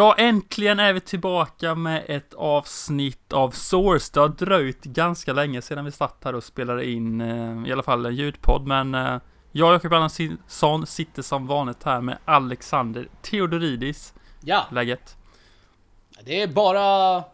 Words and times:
Ja, 0.00 0.14
äntligen 0.18 0.80
är 0.80 0.92
vi 0.92 1.00
tillbaka 1.00 1.74
med 1.74 2.04
ett 2.08 2.34
avsnitt 2.34 3.32
av 3.32 3.50
Source. 3.50 4.10
Det 4.14 4.20
har 4.20 4.28
dröjt 4.28 4.84
ganska 4.84 5.32
länge 5.32 5.62
sedan 5.62 5.84
vi 5.84 5.90
satt 5.90 6.24
här 6.24 6.34
och 6.34 6.44
spelade 6.44 6.90
in 6.90 7.20
eh, 7.20 7.68
i 7.68 7.72
alla 7.72 7.82
fall 7.82 8.06
en 8.06 8.14
ljudpodd, 8.14 8.66
men 8.66 8.94
eh, 8.94 9.16
jag 9.52 9.68
och 9.68 9.74
Jakob 9.74 9.92
Andersson 9.92 10.86
sitter 10.86 11.22
som 11.22 11.46
vanligt 11.46 11.82
här 11.82 12.00
med 12.00 12.18
Alexander 12.24 13.08
Theodoridis. 13.22 14.14
Ja, 14.40 14.66
Läget? 14.72 15.16
det 16.24 16.42
är 16.42 16.48
bara... 16.48 17.24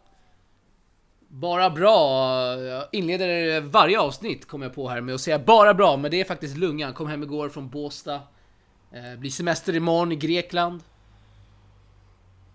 Bara 1.29 1.71
bra. 1.71 2.21
Jag 2.55 2.85
inleder 2.93 3.61
varje 3.61 4.01
avsnitt, 4.01 4.49
kommer 4.49 4.67
jag 4.67 4.75
på 4.75 4.89
här, 4.89 5.01
med 5.01 5.15
att 5.15 5.21
säga 5.21 5.39
bara 5.39 5.75
bra, 5.75 5.97
men 5.97 6.11
det 6.11 6.21
är 6.21 6.25
faktiskt 6.25 6.57
lungan. 6.57 6.95
Kom 6.95 7.09
hem 7.09 7.23
igår 7.23 7.49
från 7.49 7.69
Båstad. 7.69 8.21
Eh, 8.93 9.19
blir 9.19 9.31
semester 9.31 9.77
imorgon 9.77 10.13
i 10.13 10.17
Grekland. 10.17 10.83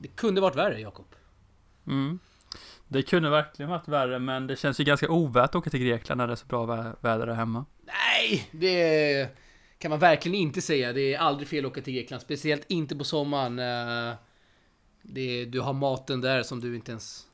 Det 0.01 0.07
kunde 0.07 0.41
varit 0.41 0.55
värre, 0.55 0.79
Jakob. 0.81 1.05
Mm. 1.87 2.19
Det 2.87 3.03
kunde 3.03 3.29
verkligen 3.29 3.69
varit 3.71 3.87
värre, 3.87 4.19
men 4.19 4.47
det 4.47 4.55
känns 4.55 4.79
ju 4.79 4.83
ganska 4.83 5.09
ovärt 5.09 5.49
att 5.49 5.55
åka 5.55 5.69
till 5.69 5.79
Grekland 5.79 6.17
när 6.17 6.27
det 6.27 6.33
är 6.33 6.35
så 6.35 6.45
bra 6.45 6.65
vä- 6.65 6.95
väder 7.01 7.25
där 7.27 7.33
hemma. 7.33 7.65
Nej, 7.81 8.47
det 8.51 9.29
kan 9.77 9.89
man 9.89 9.99
verkligen 9.99 10.35
inte 10.35 10.61
säga. 10.61 10.93
Det 10.93 11.13
är 11.13 11.19
aldrig 11.19 11.47
fel 11.47 11.65
att 11.65 11.71
åka 11.71 11.81
till 11.81 11.93
Grekland, 11.93 12.21
speciellt 12.21 12.65
inte 12.67 12.95
på 12.95 13.03
sommaren. 13.03 13.59
Eh, 13.59 14.15
Det, 15.01 15.45
du 15.45 15.59
har 15.59 15.73
maten 15.73 16.21
där 16.21 16.43
som 16.43 16.59
du 16.59 16.75
inte 16.75 16.91
ens... 16.91 17.27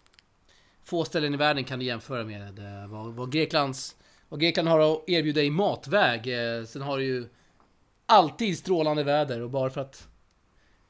Få 0.84 1.06
ställen 1.06 1.34
i 1.34 1.38
världen 1.38 1.64
kan 1.64 1.80
du 1.80 1.86
jämföra 1.86 2.24
med 2.24 2.60
eh, 2.60 2.88
vad, 2.90 3.14
vad, 3.14 3.32
Greklands, 3.32 3.96
vad 4.30 4.40
Grekland 4.40 4.68
har 4.70 4.80
att 4.94 5.10
erbjuda 5.10 5.42
i 5.42 5.50
matväg. 5.50 6.28
Eh, 6.28 6.64
Sen 6.66 6.82
har 6.82 6.98
du 6.98 7.04
ju 7.06 7.28
alltid 8.06 8.58
strålande 8.58 9.04
väder 9.04 9.42
och 9.42 9.50
bara 9.50 9.70
för 9.70 9.82
att... 9.82 10.08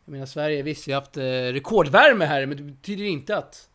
Jag 0.08 0.12
menar 0.12 0.26
Sverige, 0.26 0.64
visst 0.64 0.88
vi 0.88 0.92
har 0.92 1.02
haft 1.02 1.18
eh, 1.18 1.24
rekordvärme 1.24 2.26
här 2.26 2.46
men 2.46 2.58
det 2.58 2.64
betyder 2.64 3.04
inte 3.04 3.38
att... 3.38 3.70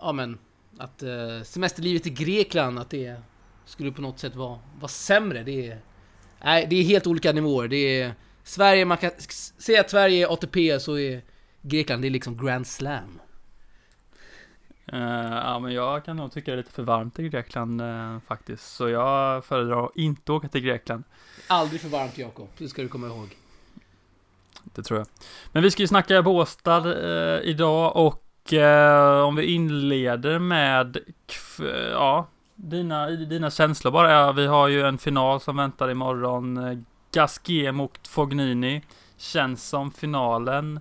Ja 0.00 0.12
men, 0.12 0.38
att 0.78 1.02
eh, 1.02 1.42
semesterlivet 1.42 2.06
i 2.06 2.10
Grekland, 2.10 2.78
att 2.78 2.90
det 2.90 3.16
skulle 3.64 3.92
på 3.92 4.02
något 4.02 4.18
sätt 4.18 4.36
vara, 4.36 4.58
vara 4.80 4.88
sämre. 4.88 5.42
Det 5.42 5.68
är, 5.68 5.78
nej, 6.44 6.66
det 6.70 6.76
är 6.76 6.82
helt 6.82 7.06
olika 7.06 7.32
nivåer. 7.32 7.68
Det 7.68 8.00
är 8.00 8.12
Sverige, 8.42 8.84
man 8.84 8.96
kan 8.96 9.10
säga 9.58 9.80
att 9.80 9.90
Sverige 9.90 10.26
är 10.26 10.32
ATP 10.32 10.80
så 10.80 10.98
är 10.98 11.22
Grekland, 11.62 12.02
det 12.02 12.08
är 12.08 12.10
liksom 12.10 12.46
Grand 12.46 12.66
Slam. 12.66 13.20
Eh, 14.92 15.00
ja, 15.32 15.58
men 15.58 15.72
jag 15.72 16.04
kan 16.04 16.16
nog 16.16 16.32
tycka 16.32 16.50
det 16.50 16.54
är 16.54 16.56
lite 16.56 16.72
för 16.72 16.82
varmt 16.82 17.18
i 17.18 17.28
Grekland 17.28 17.80
eh, 17.80 18.18
faktiskt, 18.20 18.76
så 18.76 18.88
jag 18.88 19.44
föredrar 19.44 19.84
att 19.84 19.96
inte 19.96 20.32
åka 20.32 20.48
till 20.48 20.60
Grekland. 20.60 21.04
Aldrig 21.46 21.80
för 21.80 21.88
varmt 21.88 22.18
Jakob, 22.18 22.48
det 22.58 22.68
ska 22.68 22.82
du 22.82 22.88
komma 22.88 23.06
ihåg. 23.06 23.39
Det 24.64 24.82
tror 24.82 24.98
jag. 24.98 25.06
Men 25.52 25.62
vi 25.62 25.70
ska 25.70 25.82
ju 25.82 25.88
snacka 25.88 26.22
Båstad 26.22 26.78
eh, 26.78 27.40
idag 27.42 27.96
och 27.96 28.52
eh, 28.52 29.24
om 29.26 29.36
vi 29.36 29.44
inleder 29.44 30.38
med, 30.38 30.98
ja, 31.92 32.26
dina, 32.54 33.06
dina 33.10 33.50
känslor 33.50 33.92
bara. 33.92 34.12
Ja, 34.12 34.32
vi 34.32 34.46
har 34.46 34.68
ju 34.68 34.82
en 34.82 34.98
final 34.98 35.40
som 35.40 35.56
väntar 35.56 35.90
imorgon. 35.90 36.84
Gasquet 37.12 37.74
mot 37.74 38.08
Fognini. 38.08 38.82
Känns 39.16 39.68
som 39.68 39.90
finalen 39.90 40.80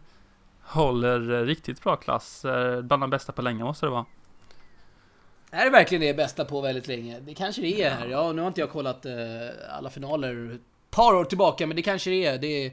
håller 0.64 1.46
riktigt 1.46 1.84
bra 1.84 1.96
klass. 1.96 2.46
Eh, 2.46 2.82
bland 2.82 3.04
de 3.04 3.10
bästa 3.10 3.32
på 3.32 3.42
länge 3.42 3.64
måste 3.64 3.86
det 3.86 3.90
vara. 3.90 4.06
Är 5.52 5.66
det 5.66 5.72
verkligen 5.72 6.02
det 6.02 6.14
bästa 6.14 6.46
på 6.46 6.62
väldigt 6.62 6.88
länge? 6.88 7.20
Det 7.20 7.34
kanske 7.34 7.62
det 7.62 7.84
är 7.84 7.90
här. 7.90 8.08
Ja, 8.08 8.32
nu 8.32 8.42
har 8.42 8.48
inte 8.48 8.62
jag 8.62 8.70
kollat 8.70 9.06
eh, 9.06 9.14
alla 9.78 9.90
finaler 9.90 10.56
ett 10.56 10.62
par 10.92 11.16
år 11.16 11.26
tillbaka, 11.26 11.68
men 11.68 11.76
det 11.76 11.82
kanske 11.82 12.10
det 12.10 12.26
är. 12.26 12.38
Det 12.38 12.66
är, 12.66 12.72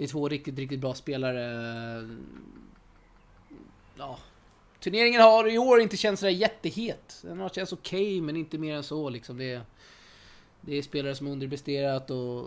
det 0.00 0.06
är 0.06 0.08
två 0.08 0.28
riktigt, 0.28 0.58
riktigt 0.58 0.80
bra 0.80 0.94
spelare. 0.94 2.08
Ja. 3.98 4.18
Turneringen 4.80 5.20
har 5.20 5.48
i 5.48 5.58
år 5.58 5.80
inte 5.80 5.96
känts 5.96 6.20
sådär 6.20 6.32
jättehet. 6.32 7.20
Den 7.22 7.40
har 7.40 7.48
känts 7.48 7.72
okej, 7.72 8.20
men 8.20 8.36
inte 8.36 8.58
mer 8.58 8.76
än 8.76 8.82
så 8.82 9.08
liksom. 9.08 9.38
Det 9.38 9.52
är, 9.52 9.62
det 10.60 10.78
är 10.78 10.82
spelare 10.82 11.14
som 11.14 11.26
underpresterat 11.26 12.10
och 12.10 12.46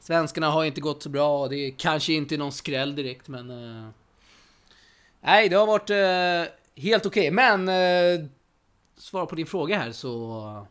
svenskarna 0.00 0.50
har 0.50 0.64
inte 0.64 0.80
gått 0.80 1.02
så 1.02 1.08
bra. 1.08 1.48
Det 1.48 1.56
är 1.56 1.70
kanske 1.70 2.12
inte 2.12 2.36
någon 2.36 2.52
skräll 2.52 2.94
direkt, 2.96 3.28
men... 3.28 3.50
eh, 3.50 3.88
nej, 5.20 5.48
det 5.48 5.56
har 5.56 5.66
varit 5.66 5.90
eh, 5.90 6.82
helt 6.82 7.06
okej. 7.06 7.30
Men... 7.30 7.68
Eh, 7.68 8.26
svara 8.96 9.26
på 9.26 9.34
din 9.34 9.46
fråga 9.46 9.78
här 9.78 9.92
så... 9.92 10.66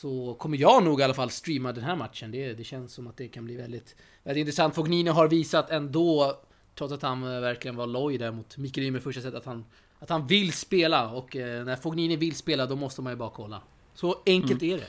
Så 0.00 0.34
kommer 0.34 0.56
jag 0.58 0.84
nog 0.84 1.00
i 1.00 1.02
alla 1.02 1.14
fall 1.14 1.30
streama 1.30 1.72
den 1.72 1.84
här 1.84 1.96
matchen. 1.96 2.30
Det, 2.30 2.52
det 2.54 2.64
känns 2.64 2.92
som 2.92 3.06
att 3.06 3.16
det 3.16 3.28
kan 3.28 3.44
bli 3.44 3.56
väldigt, 3.56 3.96
väldigt 4.22 4.40
intressant. 4.40 4.74
Fognini 4.74 5.10
har 5.10 5.28
visat 5.28 5.70
ändå, 5.70 6.40
trots 6.74 6.92
att 6.92 7.02
han 7.02 7.34
eh, 7.34 7.40
verkligen 7.40 7.76
var 7.76 7.86
loj 7.86 8.18
där 8.18 8.32
mot 8.32 8.56
Mikael 8.56 8.86
Ymer 8.86 9.00
första 9.00 9.20
set, 9.22 9.34
att 9.34 9.44
han, 9.44 9.64
att 9.98 10.10
han 10.10 10.26
vill 10.26 10.52
spela. 10.52 11.10
Och 11.10 11.36
eh, 11.36 11.64
när 11.64 11.76
Fognini 11.76 12.16
vill 12.16 12.36
spela, 12.36 12.66
då 12.66 12.76
måste 12.76 13.02
man 13.02 13.12
ju 13.12 13.16
bara 13.16 13.30
kolla. 13.30 13.62
Så 13.94 14.16
enkelt 14.26 14.62
är 14.62 14.76
det. 14.76 14.86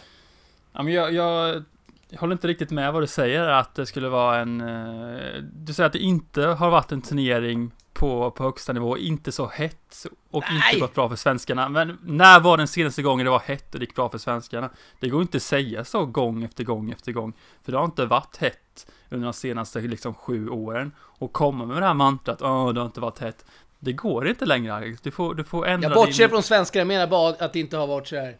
Ja, 0.74 0.84
men 0.84 0.94
jag, 0.94 1.14
jag, 1.14 1.64
jag 2.10 2.20
håller 2.20 2.34
inte 2.34 2.48
riktigt 2.48 2.72
med 2.72 2.94
vad 2.94 3.04
du 3.04 3.08
säger, 3.08 3.48
att 3.48 3.76
det 3.76 3.86
skulle 3.86 4.10
vara 4.10 4.40
en... 4.40 4.62
eh, 4.62 5.44
Du 5.54 5.74
säger 5.74 5.88
att 5.88 5.94
det 5.94 6.00
inte 6.00 6.42
har 6.42 6.70
varit 6.70 6.92
en 6.92 7.02
turnering 7.02 7.72
på, 8.00 8.32
på 8.32 8.44
högsta 8.44 8.74
nivå, 8.74 8.98
inte 8.98 9.32
så 9.32 9.48
hett 9.48 10.06
och 10.32 10.44
Nej! 10.50 10.62
inte 10.68 10.80
gått 10.80 10.96
bra 10.96 11.10
för 11.10 11.16
svenskarna. 11.16 11.70
Men 11.70 11.98
när 12.04 12.40
var 12.40 12.58
den 12.58 12.68
senaste 12.68 13.02
gången 13.02 13.26
det 13.26 13.30
var 13.32 13.40
hett 13.40 13.74
och 13.74 13.80
det 13.80 13.84
gick 13.84 13.96
bra 13.96 14.10
för 14.10 14.18
svenskarna? 14.18 14.70
Det 15.00 15.10
går 15.10 15.22
inte 15.22 15.38
att 15.38 15.44
säga 15.44 15.86
så 15.86 16.06
gång 16.06 16.44
efter 16.44 16.64
gång 16.64 16.92
efter 16.92 17.12
gång, 17.12 17.34
för 17.64 17.72
det 17.72 17.78
har 17.78 17.86
inte 17.86 18.06
varit 18.06 18.38
hett 18.38 18.88
under 19.10 19.26
de 19.26 19.34
senaste 19.34 19.80
liksom 19.80 20.14
sju 20.14 20.50
åren. 20.50 20.92
Och 21.00 21.34
komma 21.34 21.66
med 21.66 21.82
det 21.82 21.86
här 21.86 21.94
mantrat, 21.94 22.42
åh, 22.42 22.74
det 22.74 22.80
har 22.80 22.86
inte 22.86 23.02
varit 23.02 23.20
hett. 23.20 23.46
Det 23.80 23.94
går 23.94 24.28
inte 24.28 24.46
längre, 24.46 24.74
Alex. 24.74 25.02
Du 25.02 25.12
får, 25.12 25.36
du 25.36 25.44
får 25.44 25.68
ändra 25.68 25.90
Jag 25.90 25.96
bortser 25.96 26.24
din... 26.24 26.30
från 26.30 26.44
svenskar, 26.44 26.80
jag 26.80 26.88
menar 26.88 27.08
bara 27.08 27.30
att 27.30 27.54
det 27.54 27.60
inte 27.60 27.78
har 27.78 27.88
varit 27.88 28.08
så 28.08 28.16
här. 28.16 28.38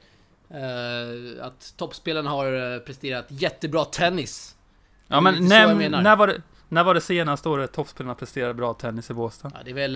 eh, 0.50 1.46
att 1.46 1.74
toppspelarna 1.78 2.30
har 2.30 2.74
eh, 2.76 2.80
presterat 2.80 3.26
jättebra 3.30 3.86
tennis. 3.86 4.56
Ja, 5.08 5.22
men 5.22 5.48
när, 5.48 5.90
när, 6.02 6.16
var 6.16 6.28
det, 6.28 6.42
när 6.70 6.84
var 6.84 6.94
det 6.94 7.02
senaste 7.02 7.50
året 7.50 7.72
toppspelarna 7.72 8.16
presterade 8.16 8.54
bra 8.54 8.74
tennis 8.74 9.10
i 9.10 9.14
Båstad? 9.14 9.52
Ja, 9.54 9.60
det 9.66 9.72
är 9.72 9.88
väl... 9.88 9.96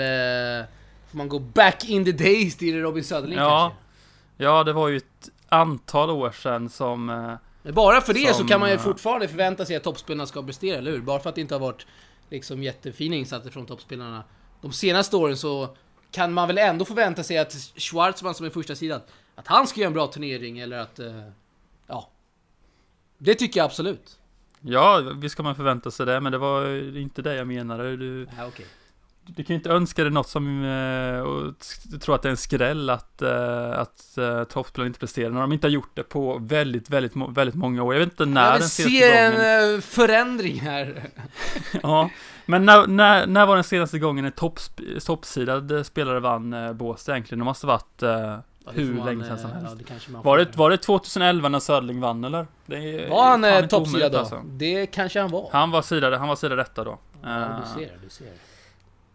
eh, 0.62 0.68
får 1.12 1.18
man 1.18 1.30
gå 1.30 1.40
back 1.40 1.84
in 1.90 2.06
the 2.06 2.12
days 2.12 2.58
till 2.58 2.82
Robin 2.82 3.04
Söderling 3.04 3.38
Ja. 3.38 3.60
kanske? 3.60 4.44
Ja, 4.44 4.64
det 4.64 4.74
var 4.74 4.88
ju 4.88 4.98
ett 4.98 5.30
antal 5.50 6.10
år 6.10 6.32
sedan 6.32 6.70
som... 6.70 7.10
eh, 7.10 7.34
Men 7.64 7.74
bara 7.74 8.02
för 8.02 8.14
det 8.14 8.28
så 8.28 8.34
Som, 8.34 8.48
kan 8.48 8.60
man 8.60 8.70
ju 8.70 8.76
eh, 8.76 8.82
fortfarande 8.82 9.28
förvänta 9.28 9.66
sig 9.66 9.76
att 9.76 9.84
toppspelarna 9.84 10.26
ska 10.26 10.44
prestera, 10.44 10.78
eller 10.78 10.92
hur? 10.92 11.02
Bara 11.02 11.20
för 11.20 11.30
att 11.30 11.36
det 11.36 11.42
inte 11.42 11.56
har 11.56 11.60
varit 11.60 11.86
liksom 12.30 12.64
jättefina 12.64 13.16
insatser 13.16 13.50
från 13.50 13.66
toppspelarna 13.66 14.24
de 14.62 14.72
senaste 14.74 15.16
åren 15.16 15.38
så 15.38 15.76
kan 16.12 16.34
man 16.34 16.48
väl 16.48 16.58
ändå 16.58 16.86
förvänta 16.86 17.24
sig 17.24 17.38
att 17.38 17.54
Schwarzman 17.76 18.36
som 18.36 18.46
är 18.46 18.50
första 18.50 18.76
sidan 18.76 19.02
att 19.36 19.48
han 19.48 19.68
ska 19.68 19.80
göra 19.80 19.88
en 19.88 19.94
bra 19.94 20.08
turnering 20.08 20.60
eller 20.60 20.78
att... 20.78 21.00
eh, 21.00 21.22
ja. 21.88 22.10
Det 23.18 23.36
tycker 23.36 23.60
jag 23.60 23.66
absolut. 23.66 24.20
Ja, 24.66 25.02
visst 25.16 25.36
kan 25.36 25.46
man 25.46 25.56
förvänta 25.56 25.92
sig 25.92 26.06
det, 26.06 26.20
men 26.20 26.32
det 26.32 26.38
var 26.38 26.66
inte 26.98 27.22
det 27.22 27.36
jag 27.36 27.48
menade. 27.48 27.98
Du, 27.98 28.28
Ja, 28.38 28.46
okej. 28.48 28.66
du 29.26 29.44
kan 29.44 29.54
ju 29.54 29.56
inte 29.56 29.70
önska 29.70 30.04
dig 30.04 30.12
något 30.12 30.30
som... 30.30 30.64
eh, 30.66 31.20
och 31.20 31.54
tro 32.02 32.14
att 32.14 32.22
det 32.22 32.28
är 32.28 32.32
en 32.32 32.38
skräll 32.38 32.90
att, 32.90 33.22
eh, 33.22 33.72
att 33.80 34.16
uh, 34.18 34.44
toppspelarna 34.44 34.88
inte 34.88 35.00
presterar, 35.00 35.30
när 35.30 35.42
de 35.42 35.54
inte 35.54 35.68
har 35.68 35.72
gjort 35.72 35.92
det 35.96 36.04
på 36.04 36.38
väldigt, 36.42 36.90
väldigt, 36.90 37.14
väldigt 37.16 37.56
många 37.56 37.84
år. 37.84 37.94
Jag 37.94 38.00
vet 38.00 38.10
inte 38.12 38.26
när 38.26 38.42
Jag 38.44 38.54
den 38.54 38.60
vill 38.62 38.70
senaste 38.70 38.92
se 39.00 39.12
en 39.12 39.32
gången... 39.32 39.76
eh, 39.76 39.82
förändring 39.82 40.60
här. 40.60 41.10
Ja, 41.84 42.10
men 42.46 42.66
när, 42.66 42.88
när, 42.88 43.28
när 43.28 43.46
var 43.46 43.56
den 43.56 43.64
senaste 43.64 44.00
gången 44.00 44.26
en 44.26 44.32
toppsidad 45.06 45.86
spelare 45.86 46.20
vann 46.20 46.78
Båstad 46.78 47.12
egentligen? 47.12 47.40
Det 47.40 47.46
måste 47.46 47.68
ha 47.68 47.74
varit... 47.74 48.04
eh, 48.68 48.72
Ja, 48.76 48.82
Hur 48.82 48.94
man, 48.94 49.06
länge 49.06 49.24
sedan 49.24 49.40
som 49.40 49.50
eh, 49.50 49.56
helst. 49.56 50.08
Ja, 50.14 50.22
var, 50.22 50.38
det, 50.38 50.58
var 50.58 50.70
det 50.70 50.78
2011 50.78 51.50
när 51.50 51.60
Söderling 51.60 52.00
vann 52.00 52.24
eller? 52.24 52.48
Är 52.68 53.10
Var 53.10 53.24
han 53.24 53.44
eh, 53.44 53.66
toppsida 53.66 54.10
då? 54.10 54.18
alltså. 54.18 54.42
Det 54.46 54.86
kanske 54.86 55.22
han 55.22 55.32
var. 55.32 55.50
Han 55.52 55.72
var 55.72 55.82
sidade, 55.82 56.18
han 56.18 56.28
var 56.28 56.36
sida 56.36 56.58
rätta 56.58 56.84
då. 56.84 56.98
Ja, 57.24 57.30
Eh, 57.42 57.60
du 57.60 57.80
ser, 57.82 57.98
du 58.04 58.10
ser. 58.10 58.28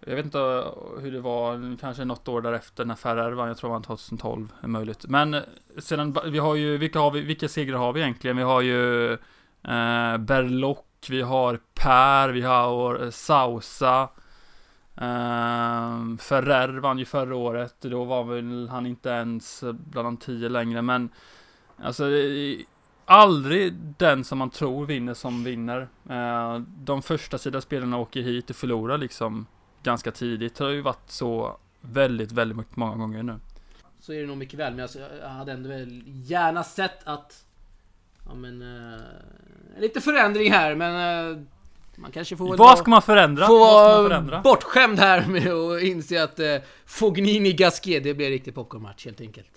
Jag 0.07 0.17
vet 0.17 0.25
inte 0.25 0.39
hur 1.01 1.13
det 1.13 1.21
var, 1.21 1.77
kanske 1.81 2.05
något 2.05 2.29
år 2.29 2.41
därefter 2.41 2.85
när 2.85 2.95
Ferrer 2.95 3.33
vann, 3.33 3.49
jag 3.49 3.57
tror 3.59 3.71
det 3.71 3.75
var 3.75 3.81
2012, 3.83 4.49
är 4.61 4.69
möjligt. 4.69 5.05
Men 5.09 5.35
eh, 5.35 5.41
sedan, 5.79 6.17
vi 6.25 6.39
har 6.39 6.55
ju, 6.55 6.77
vilka, 6.79 6.99
har 6.99 7.11
vi, 7.11 7.21
vilka 7.21 7.49
segrar 7.49 7.79
har 7.79 7.93
vi 7.93 8.01
egentligen? 8.01 8.37
Vi 8.37 8.43
har 8.43 8.61
ju 8.61 9.13
eh, 9.13 10.17
Berlock, 10.19 11.07
vi 11.11 11.23
har 11.23 11.61
Per, 11.75 12.29
vi 12.29 12.43
har 12.43 13.05
eh, 13.05 13.11
Sausa. 13.11 14.09
Eh, 15.01 16.17
Ferrer 16.19 16.69
vann 16.69 16.99
ju 16.99 17.05
förra 17.05 17.37
året, 17.37 17.77
då 17.81 18.05
var 18.05 18.25
väl 18.25 18.69
han 18.69 18.87
inte 18.87 19.09
ens 19.09 19.65
bland 19.73 20.07
de 20.07 20.17
tio 20.17 20.49
längre, 20.49 20.83
men 20.83 21.09
alltså 21.77 22.09
det 22.09 22.19
är 22.19 22.65
aldrig 23.09 23.75
den 23.75 24.25
som 24.25 24.39
man 24.39 24.51
tror 24.51 24.87
vinner 24.87 25.15
som 25.15 25.45
vinner. 25.45 25.89
Uh, 26.11 26.59
de 26.79 27.03
första 27.03 27.39
sida 27.39 27.61
spelarna 27.61 27.99
åker 27.99 28.21
hit 28.21 28.51
och 28.51 28.57
förlorar 28.57 28.99
liksom 28.99 29.47
ganska 29.83 30.11
tidigt. 30.11 30.55
Det 30.55 30.65
har 30.65 30.71
ju 30.71 30.81
varit 30.81 31.11
så 31.11 31.59
väldigt, 31.81 32.33
väldigt 32.33 32.77
många 32.77 32.97
gånger 32.97 33.23
nu. 33.23 33.35
Så 34.01 34.13
är 34.13 34.21
det 34.21 34.27
nog 34.27 34.37
mycket 34.37 34.59
väl, 34.59 34.75
men 34.75 34.83
alltså, 34.83 34.99
jag 35.21 35.29
hade 35.29 35.53
ändå 35.53 35.69
väl 35.69 36.03
gärna 36.07 36.65
sett 36.65 37.05
att... 37.05 37.45
Ja 38.27 38.35
men... 38.35 38.63
Uh, 38.63 39.01
lite 39.79 40.01
förändring 40.01 40.53
här, 40.53 40.75
men... 40.75 41.27
Uh, 41.27 41.43
man 42.01 42.11
kanske 42.11 42.37
får 42.37 42.57
Vad 42.57 42.79
ska 42.79 42.91
man 42.91 43.03
förändra? 43.03 43.47
Få 43.47 43.59
vara 43.59 44.09
förändra? 44.09 44.41
bortskämd 44.41 44.99
här 44.99 45.27
med 45.27 45.53
att 45.53 45.83
inse 45.83 46.23
att 46.23 46.41
eh, 46.41 46.57
Fognini 46.87 47.53
Gasquet, 47.53 48.05
det 48.05 48.15
blir 48.15 48.27
en 48.27 48.33
riktig 48.33 48.55
popcornmatch 48.55 49.05
helt 49.05 49.21
enkelt. 49.21 49.51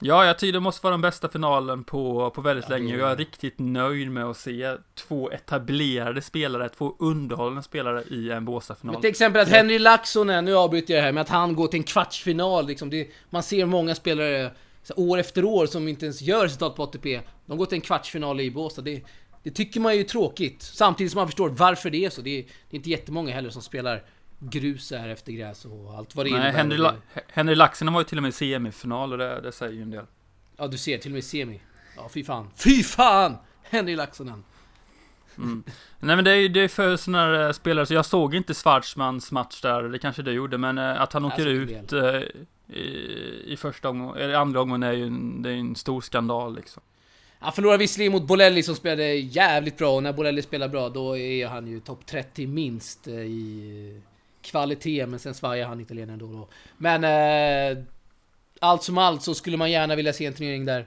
Ja, 0.00 0.26
jag 0.26 0.38
tycker 0.38 0.52
det 0.52 0.60
måste 0.60 0.84
vara 0.86 0.92
den 0.92 1.00
bästa 1.00 1.28
finalen 1.28 1.84
på, 1.84 2.30
på 2.30 2.40
väldigt 2.40 2.64
Ja, 2.68 2.76
länge. 2.76 2.96
Jag 2.96 3.10
är 3.10 3.16
riktigt 3.16 3.58
nöjd 3.58 4.10
med 4.10 4.24
att 4.24 4.36
se 4.36 4.74
två 4.94 5.30
etablerade 5.30 6.22
spelare, 6.22 6.68
två 6.68 6.96
underhållande 6.98 7.62
spelare 7.62 8.02
i 8.10 8.30
en 8.30 8.44
Båstad-final. 8.44 9.00
Till 9.00 9.10
exempel 9.10 9.42
att 9.42 9.48
Henry 9.48 9.78
Laxonen, 9.78 10.44
nu 10.44 10.54
avbryter 10.56 10.94
jag 10.94 11.02
det 11.02 11.06
här, 11.06 11.12
med 11.12 11.20
att 11.20 11.28
han 11.28 11.54
går 11.56 11.68
till 11.68 11.80
en 11.80 11.84
kvartsfinal 11.84 12.66
liksom. 12.66 12.90
Det, 12.90 13.08
man 13.30 13.42
ser 13.42 13.66
många 13.66 13.94
spelare 13.94 14.50
år 14.96 15.18
efter 15.18 15.44
år 15.44 15.66
som 15.66 15.88
inte 15.88 16.04
ens 16.06 16.22
gör 16.22 16.42
resultat 16.42 16.76
på 16.76 16.82
ATP. 16.82 17.20
De 17.46 17.58
går 17.58 17.66
till 17.66 17.76
en 17.76 17.80
kvartsfinal 17.80 18.40
i 18.40 18.50
Båstad. 18.50 18.82
Det, 18.82 19.02
det 19.44 19.50
tycker 19.50 19.80
man 19.80 19.94
ju 19.94 20.00
är 20.00 20.04
tråkigt. 20.04 20.62
Samtidigt 20.62 21.12
som 21.12 21.18
man 21.18 21.28
förstår 21.28 21.48
varför 21.48 21.90
det 21.90 22.04
är 22.04 22.10
så. 22.10 22.22
Det 22.22 22.38
är, 22.38 22.42
det 22.42 22.76
är 22.76 22.76
inte 22.76 22.90
jättemånga 22.90 23.32
heller 23.34 23.50
som 23.50 23.62
spelar 23.62 24.02
grus 24.38 24.90
här 24.90 25.08
efter 25.08 25.32
gräs 25.32 25.64
och 25.64 25.94
allt 25.94 26.14
vad 26.14 26.26
det 26.26 26.30
Nej, 26.30 26.40
innebär. 26.40 26.58
Henry, 26.58 26.76
La- 26.76 26.94
Henry 27.28 27.54
Laxinen 27.54 27.94
var 27.94 28.00
ju 28.00 28.04
till 28.04 28.18
och 28.18 28.22
med 28.22 28.28
i 28.28 28.32
semifinal 28.32 29.12
och 29.12 29.18
det, 29.18 29.40
det 29.40 29.52
säger 29.52 29.72
ju 29.72 29.82
en 29.82 29.90
del. 29.90 30.04
Ja, 30.56 30.66
du 30.66 30.78
ser, 30.78 30.98
till 30.98 31.10
och 31.10 31.14
med 31.14 31.24
semi. 31.24 31.60
Ja, 31.96 32.08
fy 32.14 32.24
fan. 32.24 32.50
Fy 32.56 32.82
fan! 32.82 33.36
Henry 33.62 33.96
Laxonen. 33.96 34.44
Nej 36.00 36.16
men 36.16 36.24
det 36.24 36.30
är 36.30 36.36
ju 36.36 36.48
det 36.48 36.60
är 36.60 36.68
för 36.68 36.96
sådana 36.96 37.18
här 37.18 37.46
eh, 37.46 37.52
spelare, 37.52 37.86
så 37.86 37.94
jag 37.94 38.06
såg 38.06 38.34
inte 38.34 38.54
Schwarzmans 38.54 39.32
match 39.32 39.60
där, 39.60 39.82
det 39.82 39.98
kanske 39.98 40.22
du 40.22 40.32
gjorde, 40.32 40.58
men 40.58 40.78
eh, 40.78 41.00
att 41.00 41.12
han 41.12 41.24
åker 41.24 41.46
ut 41.46 41.92
eh, 41.92 42.20
i, 42.76 42.82
i 43.46 43.56
första 43.58 43.88
omgången, 43.88 44.16
eller 44.16 44.34
andra 44.34 44.60
omgången 44.60 44.82
är 44.82 44.92
ju 44.92 45.06
en, 45.06 45.42
det 45.42 45.50
är 45.50 45.54
en 45.54 45.76
stor 45.76 46.00
skandal 46.00 46.54
liksom. 46.56 46.82
Han 47.38 47.52
förlorar 47.52 47.78
visserligen 47.78 48.12
mot 48.12 48.26
Bolelli 48.26 48.62
som 48.62 48.76
spelade 48.76 49.14
jävligt 49.14 49.78
bra 49.78 49.96
och 49.96 50.02
när 50.02 50.12
Bolelli 50.12 50.42
spelar 50.42 50.68
bra 50.68 50.88
då 50.88 51.16
är 51.18 51.46
han 51.46 51.66
ju 51.66 51.80
topp 51.80 52.06
30 52.06 52.46
minst 52.46 53.06
eh, 53.06 53.14
i 53.14 54.00
kvalitet 54.42 55.06
men 55.06 55.18
sen 55.18 55.34
svajar 55.34 55.68
han 55.68 55.80
italienaren 55.80 56.18
då 56.18 56.26
och 56.26 56.32
då. 56.32 56.48
Men 56.76 57.04
eh, 57.04 57.84
allt 58.60 58.82
som 58.82 58.98
allt 58.98 59.22
så 59.22 59.34
skulle 59.34 59.56
man 59.56 59.70
gärna 59.70 59.96
vilja 59.96 60.12
se 60.12 60.26
en 60.26 60.34
turnering 60.34 60.64
där 60.64 60.86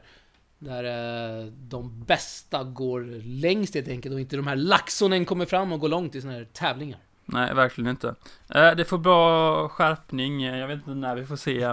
där 0.60 0.84
eh, 0.84 1.46
de 1.46 2.04
bästa 2.04 2.64
går 2.64 3.02
längst 3.24 3.76
helt 3.76 3.88
enkelt 3.88 4.14
och 4.14 4.20
inte 4.20 4.36
de 4.36 4.48
här 4.48 4.56
laxonen 4.56 5.26
kommer 5.26 5.46
fram 5.46 5.72
och 5.72 5.80
går 5.80 5.90
långt 5.90 6.16
i 6.16 6.22
såna 6.22 6.34
här 6.34 6.48
tävlingar. 6.54 7.00
Nej, 7.26 7.54
verkligen 7.54 7.90
inte. 7.90 8.16
Eh, 8.56 8.72
det 8.72 8.86
får 8.86 8.98
bra 8.98 9.70
skärpning, 9.70 10.44
jag 10.44 10.68
vet 10.68 10.78
inte 10.78 10.90
när 10.90 11.16
vi 11.16 11.26
får 11.26 11.36
se 11.36 11.68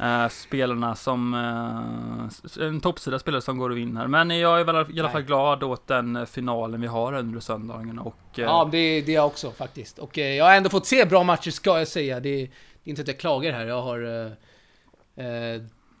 eh, 0.00 0.28
spelarna 0.28 0.94
som, 0.94 1.34
eh, 1.34 2.66
en 2.66 2.80
toppsida 2.80 3.18
spelare 3.18 3.42
som 3.42 3.58
går 3.58 3.70
och 3.70 3.76
vinner. 3.76 4.06
Men 4.06 4.30
jag 4.38 4.60
är 4.60 4.64
väl 4.64 4.76
i 4.96 5.00
alla 5.00 5.08
fall 5.10 5.20
Nej. 5.20 5.26
glad 5.26 5.62
åt 5.62 5.86
den 5.86 6.16
eh, 6.16 6.24
finalen 6.24 6.80
vi 6.80 6.86
har 6.86 7.12
under 7.12 7.40
söndagen 7.40 7.98
och 7.98 8.16
eh, 8.38 8.44
Ja, 8.44 8.68
det, 8.72 9.00
det 9.00 9.12
är 9.12 9.16
jag 9.16 9.26
också 9.26 9.50
faktiskt. 9.50 9.98
Och 9.98 10.18
jag 10.18 10.44
har 10.44 10.54
ändå 10.54 10.70
fått 10.70 10.86
se 10.86 11.04
bra 11.04 11.22
matcher 11.22 11.50
ska 11.50 11.78
jag 11.78 11.88
säga. 11.88 12.20
Det, 12.20 12.28
är- 12.28 12.50
det 12.84 12.88
är 12.88 12.90
inte 12.90 13.02
att 13.02 13.08
jag 13.08 13.18
klagar 13.18 13.52
här. 13.52 13.66
Jag 13.66 13.82
har... 13.82 14.30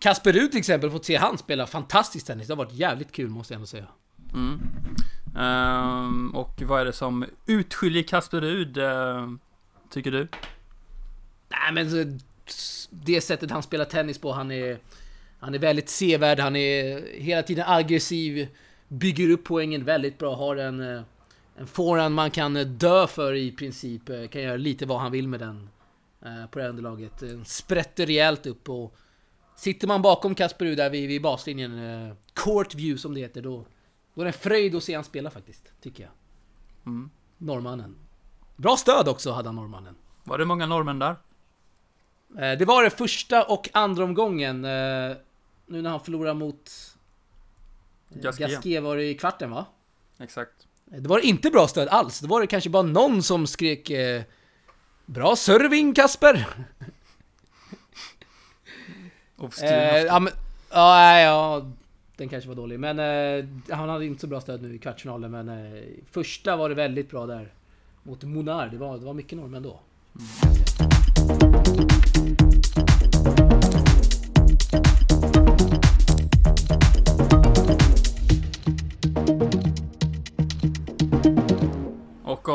Kasper 0.00 0.32
Ruud 0.32 0.50
till 0.50 0.58
exempel, 0.58 0.90
fått 0.90 1.04
se 1.04 1.16
han 1.16 1.38
spela 1.38 1.66
fantastisk 1.66 2.26
tennis. 2.26 2.46
Det 2.46 2.52
har 2.54 2.64
varit 2.64 2.72
jävligt 2.72 3.12
kul 3.12 3.28
måste 3.30 3.54
jag 3.54 3.56
ändå 3.56 3.66
säga. 3.66 3.84
Mm. 4.34 4.60
Ehm, 5.38 6.30
och 6.34 6.62
vad 6.62 6.80
är 6.80 6.84
det 6.84 6.92
som 6.92 7.24
utskiljer 7.46 8.02
Kasper 8.02 8.40
Ruud, 8.40 8.78
eh, 8.78 9.28
tycker 9.90 10.10
du? 10.10 10.28
Nej 11.48 11.72
men 11.72 12.20
det 12.90 13.20
sättet 13.20 13.50
han 13.50 13.62
spelar 13.62 13.84
tennis 13.84 14.18
på, 14.18 14.32
han 14.32 14.50
är... 14.50 14.78
Han 15.42 15.54
är 15.54 15.58
väldigt 15.58 15.88
sevärd, 15.88 16.38
han 16.40 16.56
är 16.56 17.02
hela 17.20 17.42
tiden 17.42 17.64
aggressiv. 17.68 18.48
Bygger 18.88 19.30
upp 19.30 19.44
poängen 19.44 19.84
väldigt 19.84 20.18
bra, 20.18 20.36
har 20.36 20.56
en... 20.56 20.80
eh, 20.96 21.02
En 21.56 21.66
forehand 21.66 22.14
man 22.14 22.30
kan 22.30 22.56
eh, 22.56 22.66
dö 22.66 23.06
för 23.06 23.34
i 23.34 23.52
princip. 23.52 24.08
eh, 24.08 24.26
Kan 24.28 24.42
göra 24.42 24.56
lite 24.56 24.86
vad 24.86 25.00
han 25.00 25.12
vill 25.12 25.28
med 25.28 25.40
den. 25.40 25.68
På 26.50 26.58
det 26.58 26.62
här 26.62 26.70
underlaget. 26.70 27.22
Sprätter 27.44 28.06
rejält 28.06 28.46
upp 28.46 28.68
och... 28.68 28.96
Sitter 29.56 29.88
man 29.88 30.02
bakom 30.02 30.34
Kasper 30.34 30.64
där 30.64 30.90
vid, 30.90 31.08
vid 31.08 31.22
baslinjen, 31.22 32.16
court 32.34 32.74
view 32.74 32.98
som 32.98 33.14
det 33.14 33.20
heter, 33.20 33.42
då... 33.42 33.64
Då 34.14 34.20
är 34.20 34.24
det 34.24 34.28
en 34.28 34.32
fröjd 34.32 34.74
att 34.74 34.82
se 34.82 34.94
han 34.94 35.04
spela 35.04 35.30
faktiskt, 35.30 35.72
tycker 35.82 36.02
jag. 36.02 36.12
Mm. 36.86 37.10
Norrmannen. 37.38 37.96
Bra 38.56 38.76
stöd 38.76 39.08
också 39.08 39.30
hade 39.32 39.48
han 39.48 39.56
norrmannen. 39.56 39.94
Var 40.24 40.38
det 40.38 40.44
många 40.44 40.66
norrmän 40.66 40.98
där? 40.98 41.16
Eh, 42.38 42.58
Det 42.58 42.64
var 42.64 42.82
det 42.84 42.90
första 42.90 43.42
och 43.44 43.68
andra 43.72 44.04
omgången. 44.04 44.64
eh, 44.64 45.16
Nu 45.66 45.82
när 45.82 45.90
han 45.90 46.00
förlorar 46.00 46.34
mot... 46.34 46.70
eh, 48.10 48.20
Gasquet. 48.22 48.82
Var 48.82 48.96
det 48.96 49.04
i 49.04 49.14
kvarten 49.14 49.50
va? 49.50 49.66
Exakt. 50.18 50.66
Det 50.84 51.08
var 51.08 51.18
inte 51.18 51.50
bra 51.50 51.68
stöd 51.68 51.88
alls. 51.88 52.20
Det 52.20 52.26
var 52.28 52.40
det 52.40 52.46
kanske 52.46 52.70
bara 52.70 52.82
någon 52.82 53.22
som 53.22 53.46
skrek 53.46 53.90
Bra 55.06 55.36
serving 55.36 55.94
Kasper! 55.94 56.46
Eh, 59.62 59.96
ja, 60.02 60.18
men, 60.20 60.32
ja, 60.70 61.18
ja, 61.20 61.70
den 62.16 62.28
kanske 62.28 62.48
var 62.48 62.56
dålig. 62.56 62.80
Men 62.80 62.98
eh, 62.98 63.44
han 63.76 63.88
hade 63.88 64.06
inte 64.06 64.20
så 64.20 64.26
bra 64.26 64.40
stöd 64.40 64.62
nu 64.62 64.74
i 64.74 64.78
kvartsfinalen. 64.78 65.30
Men 65.30 65.48
eh, 65.48 65.82
första 66.10 66.56
var 66.56 66.68
det 66.68 66.74
väldigt 66.74 67.10
bra 67.10 67.26
där. 67.26 67.52
Mot 68.02 68.22
Monar. 68.24 68.68
Det 68.68 68.76
var, 68.76 68.98
det 68.98 69.04
var 69.04 69.14
mycket 69.14 69.38
norrmän 69.38 69.62
då. 69.62 69.80
Och 70.10 70.99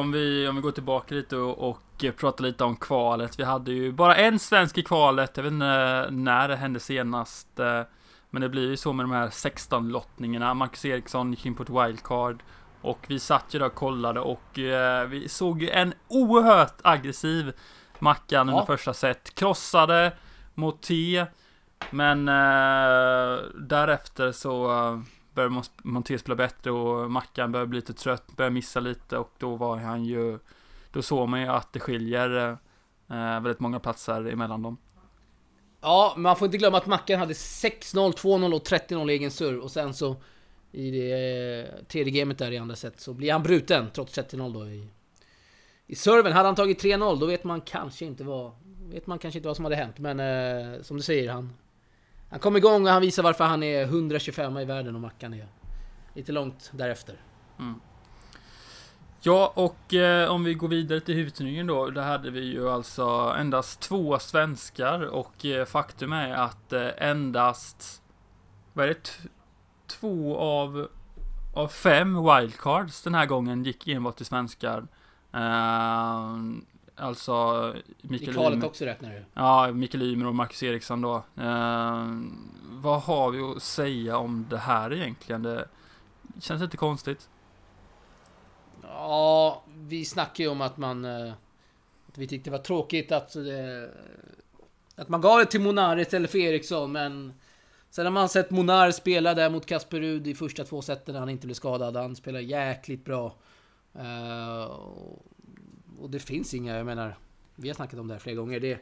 om 0.06 0.12
vi, 0.12 0.48
om 0.48 0.56
vi 0.56 0.62
går 0.62 0.72
tillbaka 0.72 1.16
lite 1.16 1.38
och, 1.38 1.70
och 1.70 2.06
pratar 2.18 2.44
lite 2.44 2.64
om 2.64 2.76
kvalet. 2.76 3.40
Vi 3.40 3.44
hade 3.44 3.72
ju 3.72 3.92
bara 3.92 4.16
en 4.16 4.40
svensk 4.40 4.78
i 4.78 4.84
kvalet. 4.84 5.32
Jag 5.38 5.44
vet 5.44 5.52
inte 5.54 6.08
när 6.12 6.48
det 6.48 6.56
hände 6.56 6.80
senast. 6.80 7.60
eh, 7.60 7.82
Men 8.30 8.42
det 8.42 8.50
blir 8.50 8.70
ju 8.70 8.78
så 8.78 8.94
med 8.94 9.04
de 9.04 9.12
här 9.12 9.30
16 9.30 9.90
lottningarna. 9.90 10.54
Marcus 10.54 10.86
Eriksson 10.86 11.32
gick 11.32 11.46
in 11.46 11.56
på 11.56 11.64
ett 11.64 11.70
wildcard. 11.70 12.44
Och 12.82 13.00
vi 13.08 13.20
satt 13.20 13.46
ju 13.52 13.60
där 13.60 13.66
och 13.66 13.76
kollade 13.76 14.20
och 14.20 14.60
eh, 14.60 15.08
vi 15.08 15.30
såg 15.30 15.62
ju 15.62 15.70
en 15.70 15.94
oerhört 16.08 16.76
aggressiv 16.82 17.54
Mackan 18.00 18.50
under 18.50 18.62
Ja. 18.62 18.66
första 18.66 18.94
set. 18.94 19.36
Krossade 19.36 20.12
mot 20.54 20.82
T. 20.82 21.26
Men 21.90 22.28
eh, 22.28 23.38
därefter 23.56 24.32
så 24.32 24.72
eh, 24.72 25.00
började 25.36 25.64
Monté 25.84 26.18
spela 26.18 26.36
bättre 26.36 26.72
och 26.72 27.12
Mackan 27.12 27.52
började 27.52 27.70
bli 27.70 27.78
lite 27.80 27.94
trött, 27.94 28.36
började 28.36 28.54
missa 28.54 28.80
lite 28.80 29.18
och 29.18 29.32
då 29.38 29.56
var 29.56 29.78
han 29.78 30.06
ju 30.06 30.40
Då 30.92 31.02
såg 31.02 31.30
man 31.30 31.42
ju 31.42 31.48
att 31.48 31.74
det 31.74 31.80
skiljer 31.80 32.58
eh, 33.10 33.42
väldigt 33.42 33.60
många 33.60 33.80
platser 33.80 34.26
emellan 34.26 34.62
dem. 34.62 34.78
Ja, 35.82 36.14
man 36.18 36.36
får 36.36 36.46
inte 36.46 36.58
glömma 36.58 36.78
att 36.78 36.86
Mackan 36.86 37.20
hade 37.20 37.34
6-0, 37.34 38.14
2-0 38.14 38.54
och 38.54 38.64
30-0 38.68 39.10
egen 39.10 39.32
serve 39.32 39.60
och 39.60 39.72
sen 39.72 39.94
så 39.94 40.16
i 40.72 40.92
det 40.92 41.12
eh, 41.60 41.86
tredje 41.86 42.14
gamet 42.14 42.38
där 42.38 42.52
i 42.52 42.58
andra 42.58 42.76
set 42.76 43.00
så 43.00 43.14
blir 43.14 43.32
han 43.32 43.44
bruten 43.44 43.90
trots 43.94 44.18
30-0 44.18 44.54
då 44.54 44.68
i, 44.68 44.88
i 45.88 45.96
serven. 45.96 46.34
Hade 46.34 46.48
han 46.48 46.56
tagit 46.56 46.84
3-0 46.84 47.20
då 47.20 47.26
vet 47.26 47.44
man 47.44 47.62
kanske 47.62 48.06
inte 48.06 48.24
vad 48.24 48.52
vet 48.90 49.08
man 49.08 49.20
kanske 49.20 49.38
inte 49.38 49.48
vad 49.48 49.56
som 49.56 49.66
hade 49.66 49.76
hänt 49.76 50.00
men 50.00 50.20
eh, 50.20 50.82
som 50.82 50.98
du 50.98 51.04
säger 51.04 51.32
han 51.32 51.54
han 52.30 52.40
kom 52.40 52.58
igång 52.58 52.86
och 52.86 52.92
han 52.92 53.02
visar 53.02 53.24
varför 53.24 53.44
han 53.44 53.64
är 53.64 53.84
125 53.84 54.58
i 54.58 54.66
världen 54.66 54.96
och 54.96 55.02
Mackan 55.02 55.34
är 55.34 55.48
lite 56.14 56.32
långt 56.32 56.72
därefter. 56.74 57.16
Mm. 57.60 57.80
Ja, 59.22 59.54
och 59.56 59.94
eh, 59.94 60.32
om 60.32 60.44
vi 60.44 60.54
går 60.54 60.68
vidare 60.68 61.00
till 61.00 61.16
huvudturneringen 61.16 61.68
då. 61.68 61.90
Där 61.90 62.02
hade 62.02 62.32
vi 62.32 62.40
ju 62.40 62.70
alltså 62.70 63.36
endast 63.40 63.80
två 63.80 64.20
svenskar 64.20 65.02
och 65.02 65.46
eh, 65.46 65.66
faktum 65.66 66.14
är 66.14 66.34
att 66.34 66.74
eh, 66.74 66.88
endast 66.98 68.02
vad 68.74 68.86
är 68.86 68.90
det? 68.90 69.04
T- 69.04 69.30
två 69.88 70.38
av, 70.38 70.88
av 71.54 71.68
fem 71.68 72.24
wildcards 72.24 73.02
den 73.02 73.16
här 73.16 73.26
gången 73.26 73.64
gick 73.64 73.88
enbart 73.88 74.16
till 74.16 74.26
svenskar. 74.26 74.88
Ehm, 75.32 76.66
Alltså 76.96 77.34
I 78.02 78.08
Mikael 78.08 78.34
kvalet 78.34 78.58
Ymer- 78.60 78.66
också 78.68 78.86
räknar 78.86 79.10
du. 79.14 79.26
Ja, 79.34 79.72
Mikael 79.72 80.04
Ymer 80.04 80.28
och 80.28 80.36
Marcus 80.36 80.64
Eriksson 80.64 81.02
då. 81.02 81.16
Eh, 81.16 82.08
vad 82.70 83.02
har 83.02 83.32
vi 83.32 83.40
att 83.42 83.64
säga 83.64 84.18
om 84.18 84.46
det 84.50 84.58
här 84.58 84.94
egentligen? 84.94 85.44
Det 85.44 85.68
känns 86.40 86.62
lite 86.62 86.78
konstigt. 86.78 87.30
Ja, 88.82 89.64
vi 89.78 90.06
snackade 90.06 90.44
ju 90.44 90.50
om 90.50 90.62
att 90.62 90.78
man... 90.78 91.06
eh, 91.06 91.32
Att 92.10 92.18
vi 92.18 92.28
tyckte 92.28 92.50
det 92.50 92.58
var 92.58 92.64
tråkigt 92.64 93.12
att... 93.12 93.36
eh, 93.36 93.44
Att 94.96 95.10
man 95.10 95.22
gav 95.22 95.40
det 95.40 95.46
till 95.46 95.62
Monar 95.62 96.00
istället 96.00 96.32
för 96.32 96.38
Eriksson, 96.38 96.92
men... 96.92 97.34
Sen 97.90 98.06
har 98.06 98.12
man 98.12 98.30
sett 98.30 98.52
Monar 98.52 98.92
spela 98.92 99.34
där 99.34 99.50
mot 99.50 99.66
Kasper 99.66 100.00
Rud 100.00 100.28
i 100.28 100.36
första 100.36 100.64
två 100.64 100.82
seten 100.82 101.14
när 101.14 101.20
han 101.20 101.30
inte 101.30 101.48
blev 101.48 101.54
skadad. 101.56 101.96
Han 101.98 102.16
spelar 102.16 102.40
jäkligt 102.40 103.06
bra. 103.06 103.36
Eh, 103.96 104.72
och- 106.02 106.10
det 106.10 106.20
finns 106.20 106.54
inga, 106.54 106.78
jag 106.78 106.86
menar... 106.86 107.18
Vi 107.56 107.70
har 107.70 107.76
snackat 107.76 108.00
om 108.00 108.08
det 108.08 108.14
här 108.14 108.20
flera 108.20 108.36
gånger. 108.36 108.60
Det, 108.60 108.80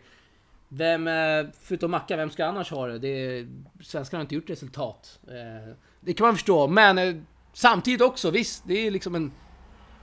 vem, 0.70 1.08
eh, 1.08 1.46
förutom 1.62 1.91
Macka, 1.91 2.15
vem 2.17 2.29
ska 2.29 2.46
annars 2.46 2.72
ha 2.72 2.88
det? 2.88 3.00
det 3.00 3.48
svenskarna 3.82 4.20
har 4.20 4.24
inte 4.24 4.36
gjort 4.36 4.50
resultat. 4.50 5.20
Eh, 5.27 5.74
det 6.00 6.13
kan 6.13 6.27
man 6.27 6.36
förstå, 6.36 6.67
men 6.67 6.98
eh, 6.98 7.15
samtidigt 7.53 8.01
också, 8.01 8.32
visst, 8.32 8.63
det 8.67 8.88
är 8.88 8.91
liksom 8.91 9.15
en 9.15 9.32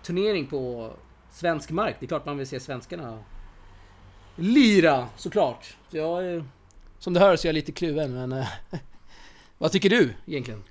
turnering 0.03 0.47
på 0.47 0.93
svensk 1.33 1.71
mark. 1.71 1.97
Det 2.01 2.07
är 2.07 2.09
klart 2.09 2.27
man 2.27 2.39
vill 2.39 2.47
se 2.47 2.61
svenskarna 2.61 3.19
lira 4.37 5.09
såklart. 5.17 5.77
Så 5.91 5.97
jag, 5.97 6.25
är- 6.27 6.45
som 6.99 7.13
du 7.15 7.21
hör 7.21 7.37
så 7.37 7.47
är 7.47 7.49
jag 7.49 7.55
lite 7.55 7.73
kluven 7.73 8.15
men... 8.29 8.45
vad 9.59 9.73
tycker 9.73 9.91
du 9.91 10.15
egentligen? 10.27 10.63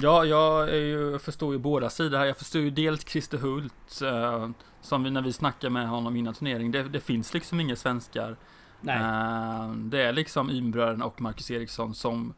Ja, 0.00 0.24
jag 0.24 0.68
är 0.68 0.74
ju, 0.74 1.10
jag 1.10 1.22
förstår 1.22 1.52
ju 1.52 1.58
båda 1.58 1.90
sidor 1.90 2.18
här. 2.18 2.24
Jag 2.26 2.36
förstår 2.36 2.60
ju 2.62 2.70
dels 2.70 3.04
Christer 3.08 3.38
Hult, 3.38 4.02
eh, 4.02 4.48
som 4.86 5.02
vi, 5.02 5.10
när 5.10 5.22
vi 5.22 5.32
snackade 5.32 5.70
med 5.70 5.88
honom 5.88 6.16
innan 6.16 6.34
turnering. 6.34 6.70
Det, 6.70 6.82
det 6.82 7.00
finns 7.00 7.34
liksom 7.34 7.60
inga 7.60 7.76
svenskar. 7.76 8.36
Eh, 8.88 9.70
det 9.74 10.02
är 10.02 10.12
liksom 10.12 10.50
Ymbröden 10.50 11.02
och 11.02 11.20
Marcus 11.20 11.50
Eriksson 11.50 11.94
som 11.94 12.34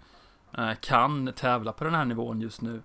eh, 0.59 0.73
kan 0.81 1.33
tävla 1.33 1.73
på 1.73 1.85
den 1.85 1.95
här 1.95 2.05
nivån 2.05 2.40
just 2.40 2.61
nu. 2.61 2.83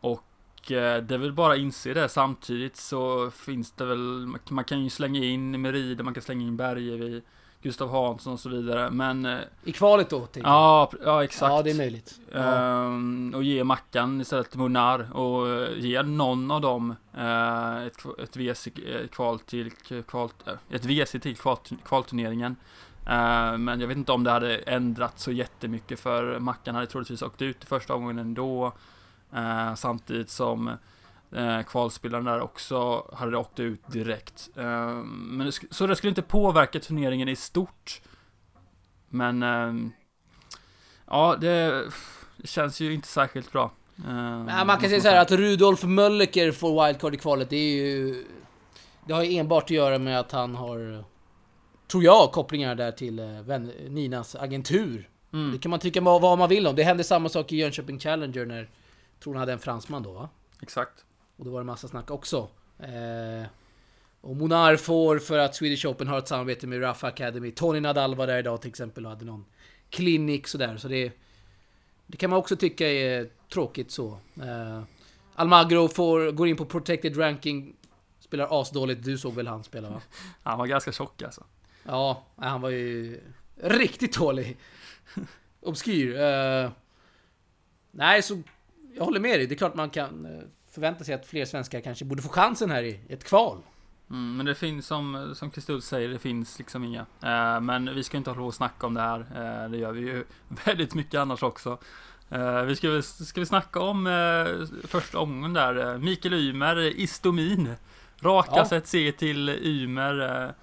Och 0.00 0.72
eh, 0.72 1.02
det 1.02 1.14
är 1.14 1.18
väl 1.18 1.32
bara 1.32 1.52
att 1.52 1.58
inse 1.58 1.94
det. 1.94 2.08
Samtidigt 2.08 2.76
så 2.76 3.30
finns 3.30 3.72
det 3.72 3.84
väl, 3.84 4.28
man 4.50 4.64
kan 4.64 4.84
ju 4.84 4.90
slänga 4.90 5.24
in 5.24 5.60
Merida, 5.60 6.04
man 6.04 6.14
kan 6.14 6.22
slänga 6.22 6.46
in 6.46 6.56
Bergevi, 6.56 7.22
Gustav 7.62 7.90
Hansson 7.90 8.32
och 8.32 8.40
så 8.40 8.48
vidare. 8.48 8.90
Men 8.90 9.26
eh, 9.26 9.38
I 9.64 9.72
kvalet 9.72 10.10
då? 10.10 10.26
jag. 10.42 10.52
ja, 10.52 10.92
ja 11.04 11.24
exakt. 11.24 11.52
ja, 11.52 11.62
det 11.62 11.70
är 11.70 11.74
möjligt. 11.74 12.20
Ehm, 12.32 13.32
och 13.36 13.44
ge 13.44 13.64
Mackan 13.64 14.20
istället 14.20 14.50
till 14.50 14.60
Munar 14.60 15.16
och 15.16 15.48
eh, 15.48 15.78
ge 15.78 16.02
någon 16.02 16.50
av 16.50 16.60
dem 16.60 16.96
eh, 17.16 17.82
ett, 17.86 17.96
ett 18.22 18.36
WC 18.36 18.66
eh, 18.66 19.06
kval 19.08 19.38
till 19.38 19.70
kval, 20.08 20.30
ett 20.70 20.84
WC 20.84 21.10
till 21.10 21.36
kval, 21.36 21.56
kvalturneringen. 21.84 22.56
Eh, 23.06 23.58
men 23.58 23.80
jag 23.80 23.88
vet 23.88 23.96
inte 23.96 24.12
om 24.12 24.24
det 24.24 24.30
hade 24.30 24.56
ändrat 24.56 25.18
så 25.18 25.32
jättemycket 25.32 26.00
för 26.00 26.38
Mackan 26.38 26.74
hade 26.74 26.86
troligtvis 26.86 27.22
åkt 27.22 27.42
ut 27.42 27.64
i 27.64 27.66
första 27.66 27.94
omgången 27.94 28.18
ändå. 28.18 28.72
Eh, 29.32 29.74
samtidigt 29.74 30.30
som 30.30 30.70
eh, 31.32 31.62
kvalspelaren 31.62 32.24
där 32.24 32.40
också 32.40 33.06
hade 33.16 33.36
åkt 33.36 33.60
ut 33.60 33.80
direkt. 33.92 34.50
Eh, 34.56 34.94
men 35.04 35.38
det, 35.46 35.50
sk- 35.50 35.66
så 35.74 35.86
det 35.86 35.96
skulle 35.96 36.08
inte 36.08 36.22
påverka 36.22 36.80
turneringen 36.80 37.28
i 37.28 37.36
stort. 37.36 38.00
Men 39.08 39.42
ehm, 39.42 39.92
Ja, 41.06 41.36
det, 41.40 41.84
det 42.36 42.46
känns 42.48 42.80
ju 42.80 42.94
inte 42.94 43.08
särskilt 43.08 43.52
bra. 43.52 43.70
Eh, 43.98 44.04
Men 44.44 44.66
man 44.66 44.78
kan 44.80 44.88
säga 44.90 45.00
så 45.00 45.08
här 45.08 45.20
att 45.22 45.30
Rudolf 45.30 45.82
Mölleker 45.84 46.52
får 46.52 46.86
wildcard 46.86 47.14
i 47.14 47.16
kvalet. 47.18 47.50
Det 47.50 47.56
är 47.56 47.86
ju... 47.86 48.24
Det 49.06 49.12
har 49.12 49.22
ju 49.22 49.36
enbart 49.38 49.64
att 49.64 49.70
göra 49.70 49.98
med 49.98 50.20
att 50.20 50.32
han 50.32 50.54
har... 50.54 51.04
Tror 51.90 52.04
jag, 52.04 52.32
kopplingar 52.32 52.74
där 52.74 52.92
till 52.92 53.18
eh, 53.18 53.26
vän, 53.42 53.72
Ninas 53.88 54.34
agentur. 54.36 55.08
Mm, 55.32 55.52
Det 55.52 55.58
kan 55.58 55.70
man 55.70 55.80
tycka 55.80 56.00
vad, 56.00 56.22
vad 56.22 56.38
man 56.38 56.48
vill 56.48 56.66
om. 56.66 56.76
Det 56.76 56.82
hände 56.82 57.04
samma 57.04 57.28
sak 57.28 57.52
i 57.52 57.56
Jönköping 57.56 57.98
Challenger 57.98 58.46
när... 58.46 58.70
Tror 59.22 59.34
han 59.34 59.40
hade 59.40 59.52
en 59.52 59.58
fransman 59.58 60.02
då 60.02 60.12
va? 60.12 60.28
exakt. 60.62 61.04
Och 61.36 61.44
då 61.44 61.50
var 61.50 61.60
det 61.60 61.64
massa 61.64 61.88
snack 61.88 62.10
också. 62.10 62.48
Eh, 62.78 63.46
och 64.20 64.36
Monar 64.36 64.76
får 64.76 65.18
för 65.18 65.38
att 65.38 65.54
Swedish 65.54 65.86
Open 65.86 66.08
har 66.08 66.18
ett 66.18 66.28
samarbete 66.28 66.66
med 66.66 66.82
Rafa 66.82 67.06
Academy. 67.06 67.50
Tony 67.50 67.80
Nadal 67.80 68.14
var 68.14 68.26
där 68.26 68.38
idag 68.38 68.60
till 68.60 68.70
exempel 68.70 69.04
och 69.04 69.10
hade 69.10 69.24
någon 69.24 69.44
klinik 69.90 70.46
sådär. 70.46 70.76
Så 70.76 70.88
det, 70.88 71.12
det 72.06 72.16
kan 72.16 72.30
man 72.30 72.38
också 72.38 72.56
tycka 72.56 72.88
är 72.88 73.28
tråkigt 73.52 73.90
så. 73.90 74.18
Eh, 74.42 74.82
Almagro 75.34 75.88
får, 75.88 76.30
går 76.30 76.48
in 76.48 76.56
på 76.56 76.64
protected 76.64 77.18
ranking. 77.18 77.76
Spelar 78.20 78.60
asdåligt. 78.60 79.04
Du 79.04 79.18
såg 79.18 79.34
väl 79.34 79.46
han 79.46 79.64
spela 79.64 79.90
va? 79.90 80.00
Han 80.42 80.58
var 80.58 80.66
ganska 80.66 80.92
tjock 80.92 81.22
alltså. 81.22 81.44
Ja, 81.84 82.24
han 82.36 82.60
var 82.60 82.70
ju 82.70 83.20
riktigt 83.56 84.18
dålig. 84.18 84.56
Obskyr. 85.60 86.20
Eh, 86.20 86.70
nej, 87.90 88.22
så 88.22 88.42
jag 88.94 89.04
håller 89.04 89.20
med 89.20 89.38
dig. 89.38 89.46
Det 89.46 89.54
är 89.54 89.56
klart 89.56 89.74
man 89.74 89.90
kan 89.90 90.26
eh, 90.26 90.42
förvänta 90.74 91.04
sig 91.04 91.14
att 91.14 91.26
fler 91.26 91.44
svenskar 91.44 91.80
kanske 91.80 92.04
borde 92.04 92.22
få 92.22 92.28
chansen 92.28 92.70
här 92.70 92.82
i 92.82 93.00
ett 93.08 93.24
kval. 93.24 93.58
Mm, 94.10 94.36
men 94.36 94.46
det 94.46 94.54
finns 94.54 94.86
som, 94.86 95.34
som 95.36 95.50
Kristus 95.50 95.84
säger, 95.86 96.08
det 96.08 96.18
finns 96.18 96.58
liksom 96.58 96.84
inga. 96.84 97.00
Eh, 97.22 97.60
men 97.60 97.94
vi 97.94 98.04
ska 98.04 98.16
inte 98.16 98.30
hålla 98.30 98.40
på 98.40 98.46
och 98.46 98.54
snacka 98.54 98.86
om 98.86 98.94
det 98.94 99.00
här. 99.00 99.20
Eh, 99.20 99.70
det 99.70 99.76
gör 99.78 99.92
vi 99.92 100.00
ju 100.00 100.24
väldigt 100.64 100.94
mycket 100.94 101.20
annars 101.20 101.42
också. 101.42 101.78
Eh, 102.30 102.62
vi 102.62 102.76
ska, 102.76 103.02
ska 103.02 103.40
vi 103.40 103.46
snacka 103.46 103.80
om 103.80 104.06
eh, 104.06 104.66
första 104.88 105.18
omgången 105.18 105.52
där. 105.52 105.92
Eh, 105.92 105.98
Mikael 105.98 106.34
Ymer, 106.34 106.76
Istomin. 107.00 107.74
Raka 108.20 108.56
Ja. 108.56 108.64
sätt 108.68 108.86
se 108.86 109.12
till 109.12 109.48
Ymer. 109.48 110.54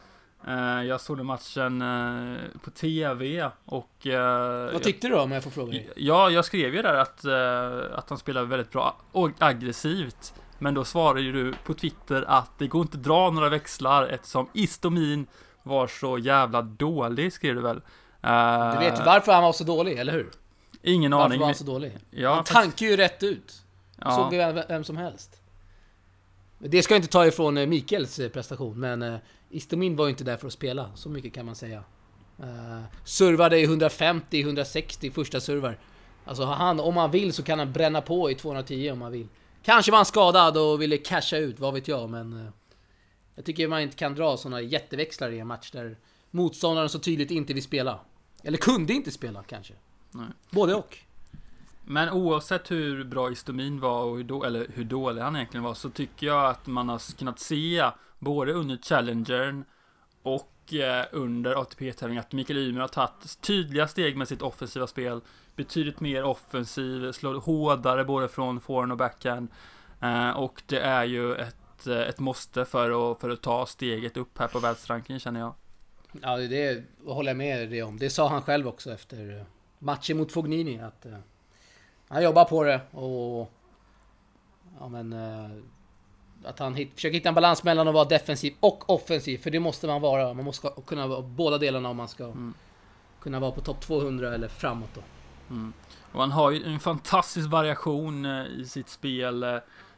Eh, 0.48 0.84
jag 0.84 1.02
såg 1.02 1.18
den 1.18 1.26
matchen 1.26 1.82
eh, 1.82 2.38
på 2.64 2.72
TV 2.72 3.50
och... 3.66 4.08
eh, 4.08 4.74
Vad 4.74 4.84
tyckte 4.84 5.08
du 5.08 5.14
då 5.14 5.22
om 5.22 5.32
jag 5.32 5.44
får 5.44 5.52
fråga 5.52 5.72
dig? 5.72 5.90
Ja, 5.96 6.30
jag 6.30 6.46
skrev 6.46 6.76
ju 6.76 6.82
där 6.82 6.94
att, 6.94 7.26
att 8.00 8.10
han 8.10 8.18
spelar 8.18 8.44
väldigt 8.44 8.72
bra 8.72 8.98
och 9.12 9.30
aggressivt. 9.40 10.34
Men 10.60 10.74
då 10.74 10.84
svarade 10.86 11.22
ju 11.22 11.32
du 11.32 11.54
på 11.66 11.74
Twitter 11.74 12.26
att 12.28 12.60
det 12.60 12.68
går 12.68 12.82
inte 12.82 12.98
att 12.98 13.04
dra 13.04 13.30
några 13.30 13.50
växlar 13.50 14.08
eftersom 14.08 14.50
Istomin 14.54 15.28
var 15.64 15.88
så 15.88 16.18
jävla 16.18 16.62
dålig, 16.62 17.34
skrev 17.34 17.56
du 17.56 17.62
väl? 17.62 17.82
Du 18.74 18.80
vet 18.80 19.00
ju 19.00 19.04
varför 19.04 19.32
han 19.34 19.44
var 19.44 19.54
så 19.54 19.64
dålig, 19.64 20.00
eller 20.00 20.14
hur? 20.14 20.30
Ingen 20.82 21.12
Varför 21.12 21.26
aning. 21.26 21.40
var 21.40 21.46
han 21.48 21.56
så 21.56 21.64
dålig? 21.64 21.98
Ja, 22.12 22.34
han 22.34 22.44
tankar 22.44 22.86
ju 22.86 22.98
rätt 22.98 23.24
ut. 23.24 23.54
ja. 24.02 24.12
Såg 24.12 24.32
vi 24.32 24.38
vem, 24.38 24.60
vem 24.68 24.84
som 24.84 24.98
helst. 24.98 25.42
Det 26.60 26.84
ska 26.84 26.94
jag 26.94 26.98
inte 27.00 27.12
ta 27.12 27.26
ifrån 27.26 27.70
Mikaels 27.70 28.20
prestation, 28.34 28.80
men 28.80 29.18
Istomin 29.50 29.96
var 29.96 30.06
ju 30.06 30.10
inte 30.12 30.24
där 30.24 30.38
för 30.38 30.48
att 30.48 30.54
spela. 30.54 30.92
Så 30.96 31.10
mycket 31.10 31.34
kan 31.34 31.46
man 31.46 31.56
säga. 31.56 31.84
Uh, 32.40 32.84
servade 33.04 33.60
i 33.60 33.64
150, 33.64 34.42
160 34.42 35.12
första 35.12 35.40
servar. 35.40 35.78
Alltså 36.26 36.44
han, 36.44 36.80
om 36.80 36.98
han 36.98 37.12
vill 37.12 37.34
så 37.34 37.44
kan 37.44 37.60
han 37.60 37.74
bränna 37.74 38.02
på 38.02 38.32
i 38.32 38.36
210 38.36 38.90
om 38.92 39.02
han 39.02 39.12
vill. 39.12 39.28
Kanske 39.64 39.92
var 39.92 39.98
han 39.98 40.06
skadad 40.06 40.58
och 40.58 40.82
ville 40.82 40.98
casha 40.98 41.38
ut, 41.38 41.60
vad 41.60 41.74
vet 41.74 41.88
jag, 41.88 42.10
men... 42.10 42.34
eh, 42.34 42.52
jag 43.40 43.46
tycker 43.46 43.68
man 43.68 43.82
inte 43.82 43.96
kan 43.96 44.16
dra 44.16 44.38
såna 44.38 44.62
jätteväxlar 44.62 45.32
i 45.32 45.40
en 45.40 45.48
match 45.48 45.72
där 45.72 45.98
motståndaren 46.32 46.90
så 46.90 47.00
tydligt 47.00 47.32
inte 47.32 47.54
vill 47.54 47.64
spela. 47.64 48.00
Eller 48.44 48.58
kunde 48.58 48.94
inte 48.94 49.12
spela 49.12 49.44
kanske. 49.44 49.74
Nej. 50.12 50.28
Både 50.50 50.76
och. 50.76 50.98
Men 51.86 52.10
oavsett 52.10 52.72
hur 52.72 53.04
bra 53.04 53.32
Istomin 53.32 53.80
var 53.80 54.04
och 54.04 54.18
hur, 54.18 54.24
då, 54.24 54.44
eller 54.44 54.68
hur 54.74 54.84
dålig 54.84 55.22
han 55.22 55.36
egentligen 55.36 55.64
var 55.64 55.74
så 55.74 55.90
tycker 55.90 56.28
jag 56.28 56.50
att 56.50 56.68
man 56.68 56.90
har 56.90 57.18
kunnat 57.18 57.40
se 57.40 57.92
både 58.20 58.54
under 58.54 58.78
Challengern 58.78 59.66
och 60.24 60.74
eh, 60.74 61.06
under 61.12 61.62
ATP-tävlingen 61.62 62.24
att 62.24 62.32
Mikael 62.32 62.60
Ymer 62.60 62.82
har 62.82 62.88
tagit 62.88 63.42
tydliga 63.42 63.88
steg 63.88 64.18
med 64.18 64.28
sitt 64.28 64.42
offensiva 64.42 64.88
spel. 64.88 65.22
Betydligt 65.56 66.00
mer 66.00 66.24
offensiv, 66.24 67.12
slår 67.12 67.36
hårdare 67.36 68.06
både 68.06 68.28
från 68.28 68.62
forehand 68.62 68.92
och 68.92 68.98
backhand. 68.98 69.48
Eh, 70.02 70.30
och 70.30 70.62
det 70.66 70.80
är 70.80 71.04
ju 71.04 71.36
ett, 71.36 71.88
eh, 71.88 72.00
ett 72.00 72.20
måste 72.20 72.66
för 72.66 73.12
att, 73.12 73.20
för 73.20 73.30
att 73.30 73.42
ta 73.42 73.66
steget 73.66 74.18
upp 74.18 74.38
här 74.38 74.48
på 74.48 74.60
världsrankingen 74.60 75.20
känner 75.20 75.40
jag. 75.40 75.54
Ja, 76.22 76.38
det, 76.38 76.84
håller 77.06 77.30
jag 77.30 77.38
med 77.38 77.70
dig 77.70 77.84
om. 77.84 77.98
Det 77.98 78.10
sa 78.10 78.30
han 78.30 78.42
själv 78.42 78.68
också 78.68 78.92
efter 78.92 79.46
matchen 79.80 80.18
mot 80.18 80.32
Fognini 80.32 80.80
att 80.80 81.06
eh, 81.06 81.18
han 82.08 82.24
jobbar 82.24 82.46
på 82.46 82.64
det 82.64 82.82
och 82.92 83.52
ja 84.80 84.90
men 84.90 85.14
eh, 85.14 85.50
att 86.46 86.60
han 86.60 86.76
hit, 86.76 86.92
försöker 86.96 87.14
hitta 87.14 87.30
en 87.30 87.36
balans 87.36 87.64
mellan 87.64 87.88
att 87.88 87.94
vara 87.94 88.06
defensiv 88.06 88.54
och 88.60 88.90
offensiv 88.90 89.38
för 89.38 89.50
det 89.52 89.60
måste 89.60 89.88
man 89.88 90.02
vara. 90.02 90.34
Man 90.34 90.46
måste 90.46 90.70
kunna 90.88 91.08
vara 91.08 91.22
båda 91.22 91.58
delarna 91.58 91.90
om 91.90 91.98
man 91.98 92.08
ska 92.08 92.24
Mm. 92.26 92.54
kunna 93.22 93.40
vara 93.40 93.52
på 93.52 93.62
topp 93.62 93.82
200 93.82 94.34
eller 94.34 94.48
framåt 94.48 94.90
då. 94.96 95.02
Mm. 95.50 95.74
Och 96.12 96.22
han 96.22 96.32
har 96.32 96.52
ju 96.52 96.64
en 96.66 96.80
fantastisk 96.80 97.50
variation 97.50 98.26
eh, 98.26 98.46
i 98.46 98.66
sitt 98.66 98.90
spel. 98.90 99.44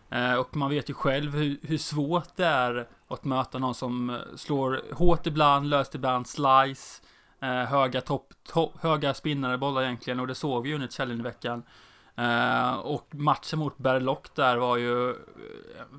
eh, 0.09 0.33
Och 0.39 0.55
man 0.55 0.69
vet 0.69 0.89
ju 0.89 0.93
själv 0.93 1.35
hur, 1.35 1.57
hur 1.61 1.77
svårt 1.77 2.35
det 2.35 2.45
är 2.45 2.87
att 3.07 3.23
möta 3.25 3.59
någon 3.59 3.75
som 3.75 4.09
eh, 4.09 4.15
slår 4.35 4.81
hårt 4.93 5.27
ibland, 5.27 5.69
löst 5.69 5.95
ibland, 5.95 6.27
slice. 6.27 7.01
eh, 7.41 7.49
Höga 7.49 8.01
topp, 8.01 8.33
to, 8.53 8.71
höga 8.81 9.13
spinnare 9.13 9.57
bollar 9.57 9.83
egentligen 9.83 10.19
och 10.19 10.27
det 10.27 10.35
såg 10.35 10.63
vi 10.63 10.69
ju 10.69 10.75
under 10.75 10.87
Challenge-veckan. 10.87 11.63
Eh, 12.15 12.73
Och 12.79 13.07
matchen 13.11 13.59
mot 13.59 13.77
Berlock 13.77 14.35
där 14.35 14.57
var 14.57 14.77
ju 14.77 15.09
eh, 15.09 15.15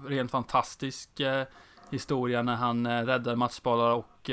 rent 0.07 0.31
fantastisk 0.31 1.21
eh, 1.21 1.45
historia 1.90 2.42
när 2.42 2.54
han 2.57 2.87
räddade 3.07 3.37
matchbollar 3.37 3.90
och 3.95 4.31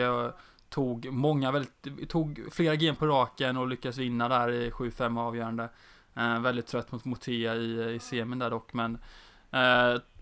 tog 0.69 1.11
många 1.11 1.51
väldigt, 1.51 2.09
tog 2.09 2.41
flera 2.51 2.75
game 2.75 2.95
på 2.95 3.07
raken 3.07 3.57
och 3.57 3.67
lyckades 3.67 3.97
vinna 3.97 4.29
där 4.29 4.51
i 4.51 4.69
7-5 4.71 5.19
avgörande. 5.19 5.69
Väldigt 6.41 6.67
trött 6.67 6.91
mot 6.91 7.05
Motea 7.05 7.55
i, 7.55 7.93
i 7.95 7.99
semin 7.99 8.39
där 8.39 8.49
dock, 8.49 8.73
men 8.73 8.97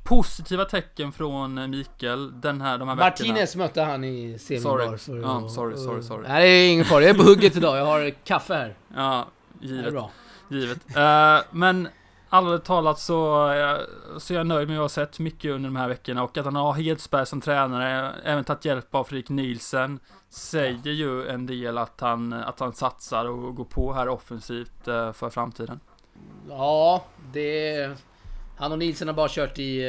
positiva 0.03 0.65
tecken 0.65 1.11
från 1.11 1.69
Mikael 1.69 2.41
den 2.41 2.61
här, 2.61 2.77
de 2.77 2.87
här 2.87 2.95
veckorna. 2.95 3.27
Martinez 3.29 3.55
mötte 3.55 3.81
han 3.81 4.03
i 4.03 4.39
semin 4.39 4.61
Sorry. 4.61 4.85
Ja, 5.21 5.45
att- 5.45 5.51
sorry, 5.51 5.77
sorry, 5.77 6.03
sorry. 6.03 6.27
Nej, 6.27 6.41
det 6.49 6.53
är 6.55 6.73
ingen 6.73 6.85
fara. 6.85 7.01
Jag 7.03 7.09
är 7.09 7.13
på 7.13 7.23
hugget 7.23 7.55
idag. 7.55 7.77
Jag 7.77 7.85
har 7.85 8.09
kaffe 8.09 8.53
här. 8.53 8.75
Ja, 8.95 9.25
Det 9.61 9.67
är 9.67 9.71
givet. 9.71 9.91
bra. 9.93 10.11
Givet. 10.49 10.95
Eh, 10.95 11.39
men 11.51 11.87
alldeles 12.29 12.63
talat 12.63 12.99
så, 12.99 13.49
eh, 13.51 13.77
så 14.17 14.33
är 14.33 14.37
jag 14.37 14.47
nöjd 14.47 14.67
med 14.67 14.77
vad 14.77 14.79
jag 14.79 14.83
har 14.83 14.89
sett 14.89 15.19
mycket 15.19 15.51
under 15.51 15.69
de 15.69 15.75
här 15.75 15.87
veckorna 15.87 16.23
och 16.23 16.37
att 16.37 16.45
han 16.45 16.55
har 16.55 16.73
Hedsberg 16.73 17.25
som 17.25 17.41
tränare, 17.41 18.13
även 18.23 18.43
tagit 18.43 18.65
hjälp 18.65 18.95
av 18.95 19.03
Fredrik 19.03 19.29
Nielsen, 19.29 19.99
säger 20.29 20.91
ju 20.91 21.27
en 21.27 21.45
del 21.45 21.77
att 21.77 22.01
han, 22.01 22.33
att 22.33 22.59
han 22.59 22.73
satsar 22.73 23.25
och 23.25 23.55
går 23.55 23.65
på 23.65 23.93
här 23.93 24.07
offensivt 24.09 24.87
eh, 24.87 25.13
för 25.13 25.29
framtiden. 25.29 25.79
Ja, 26.49 27.03
det... 27.33 27.91
Han 28.57 28.71
och 28.71 28.79
Nielsen 28.79 29.07
har 29.07 29.15
bara 29.15 29.27
kört 29.29 29.59
i 29.59 29.83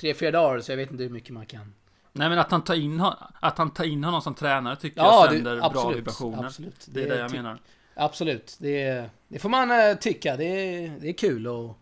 tre, 0.00 0.14
fyra 0.14 0.30
dagar 0.30 0.60
så 0.60 0.72
jag 0.72 0.76
vet 0.76 0.90
inte 0.90 1.02
hur 1.02 1.10
mycket 1.10 1.30
man 1.34 1.46
kan. 1.46 1.74
Nej 2.12 2.28
men 2.28 2.38
att 2.38 2.50
han 2.50 2.62
tar 2.62 2.74
in, 2.74 3.04
att 3.40 3.58
han 3.58 3.70
tar 3.70 3.84
in 3.84 4.04
honom 4.04 4.22
som 4.22 4.34
tränare 4.34 4.76
tycker 4.76 5.00
Ja, 5.00 5.20
jag 5.24 5.30
det- 5.30 5.34
sänder 5.36 5.56
bra 5.56 5.66
absolut, 5.66 5.96
vibrationer. 5.98 6.44
absolut. 6.44 6.86
Det 6.88 7.00
är 7.02 7.08
Det 7.08 7.14
det 7.14 7.20
jag 7.20 7.32
menar. 7.32 7.58
Absolut, 8.02 8.56
det, 8.58 9.04
det 9.28 9.38
får 9.38 9.48
man 9.48 9.70
eh, 9.70 9.94
tycka. 9.96 10.36
Det, 10.36 10.44
är- 10.44 11.00
det 11.00 11.08
är 11.08 11.12
kul 11.12 11.46
och 11.46 11.78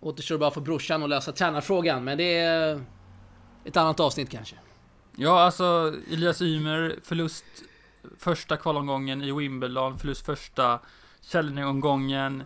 återstår 0.00 0.38
bara 0.38 0.50
för 0.50 0.60
brorsan 0.60 1.02
att 1.02 1.08
lösa 1.08 1.32
tränarfrågan. 1.32 2.04
Men 2.04 2.18
det 2.18 2.36
är 2.38 2.80
ett 3.64 3.76
annat 3.76 4.00
avsnitt 4.00 4.30
kanske. 4.30 4.56
Ja, 5.16 5.40
alltså 5.40 5.94
Elias 6.12 6.42
Ymer, 6.42 6.96
förlust 7.02 7.44
första 8.18 8.56
kvalomgången 8.56 9.22
i 9.22 9.32
Wimbledon, 9.32 9.98
förlust 9.98 10.26
första 10.26 10.80
Challenger-omgången 11.22 12.44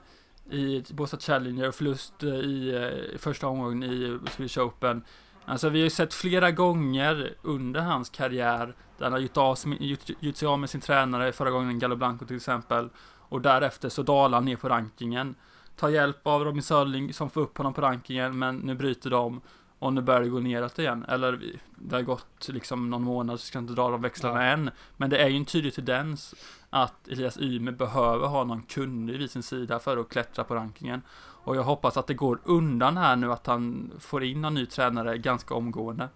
i 0.50 0.82
Båstad 0.90 1.18
Challenger 1.20 1.68
och 1.68 1.74
förlust 1.74 2.22
eh, 2.22 2.28
eh, 2.30 2.34
i 2.38 3.16
första 3.18 3.46
omgången 3.46 3.82
i 3.82 4.18
Swedish 4.30 4.58
Open. 4.58 5.04
Alltså 5.46 5.68
vi 5.68 5.78
har 5.78 5.84
ju 5.84 5.90
sett 5.90 6.14
flera 6.14 6.50
gånger 6.50 7.34
under 7.42 7.80
hans 7.80 8.10
karriär 8.10 8.74
där 8.98 9.04
han 9.04 9.12
har 9.12 9.20
gjort, 9.20 9.36
av, 9.36 9.58
gjort, 9.80 10.00
gjort 10.20 10.36
sig 10.36 10.48
av 10.48 10.58
med 10.58 10.70
sin 10.70 10.80
tränare, 10.80 11.32
förra 11.32 11.50
gången 11.50 11.78
Gallo 11.78 11.96
Blanco 11.96 12.26
till 12.26 12.36
exempel. 12.36 12.88
Och 13.28 13.40
därefter 13.40 13.88
så 13.88 14.02
dalar 14.02 14.38
han 14.38 14.44
ner 14.44 14.56
på 14.56 14.68
rankingen. 14.68 15.34
Tar 15.76 15.88
hjälp 15.88 16.26
av 16.26 16.44
Robin 16.44 16.62
Sörling 16.62 17.12
som 17.14 17.30
får 17.30 17.40
upp 17.40 17.58
honom 17.58 17.74
på 17.74 17.80
rankingen, 17.80 18.38
men 18.38 18.56
nu 18.56 18.74
bryter 18.74 19.10
de. 19.10 19.40
Och 19.78 19.92
nu 19.92 20.00
börjar 20.00 20.20
det 20.20 20.28
gå 20.28 20.40
neråt 20.40 20.78
igen. 20.78 21.04
Eller 21.08 21.40
det 21.76 21.96
har 21.96 22.02
gått 22.02 22.48
liksom 22.48 22.90
någon 22.90 23.02
månad 23.02 23.40
så 23.40 23.46
ska 23.46 23.56
jag 23.58 23.62
inte 23.62 23.74
dra 23.74 23.90
de 23.90 24.02
växlarna 24.02 24.44
Ja. 24.46 24.52
än. 24.52 24.70
Men 24.96 25.10
det 25.10 25.18
är 25.18 25.28
ju 25.28 25.36
en 25.36 25.44
tydlig 25.44 25.74
tendens 25.74 26.34
att 26.70 27.08
Elias 27.08 27.38
Ymer 27.38 27.72
behöver 27.72 28.26
ha 28.26 28.44
någon 28.44 28.62
kunnig 28.62 29.18
vid 29.18 29.30
sin 29.30 29.42
sida 29.42 29.78
för 29.78 29.96
att 29.96 30.08
klättra 30.08 30.44
på 30.44 30.54
rankingen. 30.54 31.02
Och 31.44 31.56
jag 31.56 31.62
hoppas 31.62 31.96
att 31.96 32.06
det 32.06 32.14
går 32.14 32.38
undan 32.44 32.96
här 32.96 33.16
nu 33.16 33.32
att 33.32 33.46
han 33.46 33.92
får 34.00 34.24
in 34.24 34.40
någon 34.40 34.54
ny 34.54 34.66
tränare 34.66 35.18
ganska 35.18 35.54
omgående. 35.54 36.08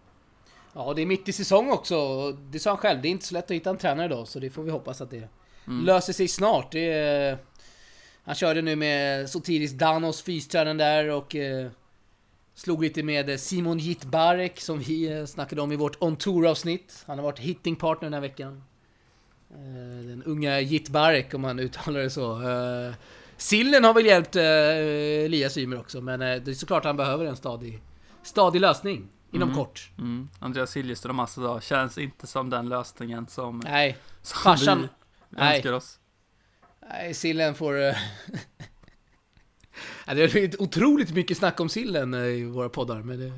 Ja, 0.72 0.92
det 0.94 1.02
är 1.02 1.06
mitt 1.06 1.28
i 1.28 1.32
säsong 1.32 1.70
också. 1.70 2.30
Det 2.32 2.58
sa 2.58 2.70
han 2.70 2.76
själv, 2.78 3.02
det 3.02 3.08
är 3.08 3.10
inte 3.10 3.26
så 3.26 3.34
lätt 3.34 3.44
att 3.44 3.50
hitta 3.50 3.70
en 3.70 3.76
tränare 3.76 4.08
då. 4.08 4.26
Så 4.26 4.38
det 4.38 4.50
får 4.50 4.62
vi 4.62 4.70
hoppas 4.70 5.00
att 5.00 5.10
det 5.10 5.28
Mm. 5.66 5.84
löser 5.84 6.12
sig 6.12 6.28
snart. 6.28 6.74
Är, 6.74 7.38
han 8.24 8.34
körde 8.34 8.62
nu 8.62 8.76
med 8.76 9.30
Sotiris 9.30 9.72
Danos, 9.72 10.22
fystränaren 10.22 10.76
där 10.76 11.10
och 11.10 11.36
eh, 11.36 11.68
slog 12.54 12.82
lite 12.82 13.02
med 13.02 13.30
eh, 13.30 13.36
Simon 13.36 13.78
Jitbarek 13.78 14.60
som 14.60 14.78
vi 14.78 15.12
eh, 15.18 15.24
snackade 15.24 15.62
om 15.62 15.72
i 15.72 15.76
vårt 15.76 15.96
On 16.02 16.16
Tour-avsnitt. 16.16 17.04
Han 17.06 17.18
har 17.18 17.24
varit 17.24 17.38
hittingpartner 17.38 18.06
den 18.06 18.12
här 18.14 18.20
veckan. 18.20 18.62
Eh, 19.50 20.06
den 20.08 20.22
unga 20.26 20.60
Jitbarek 20.60 21.34
om 21.34 21.40
man 21.40 21.58
uttalar 21.58 22.00
det 22.00 22.10
så. 22.10 22.32
Eh, 22.50 22.94
Sillen 23.38 23.84
har 23.84 23.94
väl 23.94 24.06
hjälpt 24.06 24.36
eh, 24.36 24.42
Elias 25.24 25.56
Ymer 25.58 25.78
också, 25.80 26.00
men 26.00 26.22
eh, 26.22 26.36
det 26.42 26.50
är 26.50 26.54
såklart 26.54 26.84
han 26.84 26.96
behöver 26.96 27.24
en 27.24 27.36
stadig, 27.36 27.82
stadig 28.22 28.60
lösning 28.60 29.08
inom 29.32 29.48
Mm. 29.48 29.56
kort. 29.64 29.90
Mm. 29.98 30.28
Andreas 30.38 30.70
Siljeström 30.70 31.20
alltså 31.20 31.40
då, 31.40 31.60
känns 31.60 31.98
inte 31.98 32.26
som 32.26 32.50
den 32.50 32.68
lösningen 32.68 33.26
som, 33.26 33.60
Nej, 33.64 33.96
som 34.22 34.38
farsan- 34.52 34.80
vi 34.80 35.36
nej. 35.38 35.54
önskar 35.56 35.72
oss. 35.72 35.98
Nej, 36.90 37.14
sillen 37.14 37.54
får... 37.54 37.80
eh, 37.82 37.94
det 40.06 40.20
har 40.20 40.28
blivit 40.28 40.60
otroligt 40.60 41.10
mycket 41.14 41.36
snack 41.38 41.60
om 41.60 41.68
sillen 41.68 42.14
eh, 42.14 42.20
i 42.20 42.44
våra 42.44 42.68
poddar, 42.68 43.02
men 43.02 43.18
det, 43.20 43.32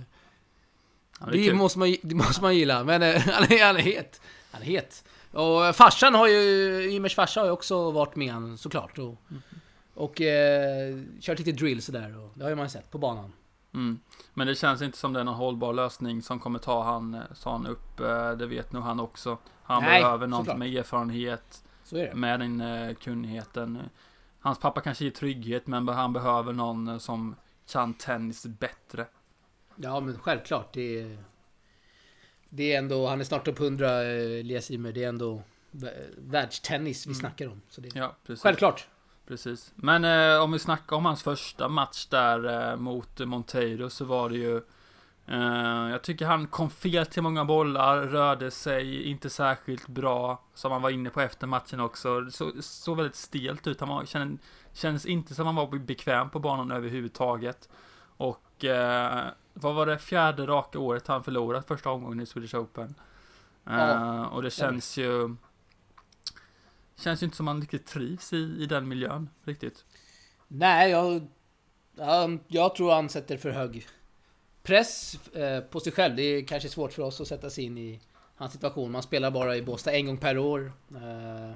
Ja, 1.21 1.26
det 1.26 1.47
det, 1.49 1.54
måste 1.54 1.78
man, 1.78 1.97
det 2.02 2.14
måste 2.14 2.42
man 2.42 2.57
gilla. 2.57 2.85
Men 2.85 3.02
eh, 3.02 3.21
han 3.28 3.45
är, 3.45 3.64
han 3.66 3.76
är 3.76 3.80
het. 3.80 4.21
Han 4.50 4.62
är 4.62 4.66
het. 4.66 5.04
Och 5.33 5.66
eh, 5.66 5.73
farsan 5.73 6.14
har 6.14 6.28
ju, 6.28 6.38
Ymers 6.92 7.14
farsa 7.14 7.40
har 7.40 7.47
ju 7.47 7.52
också 7.52 7.90
varit 7.90 8.16
med 8.16 8.33
han 8.33 8.59
såklart. 8.59 8.99
Och, 8.99 9.16
Mm. 9.30 9.42
Och 10.00 10.21
eh, 10.21 10.99
kört 11.21 11.39
lite 11.39 11.52
drill 11.52 11.82
sådär. 11.82 12.19
Och 12.19 12.30
det 12.34 12.43
har 12.43 12.50
ju 12.50 12.56
man 12.56 12.71
sett 12.71 12.91
på 12.91 12.99
banan. 12.99 13.32
Mm. 13.75 14.00
Men 14.34 14.47
det 14.47 14.54
känns 14.54 14.82
inte 14.82 14.99
som 14.99 15.13
det 15.13 15.21
är 15.21 15.25
någon 15.25 15.34
hållbar 15.34 15.73
lösning 15.73 16.23
som 16.23 16.41
kommer 16.41 16.58
ta 16.58 16.82
han, 16.82 17.23
ta 17.43 17.50
han 17.52 17.67
upp. 17.67 18.00
eh, 18.00 18.30
Det 18.32 18.47
vet 18.47 18.73
nog 18.73 18.82
han 18.82 19.00
också. 19.00 19.39
Han 19.63 19.82
Nej, 19.82 20.02
behöver 20.02 20.26
någon 20.26 20.41
såklart. 20.41 20.58
med 20.58 20.75
erfarenhet, 20.75 21.65
Så 21.84 21.97
är 21.97 22.06
det. 22.06 22.15
med 22.15 22.41
den 22.41 22.60
eh, 22.60 22.95
kunnigheten. 22.95 23.78
Hans 24.41 24.58
pappa 24.60 24.80
kanske 24.80 25.04
ger 25.04 25.10
trygghet, 25.10 25.67
men 25.67 25.89
han 25.89 26.13
behöver 26.13 26.52
någon 26.52 26.89
eh, 26.89 26.99
som 26.99 27.36
kan 27.73 27.95
tennis 27.95 28.47
bättre. 28.47 29.06
Ja, 29.76 30.00
men 30.00 30.19
självklart. 30.19 30.73
Det 30.73 31.00
är, 31.00 31.19
det 32.49 32.75
är 32.75 32.78
ändå, 32.78 33.06
han 33.06 33.21
är 33.21 33.25
snart 33.25 33.49
upp 33.49 33.60
100, 33.60 34.02
eh, 34.02 34.41
Elias 34.41 34.71
Ymer. 34.71 34.93
Det 34.93 35.04
är 35.04 35.08
ändå 35.08 35.43
vä- 35.73 36.15
världstennis 36.19 37.06
vi 37.06 37.10
Mm. 37.10 37.21
snackar 37.21 37.49
om. 37.49 37.60
Så 37.69 37.80
det, 37.80 37.89
Ja, 37.95 38.17
precis. 38.26 38.43
självklart. 38.43 38.89
Precis. 39.30 39.73
Men 39.76 40.04
eh, 40.04 40.43
om 40.43 40.52
vi 40.52 40.58
snackar 40.58 40.97
om 40.97 41.04
hans 41.04 41.23
första 41.23 41.69
match 41.69 42.06
där 42.06 42.71
eh, 42.71 42.76
mot 42.76 43.19
Monteiro 43.19 43.90
så 43.90 44.04
var 44.04 44.28
det 44.28 44.36
ju 44.36 44.56
eh, 45.26 45.90
Jag 45.90 46.02
tycker 46.02 46.26
han 46.26 46.47
kom 46.47 46.71
fel 46.71 47.06
till 47.06 47.23
många 47.23 47.45
bollar, 47.45 48.02
rörde 48.02 48.50
sig 48.50 49.02
inte 49.02 49.30
särskilt 49.30 49.88
bra 49.88 50.43
Som 50.54 50.73
han 50.73 50.82
var 50.82 50.90
inne 50.90 51.10
på 51.10 51.21
efter 51.21 51.47
matchen 51.47 51.80
också. 51.80 52.30
Så, 52.30 52.52
så 52.60 52.95
väldigt 52.95 53.16
stelt 53.16 53.66
ut. 53.66 53.80
Han 53.80 53.88
var, 53.88 54.04
kände, 54.04 54.38
kändes 54.73 55.06
inte 55.06 55.34
som 55.34 55.47
han 55.47 55.54
var 55.54 55.78
bekväm 55.78 56.30
på 56.30 56.38
banan 56.38 56.71
överhuvudtaget. 56.71 57.69
Och 58.16 58.64
eh, 58.64 59.25
vad 59.54 59.75
var 59.75 59.86
det 59.86 59.99
fjärde 59.99 60.47
raka 60.47 60.78
året 60.78 61.06
han 61.06 61.25
förlorat 61.25 61.69
första 61.69 61.90
omgången 61.90 62.21
i 62.21 62.26
Swedish 62.26 62.54
Open. 62.54 62.95
Eh, 63.66 63.78
Ja, 63.78 64.26
och 64.26 64.43
det 64.43 64.50
känns 64.50 64.97
ju 64.97 65.36
Känns 67.00 67.23
ju 67.23 67.25
inte 67.25 67.36
som 67.36 67.47
man 67.47 67.60
riktigt 67.60 67.86
trivs 67.86 68.32
i, 68.32 68.36
i 68.36 68.67
den 68.67 68.89
miljön, 68.89 69.30
riktigt. 69.45 69.84
Nej, 70.49 70.91
jag, 70.91 71.26
jag, 71.97 72.39
jag 72.49 72.75
tror 72.75 72.93
han 72.93 73.08
sätter 73.08 73.36
för 73.36 73.50
hög 73.50 73.86
press 74.63 75.19
eh, 75.34 75.60
på 75.60 75.80
sig 75.80 75.93
själv. 75.93 76.17
Det 76.17 76.23
är 76.23 76.45
kanske 76.45 76.69
svårt 76.69 76.93
för 76.93 77.02
oss 77.02 77.21
att 77.21 77.28
sätta 77.28 77.50
sig 77.50 77.65
in 77.65 77.78
i 77.78 78.00
hans 78.36 78.52
situation. 78.52 78.93
Man 78.93 79.02
spelar 79.02 79.30
bara 79.30 79.56
i 79.56 79.63
Båstad 79.63 79.93
en 79.93 80.06
gång 80.06 80.19
per 80.19 80.39
år. 80.39 80.73
Eh, 80.91 81.54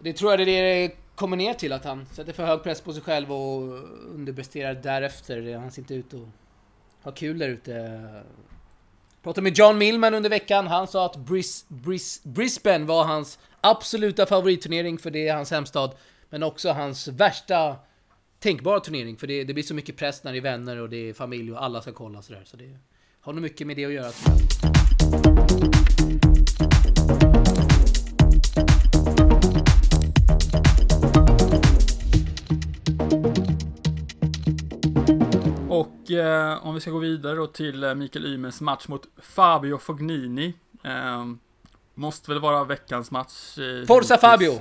det 0.00 0.12
tror 0.12 0.32
jag 0.32 0.38
det 0.38 0.50
är 0.50 0.88
det 0.88 0.96
kommer 1.14 1.36
ner 1.36 1.54
till, 1.54 1.72
att 1.72 1.84
han 1.84 2.06
sätter 2.06 2.32
för 2.32 2.46
hög 2.46 2.62
press 2.62 2.80
på 2.80 2.92
sig 2.92 3.02
själv 3.02 3.32
och 3.32 3.62
underpresterar 4.14 4.74
därefter. 4.74 5.56
Han 5.58 5.70
ser 5.70 5.82
inte 5.82 5.94
ut 5.94 6.14
att 6.14 6.28
ha 7.02 7.12
kul 7.12 7.38
där 7.38 7.48
ute. 7.48 8.00
Pratade 9.26 9.42
med 9.42 9.58
John 9.58 9.78
Millman 9.78 10.14
under 10.14 10.30
veckan. 10.30 10.66
Han 10.66 10.86
sa 10.86 11.06
att 11.06 11.16
Bris, 11.16 11.64
Bris, 11.68 12.20
Brisbane 12.24 12.84
var 12.84 13.04
hans 13.04 13.38
absoluta 13.60 14.26
favoritturnering 14.26 14.98
för 14.98 15.10
det 15.10 15.28
är 15.28 15.34
hans 15.34 15.50
hemstad. 15.50 15.94
Men 16.30 16.42
också 16.42 16.70
hans 16.70 17.08
värsta 17.08 17.76
tänkbara 18.38 18.80
turnering. 18.80 19.16
För 19.16 19.26
det, 19.26 19.44
det 19.44 19.54
blir 19.54 19.64
så 19.64 19.74
mycket 19.74 19.96
press 19.96 20.24
när 20.24 20.32
det 20.32 20.38
är 20.38 20.42
vänner 20.42 20.80
och 20.80 20.88
det 20.88 21.08
är 21.08 21.12
familj 21.12 21.52
och 21.52 21.64
alla 21.64 21.82
ska 21.82 21.92
kolla 21.92 22.22
sådär. 22.22 22.42
Så 22.44 22.56
det 22.56 22.78
har 23.20 23.32
nog 23.32 23.42
mycket 23.42 23.66
med 23.66 23.76
det 23.76 23.84
att 23.84 23.92
göra. 23.92 24.12
Och 36.06 36.12
eh, 36.12 36.66
om 36.66 36.74
vi 36.74 36.80
ska 36.80 36.90
gå 36.90 36.98
vidare 36.98 37.34
då 37.34 37.46
till 37.46 37.84
eh, 37.84 37.94
Mikael 37.94 38.26
Ymers 38.26 38.60
match 38.60 38.88
mot 38.88 39.08
Fabio 39.22 39.78
Fognini. 39.78 40.54
Eh, 40.84 41.24
måste 41.94 42.30
väl 42.30 42.40
vara 42.40 42.64
veckans 42.64 43.10
match. 43.10 43.58
Eh, 43.58 43.86
Forza. 43.86 44.18
Fabio! 44.18 44.52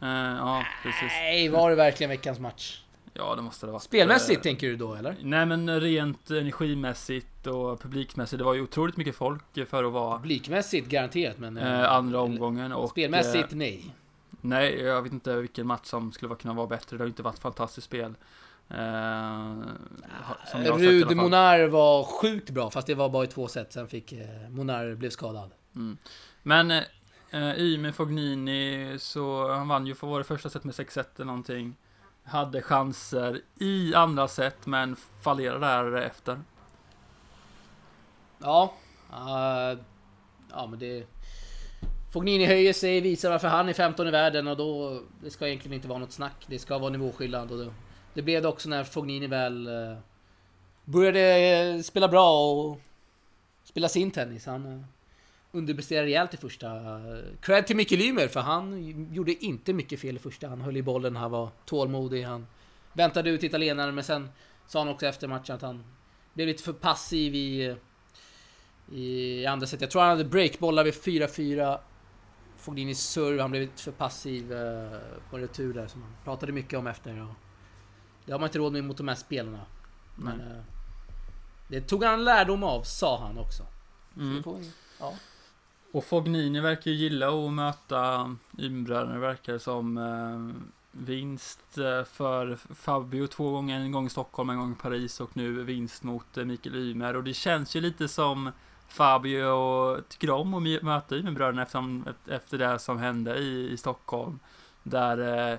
Eh, 0.00 0.08
ja, 0.38 0.64
precis. 0.82 1.12
Nej, 1.12 1.48
var 1.48 1.70
det 1.70 1.76
verkligen 1.76 2.10
veckans 2.10 2.38
match? 2.40 2.82
Ja, 3.14 3.34
det 3.36 3.42
måste 3.42 3.66
det 3.66 3.72
vara. 3.72 3.80
Spelmässigt 3.80 4.38
Eh, 4.38 4.42
tänker 4.42 4.66
du 4.66 4.76
då 4.76 4.94
eller? 4.94 5.16
Nej, 5.22 5.46
men 5.46 5.80
rent 5.80 6.30
energimässigt 6.30 7.46
och 7.46 7.80
publikmässigt. 7.80 8.38
Det 8.38 8.44
var 8.44 8.54
ju 8.54 8.62
otroligt 8.62 8.96
mycket 8.96 9.16
folk 9.16 9.68
för 9.68 9.84
att 9.84 9.92
vara 9.92 10.18
Publikmässigt 10.18 10.88
garanterat 10.88 11.38
men... 11.38 11.56
eh, 11.56 11.92
andra 11.92 12.20
omgången. 12.20 12.72
Och, 12.72 12.90
Spelmässigt 12.90 13.48
nej. 13.50 13.94
nej, 14.40 14.80
jag 14.80 15.02
vet 15.02 15.12
inte 15.12 15.36
vilken 15.36 15.66
match 15.66 15.86
som 15.86 16.12
skulle 16.12 16.34
kunna 16.34 16.54
vara 16.54 16.66
bättre. 16.66 16.96
Det 16.96 17.02
har 17.02 17.06
ju 17.06 17.10
inte 17.10 17.22
varit 17.22 17.38
fantastiskt 17.38 17.86
spel. 17.86 18.14
Eh, 18.68 19.54
Rud. 20.54 21.16
Monar 21.16 21.66
var 21.66 22.04
sjukt 22.04 22.50
bra 22.50 22.70
fast 22.70 22.86
det 22.86 22.94
var 22.94 23.08
bara 23.08 23.24
i 23.24 23.26
två 23.26 23.48
set. 23.48 23.72
Sen 23.72 23.88
fick 23.88 24.12
eh, 24.12 24.48
Monar 24.50 24.94
blev 24.94 25.10
skadad. 25.10 25.50
Mm. 25.74 25.96
Men 26.42 26.70
eh, 27.30 27.54
i 27.56 27.78
med 27.78 27.94
Fognini 27.94 28.96
så 28.98 29.52
han 29.52 29.68
vann 29.68 29.86
ju 29.86 29.94
för 29.94 30.06
våra 30.06 30.24
första 30.24 30.50
set 30.50 30.64
med 30.64 30.74
6-1 30.74 31.04
eller 31.16 31.26
någonting. 31.26 31.76
Hade 32.24 32.62
chanser 32.62 33.40
i 33.58 33.94
andra 33.94 34.28
set 34.28 34.66
men 34.66 34.96
fallerade 35.22 35.90
därefter. 35.90 36.40
Ja. 38.38 38.74
eh, 39.12 39.78
ja 40.50 40.66
men 40.66 40.78
det... 40.78 41.06
Fognini 42.12 42.46
höjer 42.46 42.72
sig, 42.72 43.00
visar 43.00 43.30
varför 43.30 43.48
han 43.48 43.68
är 43.68 43.72
15 43.72 44.08
i 44.08 44.10
världen 44.10 44.48
och 44.48 44.56
då... 44.56 45.00
Det 45.22 45.30
ska 45.30 45.46
egentligen 45.48 45.74
inte 45.74 45.88
vara 45.88 45.98
något 45.98 46.12
snack. 46.12 46.44
Det 46.46 46.58
ska 46.58 46.78
vara 46.78 46.90
nivåskillnad 46.90 47.50
och 47.50 47.58
det, 47.58 47.72
det 48.14 48.22
blev 48.22 48.42
det 48.42 48.48
också 48.48 48.68
när 48.68 48.84
Fognini 48.84 49.26
väl... 49.26 49.66
Eh, 49.66 49.96
började 50.84 51.20
eh, 51.20 51.80
spela 51.80 52.08
bra 52.08 52.52
och 52.52 52.80
spela 53.64 53.88
sin 53.88 54.10
tennis. 54.10 54.46
Han 54.46 54.66
eh, 54.66 54.84
underpresterade 55.52 56.06
rejält 56.06 56.34
i 56.34 56.36
första. 56.36 56.68
Cred 57.40 57.66
till 57.66 57.76
Micke 57.76 57.90
Lymer 57.90 58.28
för 58.28 58.40
han 58.40 58.82
gjorde 59.12 59.44
inte 59.44 59.72
mycket 59.72 60.00
fel 60.00 60.16
i 60.16 60.18
första. 60.18 60.48
Han 60.48 60.60
höll 60.60 60.76
i 60.76 60.82
bollen, 60.82 61.16
han 61.16 61.30
var 61.30 61.48
tålmodig, 61.64 62.22
han 62.22 62.46
väntade 62.92 63.30
ut 63.30 63.42
italienaren 63.42 63.94
men 63.94 64.04
sen 64.04 64.28
sa 64.66 64.78
han 64.78 64.88
också 64.88 65.06
efter 65.06 65.28
matchen 65.28 65.54
att 65.54 65.62
han 65.62 65.84
blev 66.34 66.48
lite 66.48 66.62
för 66.62 66.72
passiv 66.72 67.34
i, 67.34 67.76
i 68.92 69.46
andra 69.46 69.66
set. 69.66 69.80
Jag 69.80 69.90
tror 69.90 70.02
han 70.02 70.10
hade 70.10 70.24
breakbollar 70.24 70.84
vid 70.84 70.94
4-4. 70.94 71.78
Fognini 72.56 72.94
serve, 72.94 73.42
han 73.42 73.50
blev 73.50 73.62
lite 73.62 73.82
för 73.82 73.92
passiv 73.92 74.48
på 75.30 75.38
retur 75.38 75.74
där 75.74 75.86
som 75.86 76.02
han 76.02 76.12
pratade 76.24 76.52
mycket 76.52 76.78
om 76.78 76.86
efter. 76.86 77.22
Och 77.22 77.51
det 78.26 78.32
har 78.32 78.38
man 78.38 78.48
inte 78.48 78.58
råd 78.58 78.72
med 78.72 78.84
mot 78.84 78.96
de 78.96 79.08
här 79.08 79.14
spelarna. 79.14 79.60
Men, 80.14 80.40
eh, 80.40 80.62
det 81.68 81.80
tog 81.80 82.04
han 82.04 82.24
lärdom 82.24 82.62
av, 82.62 82.82
sa 82.82 83.18
han 83.18 83.38
också. 83.38 83.62
Mm. 84.16 84.42
Får, 84.42 84.60
ja. 85.00 85.14
Och 85.92 86.04
Fognini 86.04 86.60
verkar 86.60 86.90
ju 86.90 86.96
gilla 86.96 87.46
att 87.46 87.52
möta 87.52 88.36
Ymbröderna, 88.58 89.18
verkar 89.18 89.58
som. 89.58 89.98
Eh, 89.98 90.72
vinst 90.92 91.78
eh, 91.78 92.04
för 92.04 92.56
Fabio 92.74 93.26
två 93.26 93.50
gånger, 93.50 93.80
en 93.80 93.92
gång 93.92 94.06
i 94.06 94.10
Stockholm, 94.10 94.50
en 94.50 94.58
gång 94.58 94.72
i 94.72 94.82
Paris 94.82 95.20
och 95.20 95.36
nu 95.36 95.62
vinst 95.62 96.02
mot 96.02 96.36
eh, 96.36 96.44
Mikael 96.44 96.76
Ymer. 96.76 97.16
Och 97.16 97.24
det 97.24 97.34
känns 97.34 97.76
ju 97.76 97.80
lite 97.80 98.08
som 98.08 98.50
Fabio 98.88 100.00
tycker 100.08 100.30
om 100.30 100.54
att 100.54 100.82
möta 100.82 101.16
Ymerbröderna 101.16 101.62
efter, 101.62 102.14
efter 102.26 102.58
det 102.58 102.78
som 102.78 102.98
hände 102.98 103.36
i, 103.36 103.70
i 103.72 103.76
Stockholm. 103.76 104.38
Där 104.82 105.52
eh, 105.52 105.58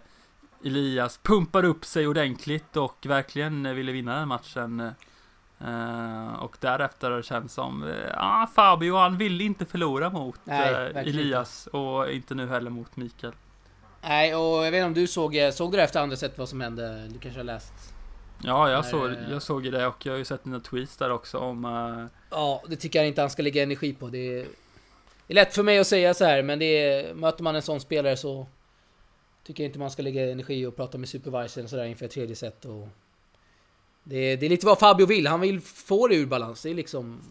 Elias 0.63 1.19
pumpade 1.23 1.67
upp 1.67 1.85
sig 1.85 2.07
ordentligt 2.07 2.77
och 2.77 3.05
verkligen 3.05 3.75
ville 3.75 3.91
vinna 3.91 4.19
den 4.19 4.27
matchen. 4.27 4.91
Uh, 5.67 6.33
och 6.33 6.57
därefter 6.59 7.09
det 7.09 7.23
känts 7.23 7.53
som, 7.53 7.93
ja 8.13 8.45
uh, 8.47 8.53
Fabio 8.55 8.95
han 8.95 9.17
vill 9.17 9.41
inte 9.41 9.65
förlora 9.65 10.09
mot 10.09 10.39
Nej, 10.43 10.73
uh, 10.73 10.97
Elias 10.97 11.67
inte. 11.67 11.77
och 11.77 12.11
inte 12.11 12.35
nu 12.35 12.47
heller 12.47 12.69
mot 12.69 12.95
Mikael. 12.95 13.33
Nej, 14.01 14.35
och 14.35 14.65
jag 14.65 14.71
vet 14.71 14.73
inte 14.73 14.85
om 14.85 14.93
du 14.93 15.07
såg, 15.07 15.37
såg 15.53 15.71
du 15.71 15.81
efter 15.81 15.99
andra 15.99 16.15
sätt 16.15 16.37
vad 16.37 16.49
som 16.49 16.61
hände? 16.61 17.07
Du 17.07 17.19
kanske 17.19 17.39
har 17.39 17.43
läst? 17.45 17.73
Ja, 18.41 18.69
jag, 18.69 18.85
såg, 18.85 19.11
jag 19.29 19.41
såg 19.41 19.71
det 19.71 19.87
och 19.87 20.05
jag 20.05 20.13
har 20.13 20.17
ju 20.17 20.25
sett 20.25 20.43
dina 20.43 20.59
tweets 20.59 20.97
där 20.97 21.11
också 21.11 21.37
om... 21.37 21.63
Ja, 22.29 22.63
det 22.67 22.75
tycker 22.75 22.99
jag 22.99 23.07
inte 23.07 23.21
han 23.21 23.29
ska 23.29 23.41
lägga 23.41 23.63
energi 23.63 23.93
på. 23.93 24.07
Det 24.07 24.39
är, 24.39 24.45
det 25.27 25.33
är 25.33 25.35
lätt 25.35 25.55
för 25.55 25.63
mig 25.63 25.79
att 25.79 25.87
säga 25.87 26.13
så 26.13 26.25
här, 26.25 26.43
men 26.43 26.59
det 26.59 26.65
är, 26.65 27.13
möter 27.13 27.43
man 27.43 27.55
en 27.55 27.61
sån 27.61 27.79
spelare 27.79 28.17
så 28.17 28.47
tycker 29.43 29.63
inte 29.63 29.79
man 29.79 29.91
ska 29.91 30.01
lägga 30.01 30.31
energi 30.31 30.65
och 30.65 30.75
prata 30.75 30.97
med 30.97 31.09
supervisorn 31.09 31.67
sådär 31.67 31.85
inför 31.85 32.05
ett 32.05 32.11
tredje 32.11 32.35
set. 32.35 32.65
Och 32.65 32.87
det, 34.03 34.17
är, 34.17 34.37
det 34.37 34.45
är 34.45 34.49
lite 34.49 34.65
vad 34.65 34.79
Fabio 34.79 35.05
vill. 35.05 35.27
Han 35.27 35.39
vill 35.39 35.61
få 35.61 36.07
det 36.07 36.15
ur 36.15 36.25
balans. 36.25 36.61
Det 36.61 36.69
är 36.69 36.75
liksom... 36.75 37.21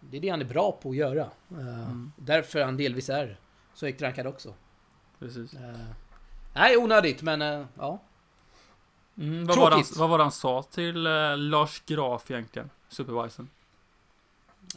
Det 0.00 0.16
är 0.16 0.20
det 0.20 0.28
han 0.28 0.40
är 0.40 0.44
bra 0.44 0.78
på 0.82 0.90
att 0.90 0.96
göra. 0.96 1.30
Mm. 1.50 2.12
därför 2.16 2.62
han 2.62 2.76
delvis 2.76 3.08
är 3.08 3.38
så 3.74 3.86
högt 3.86 4.02
rankad 4.02 4.26
också. 4.26 4.54
Precis. 5.18 5.54
Uh, 5.54 5.60
nej, 6.54 6.76
onödigt, 6.76 7.22
men 7.22 7.42
uh, 7.42 7.66
ja. 7.78 8.02
Mm, 9.18 9.46
vad, 9.46 9.58
var 9.58 9.70
han, 9.70 9.84
vad 9.96 10.10
var 10.10 10.18
det 10.18 10.24
han 10.24 10.32
sa 10.32 10.62
till 10.62 11.02
Lars 11.36 11.82
Graf 11.86 12.30
egentligen? 12.30 12.70
Supervisorn? 12.88 13.48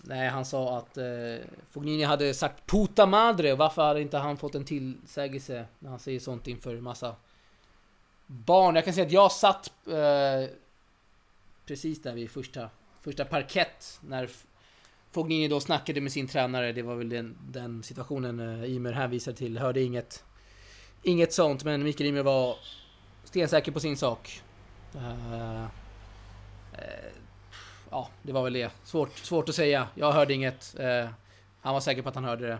Nej, 0.04 0.30
han 0.30 0.46
sa 0.46 0.78
att 0.78 0.98
eh, 0.98 1.46
Fognini 1.72 2.04
hade 2.04 2.34
sagt 2.34 2.66
puta 2.66 3.06
madre. 3.06 3.56
Varför 3.56 3.82
hade 3.82 4.02
inte 4.02 4.18
han 4.18 4.38
fått 4.38 4.56
en 4.56 4.66
tillsägelse 4.66 5.66
när 5.80 5.90
han 5.90 6.00
säger 6.00 6.20
sånt 6.20 6.48
inför 6.48 6.82
massa 6.82 7.16
barn? 8.28 8.76
Jag 8.76 8.86
kan 8.86 8.94
säga 8.94 9.06
att 9.06 9.12
jag 9.12 9.32
satt 9.32 9.72
eh, 9.88 10.56
precis 11.66 12.02
där 12.02 12.14
vid 12.14 12.32
första, 12.32 12.70
första 13.02 13.26
parkett 13.26 14.00
när 14.02 14.30
Fognini 15.12 15.48
då 15.48 15.60
snackade 15.60 16.02
med 16.02 16.12
sin 16.12 16.28
tränare. 16.28 16.72
Det 16.72 16.82
var 16.82 16.96
väl 16.96 17.10
den, 17.10 17.38
den 17.50 17.84
situationen 17.84 18.40
eh, 18.40 18.72
Ymer 18.72 18.92
hänvisade 18.92 19.38
till. 19.38 19.58
Hörde 19.58 19.82
inget 19.82 20.24
Inget 21.04 21.34
sånt, 21.34 21.64
men 21.64 21.84
Mikael 21.84 22.10
Ymer 22.10 22.24
var 22.24 22.58
stensäker 23.24 23.72
på 23.72 23.80
sin 23.80 23.98
sak. 23.98 24.42
Eh, 24.96 25.64
eh 25.64 25.68
ja, 27.92 28.10
det 28.22 28.32
var 28.32 28.44
väl 28.44 28.54
det. 28.54 28.72
Svårt, 28.84 29.18
svårt 29.18 29.50
att 29.50 29.56
säga. 29.56 29.88
Jag 29.96 30.12
hörde 30.12 30.34
inget. 30.34 30.76
Uh, 30.80 31.10
han 31.62 31.74
var 31.74 31.82
säker 31.82 32.02
på 32.02 32.10
att 32.10 32.16
han 32.16 32.24
hörde 32.24 32.48
det. 32.48 32.60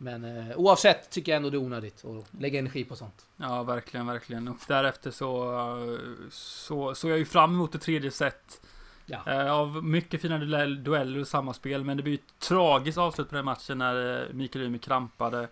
Men 0.00 0.52
oavsett 0.56 1.10
tycker 1.10 1.32
jag 1.32 1.36
ändå 1.36 1.50
det 1.50 1.56
är 1.56 1.62
onödigt 1.62 2.04
att 2.04 2.40
lägga 2.40 2.58
energi 2.58 2.84
på 2.84 2.96
sånt. 2.96 3.26
Ja, 3.36 3.62
verkligen, 3.62 4.06
verkligen. 4.06 4.48
Och 4.48 4.56
därefter 4.68 5.10
så 5.10 5.98
så 6.30 6.94
såg 6.94 7.10
jag 7.10 7.18
ju 7.18 7.24
fram 7.24 7.54
emot 7.54 7.72
det 7.72 7.78
tredje 7.78 8.10
set. 8.10 8.60
Ja. 9.06 9.50
Av 9.50 9.84
mycket 9.84 10.22
fina 10.22 10.38
dueller 10.66 11.20
och 11.20 11.28
samma 11.28 11.54
men 11.62 11.96
det 11.96 12.02
blir 12.02 12.14
ett 12.14 12.38
tragiskt 12.38 12.98
avslut 12.98 13.28
på 13.28 13.34
den 13.34 13.44
matchen 13.44 13.78
när 13.78 14.28
Mikael 14.32 14.64
Ymer 14.64 14.78
krampade. 14.78 15.48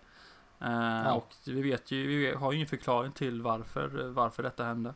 Eh, 0.61 1.01
ja. 1.05 1.13
Och 1.13 1.33
vi 1.45 1.61
vet 1.61 1.91
ju, 1.91 2.07
vi 2.07 2.35
har 2.35 2.51
ju 2.51 2.55
ingen 2.55 2.67
förklaring 2.67 3.11
till 3.11 3.41
varför, 3.41 3.87
varför 4.07 4.43
detta 4.43 4.63
hände. 4.63 4.93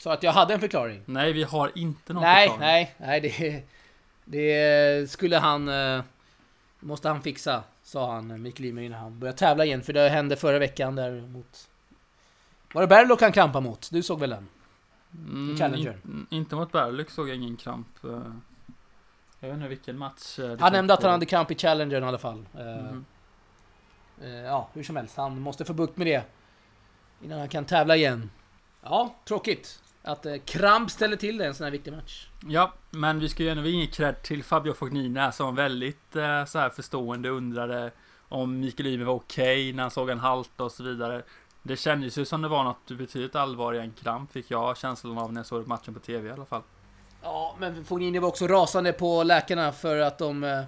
Så 0.00 0.10
att 0.10 0.22
jag 0.22 0.32
hade 0.32 0.54
en 0.54 0.60
förklaring? 0.60 1.02
Nej, 1.06 1.32
vi 1.32 1.42
har 1.42 1.72
inte 1.74 2.12
någon 2.12 2.22
nej, 2.22 2.48
förklaring. 2.48 2.60
Nej, 2.68 2.94
nej, 2.98 3.20
det, 3.20 3.62
det 4.24 5.10
skulle 5.10 5.36
han... 5.36 5.68
Eh, 5.68 6.02
måste 6.80 7.08
han 7.08 7.22
fixa, 7.22 7.62
sa 7.82 8.12
han, 8.12 8.42
Mikael 8.42 8.68
Ymer 8.68 8.82
innan 8.82 9.00
han 9.00 9.18
började 9.18 9.38
tävla 9.38 9.64
igen. 9.64 9.82
För 9.82 9.92
det 9.92 10.08
hände 10.08 10.36
förra 10.36 10.58
veckan 10.58 10.94
där 10.94 11.20
mot... 11.20 11.68
Var 12.72 12.82
det 12.82 12.88
Berlock 12.88 13.20
han 13.20 13.32
krampade 13.32 13.64
mot? 13.64 13.88
Du 13.92 14.02
såg 14.02 14.20
väl 14.20 14.30
den? 14.30 14.48
Mm, 15.14 15.56
Challenger? 15.56 15.98
In, 16.04 16.26
inte 16.30 16.56
mot 16.56 16.72
Berlock 16.72 17.10
såg 17.10 17.28
jag 17.28 17.36
ingen 17.36 17.56
kramp. 17.56 18.04
Eh. 18.04 18.10
Jag 19.40 19.48
vet 19.48 19.56
inte 19.56 19.68
vilken 19.68 19.98
match. 19.98 20.38
Han 20.60 20.72
nämnde 20.72 20.94
att 20.94 21.02
han 21.02 21.12
hade 21.12 21.26
kramp 21.26 21.50
i 21.50 21.54
Challenger 21.54 22.00
i 22.00 22.04
alla 22.04 22.18
fall. 22.18 22.46
Mm. 22.54 23.04
Eh, 24.22 24.30
ja, 24.30 24.68
hur 24.72 24.82
som 24.82 24.96
helst, 24.96 25.16
han 25.16 25.40
måste 25.40 25.64
få 25.64 25.72
bukt 25.72 25.96
med 25.96 26.06
det. 26.06 26.24
Innan 27.24 27.38
han 27.38 27.48
kan 27.48 27.64
tävla 27.64 27.96
igen. 27.96 28.30
Ja, 28.82 29.14
tråkigt. 29.24 29.82
Att 30.02 30.26
eh, 30.26 30.36
Kramp 30.44 30.90
ställer 30.90 31.16
till 31.16 31.38
det 31.38 31.46
en 31.46 31.54
sån 31.54 31.64
här 31.64 31.70
viktig 31.70 31.92
match. 31.92 32.28
Ja, 32.46 32.72
men 32.90 33.18
vi 33.18 33.28
ska 33.28 33.42
ju 33.42 33.48
ändå 33.48 33.66
ge 33.66 33.86
cred 33.86 34.22
till 34.22 34.44
Fabio 34.44 34.72
Fognini 34.72 35.32
som 35.32 35.54
väldigt 35.54 36.16
eh, 36.16 36.44
så 36.44 36.58
här 36.58 36.70
förstående 36.70 37.28
undrade 37.28 37.90
om 38.28 38.60
Mikael 38.60 38.86
Ymer 38.86 39.04
var 39.04 39.14
okej 39.14 39.68
okay 39.68 39.72
när 39.72 39.82
han 39.82 39.90
såg 39.90 40.10
en 40.10 40.18
halta 40.18 40.64
och 40.64 40.72
så 40.72 40.82
vidare. 40.82 41.22
Det 41.62 41.76
kändes 41.76 42.18
ju 42.18 42.24
som 42.24 42.42
det 42.42 42.48
var 42.48 42.64
något 42.64 42.90
betydligt 42.90 43.36
allvarligare 43.36 43.84
än 43.84 43.92
kramp 43.92 44.32
fick 44.32 44.50
jag 44.50 44.76
känslan 44.76 45.18
av 45.18 45.32
när 45.32 45.38
jag 45.38 45.46
såg 45.46 45.66
matchen 45.66 45.94
på 45.94 46.00
TV 46.00 46.28
i 46.28 46.32
alla 46.32 46.44
fall. 46.44 46.62
Ja, 47.22 47.56
men 47.58 47.84
Fognini 47.84 48.18
var 48.18 48.28
också 48.28 48.46
rasande 48.46 48.92
på 48.92 49.22
läkarna 49.22 49.72
för 49.72 50.00
att 50.00 50.18
de 50.18 50.44
eh, 50.44 50.62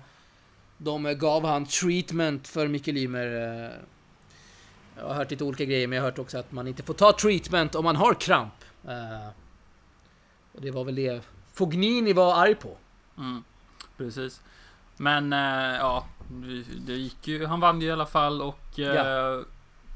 de 0.85 1.19
gav 1.19 1.45
han 1.45 1.67
treatment 1.67 2.49
för 2.49 2.69
Mikael 2.69 2.97
Ymer. 2.97 3.27
Eh, 3.27 3.71
jag 4.97 5.09
har 5.09 5.15
hört 5.15 5.31
lite 5.31 5.45
olika 5.45 5.65
grejer, 5.65 5.87
men 5.87 5.97
jag 5.97 6.03
har 6.03 6.11
hört 6.11 6.19
också 6.19 6.39
att 6.39 6.53
man 6.53 6.69
inte 6.69 6.83
får 6.83 6.95
ta 6.95 7.13
treatment 7.13 7.75
om 7.75 7.85
man 7.85 7.97
har 7.97 8.15
kramp. 8.15 8.55
Eh, 8.89 9.29
och 10.53 10.61
det 10.61 10.71
var 10.71 10.85
väl 10.85 10.95
det 10.95 11.25
Fognini 11.53 12.13
var 12.13 12.35
arg 12.35 12.55
på. 12.55 12.77
Mm, 13.19 13.45
precis. 13.97 14.43
Men 14.97 15.33
eh, 15.33 15.77
ja, 15.79 16.07
det 16.87 16.93
gick 16.93 17.29
ju. 17.29 17.47
Han 17.47 17.61
vann 17.61 17.81
ju 17.81 17.87
i 17.87 17.93
alla 17.93 18.07
fall 18.07 18.43
och 18.43 18.63
ja. 18.75 19.43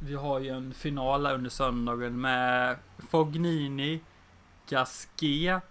vi 0.03 0.15
har 0.15 0.41
ju 0.41 0.49
en 0.49 0.75
final 0.75 1.27
under 1.27 1.51
söndagen 1.51 2.21
med 2.21 2.77
Fognini, 2.99 4.01
Gasquet 4.69 5.63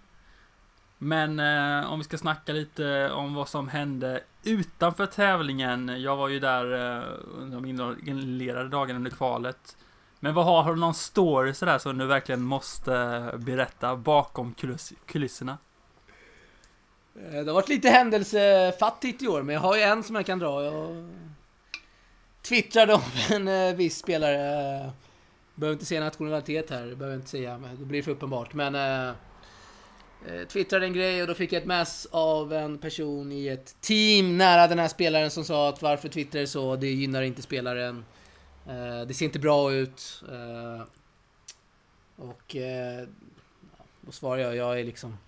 men 0.98 1.40
om 1.86 1.98
vi 1.98 2.04
ska 2.04 2.18
snacka 2.18 2.52
lite 2.52 3.10
om 3.10 3.34
vad 3.34 3.48
som 3.48 3.68
hände 3.68 4.22
utanför 4.46 5.06
tävlingen. 5.06 6.02
Jag 6.02 6.16
var 6.16 6.28
ju 6.28 6.40
där 6.40 6.72
eh, 6.72 7.04
under 7.38 7.56
de 7.56 7.66
inledande 8.06 8.70
dagarna 8.70 8.96
under 8.96 9.10
kvalet. 9.10 9.76
Men 10.20 10.34
vad 10.34 10.44
har, 10.44 10.62
har 10.62 10.74
du 10.74 10.80
någon 10.80 10.94
story 10.94 11.54
sådär 11.54 11.78
som 11.78 11.98
du 11.98 12.06
verkligen 12.06 12.42
måste 12.42 13.22
berätta 13.38 13.96
bakom 13.96 14.54
kuliss 14.54 14.92
kulisserna? 15.06 15.58
Eh, 17.16 17.30
det 17.30 17.46
har 17.46 17.54
varit 17.54 17.68
lite 17.68 17.88
händelsefattigt 17.88 19.22
i 19.22 19.28
år, 19.28 19.42
men 19.42 19.54
jag 19.54 19.62
har 19.62 19.76
ju 19.76 19.82
en 19.82 20.02
som 20.02 20.16
jag 20.16 20.26
kan 20.26 20.38
dra. 20.38 20.64
Jag 20.64 21.08
twittrade 22.42 22.94
om 22.94 23.02
en 23.30 23.48
eh, 23.48 23.74
viss 23.74 23.98
spelare. 23.98 24.36
Eh, 24.84 24.90
behöver 25.54 25.72
inte 25.72 25.86
säga 25.86 26.00
nationalitet 26.00 26.70
här, 26.70 26.94
behöver 26.94 27.16
inte 27.16 27.28
säga, 27.28 27.58
men 27.58 27.76
det 27.78 27.84
blir 27.84 28.02
för 28.02 28.10
uppenbart. 28.10 28.54
Men 28.54 28.74
eh, 28.74 29.14
twittrade 30.48 30.86
en 30.86 30.92
grej 30.92 31.22
och 31.22 31.28
då 31.28 31.34
fick 31.34 31.52
jag 31.52 31.60
ett 31.60 31.66
mess 31.66 32.06
av 32.10 32.52
en 32.52 32.78
person 32.78 33.32
i 33.32 33.48
ett 33.48 33.76
team 33.80 34.38
nära 34.38 34.66
den 34.66 34.78
här 34.78 34.88
spelaren 34.88 35.30
som 35.30 35.44
sa 35.44 35.68
att 35.68 35.82
varför 35.82 36.08
twittrar 36.08 36.46
så? 36.46 36.76
Det 36.76 36.90
gynnar 36.90 37.22
inte 37.22 37.42
spelaren. 37.42 38.04
Eh, 38.68 39.06
det 39.06 39.14
ser 39.14 39.24
inte 39.24 39.38
bra 39.38 39.72
ut. 39.72 40.22
Eh, 40.28 40.82
och 42.16 42.56
eh, 42.56 43.08
då 44.00 44.12
svarar 44.12 44.42
jag, 44.42 44.56
jag 44.56 44.80
är 44.80 44.84
liksom 44.84 45.18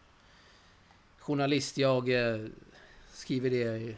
journalist. 1.18 1.78
Jag 1.78 2.08
eh, 2.08 2.46
skriver 3.12 3.50
det 3.50 3.96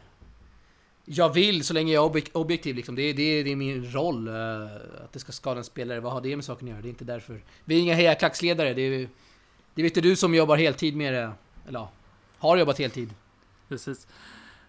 jag 1.05 1.33
vill 1.33 1.63
så 1.63 1.73
länge 1.73 1.93
jag 1.93 2.15
är 2.17 2.37
objektiv 2.37 2.75
liksom. 2.75 2.95
Det, 2.95 3.13
det, 3.13 3.43
det 3.43 3.51
är 3.51 3.55
min 3.55 3.91
roll. 3.91 4.27
Eh, 4.27 4.63
att 5.03 5.13
det 5.13 5.19
ska 5.19 5.31
skada 5.31 5.57
en 5.57 5.63
spelare. 5.63 5.99
Vad 5.99 6.13
har 6.13 6.21
det 6.21 6.35
med 6.35 6.45
saken 6.45 6.67
att 6.67 6.71
göra? 6.71 6.81
Det 6.81 6.87
är 6.87 6.89
inte 6.89 7.05
därför. 7.05 7.41
Vi 7.65 7.75
är 7.75 7.79
inga 7.79 7.93
hejaklacksledare. 7.93 8.73
Det 8.73 8.81
är 8.81 9.09
det 9.75 9.83
vet 9.83 10.03
du 10.03 10.15
som 10.15 10.35
jobbar 10.35 10.57
heltid 10.57 10.95
med 10.95 11.13
det. 11.13 11.31
Eller 11.67 11.79
ja, 11.79 11.91
har 12.37 12.57
jobbat 12.57 12.79
heltid. 12.79 13.13
Precis. 13.67 14.07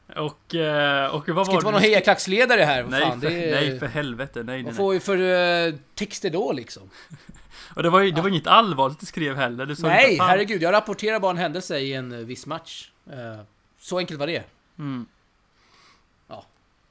Och, 0.06 0.54
eh, 0.54 1.06
och 1.06 1.28
vad 1.28 1.46
Ska 1.46 1.52
var 1.52 1.54
inte 1.54 1.64
vara 1.64 1.72
någon 1.72 1.82
hejaklacksledare 1.82 2.62
här, 2.62 2.84
Nej, 2.84 3.00
fan. 3.00 3.20
för, 3.20 3.30
det 3.30 3.44
är, 3.44 3.50
nej, 3.50 3.78
för 3.78 3.86
helvete. 3.86 4.42
Nej, 4.42 4.62
Vad 4.62 4.64
nej. 4.64 4.74
får 4.74 4.92
vi 4.92 5.00
för 5.00 5.16
uh, 5.16 5.74
texter 5.94 6.30
då 6.30 6.52
liksom? 6.52 6.90
Och 7.76 7.82
det 7.82 7.90
var 7.90 8.00
ju 8.00 8.10
det 8.10 8.22
var 8.22 8.28
inget 8.28 8.46
allvarligt 8.46 9.00
du 9.00 9.06
skrev 9.06 9.36
heller. 9.36 9.66
Du 9.66 9.74
Nej, 9.78 10.12
inte, 10.12 10.24
herregud. 10.24 10.62
Jag 10.62 10.72
rapporterar 10.72 11.20
bara 11.20 11.30
en 11.30 11.36
händelse 11.36 11.78
i 11.78 11.92
en 11.92 12.12
eh, 12.12 12.18
viss 12.18 12.46
match. 12.46 12.90
Eh, 13.10 13.40
så 13.78 13.98
enkelt 13.98 14.20
var 14.20 14.26
det. 14.26 14.42
Mm. 14.78 15.06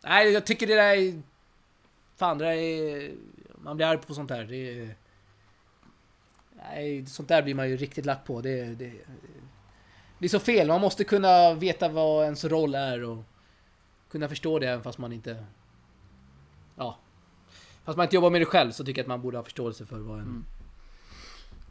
Nej, 0.03 0.31
jag 0.31 0.45
tycker 0.45 0.67
det 0.67 0.75
där 0.75 0.97
är... 0.97 1.21
Fan, 2.17 2.37
det 2.37 2.45
där 2.45 2.51
är... 2.51 3.11
Man 3.55 3.77
blir 3.77 3.87
arg 3.87 3.97
på 3.97 4.13
sånt 4.13 4.29
där. 4.29 4.43
Det 4.43 4.79
är... 4.79 4.95
Nej, 6.57 7.05
sånt 7.05 7.29
där 7.29 7.41
blir 7.41 7.55
man 7.55 7.69
ju 7.69 7.77
riktigt 7.77 8.05
lack 8.05 8.25
på. 8.25 8.41
Det, 8.41 8.65
det, 8.65 8.91
det 10.21 10.27
är 10.27 10.29
så 10.29 10.39
fel. 10.39 10.67
Man 10.67 10.81
måste 10.81 11.03
kunna 11.03 11.53
veta 11.53 11.89
vad 11.89 12.23
ens 12.23 12.45
roll 12.45 12.75
är 12.75 13.03
och 13.03 13.23
kunna 14.11 14.29
förstå 14.29 14.59
det 14.59 14.67
även 14.67 14.83
fast 14.83 14.97
man 14.97 15.13
inte... 15.13 15.45
Ja. 16.75 16.97
Fast 17.85 17.97
man 17.97 18.03
inte 18.03 18.15
jobbar 18.15 18.29
med 18.29 18.41
det 18.41 18.45
själv 18.45 18.71
så 18.71 18.85
tycker 18.85 18.99
jag 18.99 19.03
att 19.03 19.07
man 19.07 19.21
borde 19.21 19.37
ha 19.37 19.43
förståelse 19.43 19.85
för 19.85 19.99
vad 19.99 20.19
en... 20.19 20.25
Mm. 20.25 20.45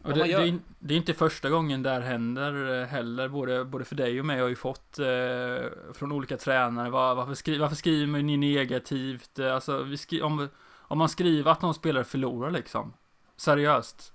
Och 0.03 0.15
det, 0.15 0.25
det, 0.25 0.33
är, 0.33 0.59
det 0.79 0.95
är 0.95 0.99
inte 0.99 1.15
första 1.15 1.51
gången 1.51 1.83
det 1.83 1.91
här 1.91 2.01
händer 2.01 2.81
eh, 2.81 2.87
heller. 2.87 3.29
Både, 3.29 3.65
både 3.65 3.85
för 3.85 3.97
dig 3.97 4.21
och 4.21 4.27
mig 4.27 4.41
har 4.41 4.49
ju 4.49 4.57
fått 4.57 4.99
eh, 4.99 5.07
från 5.93 6.13
olika 6.13 6.37
tränare. 6.37 6.91
Var, 6.91 7.15
varför, 7.15 7.35
skri, 7.35 7.59
varför 7.59 7.77
skriver 7.77 8.23
ni 8.23 8.37
negativt? 8.37 9.39
Eh, 9.39 9.55
Alltså, 9.55 9.83
vi 9.83 9.97
skri, 9.97 10.23
om, 10.23 10.49
om 10.73 10.99
man 10.99 11.09
skriver 11.09 11.51
att 11.51 11.63
någon 11.63 11.75
spelare 11.75 12.05
förlorar 12.05 12.51
liksom. 12.51 12.93
Seriöst. 13.37 14.13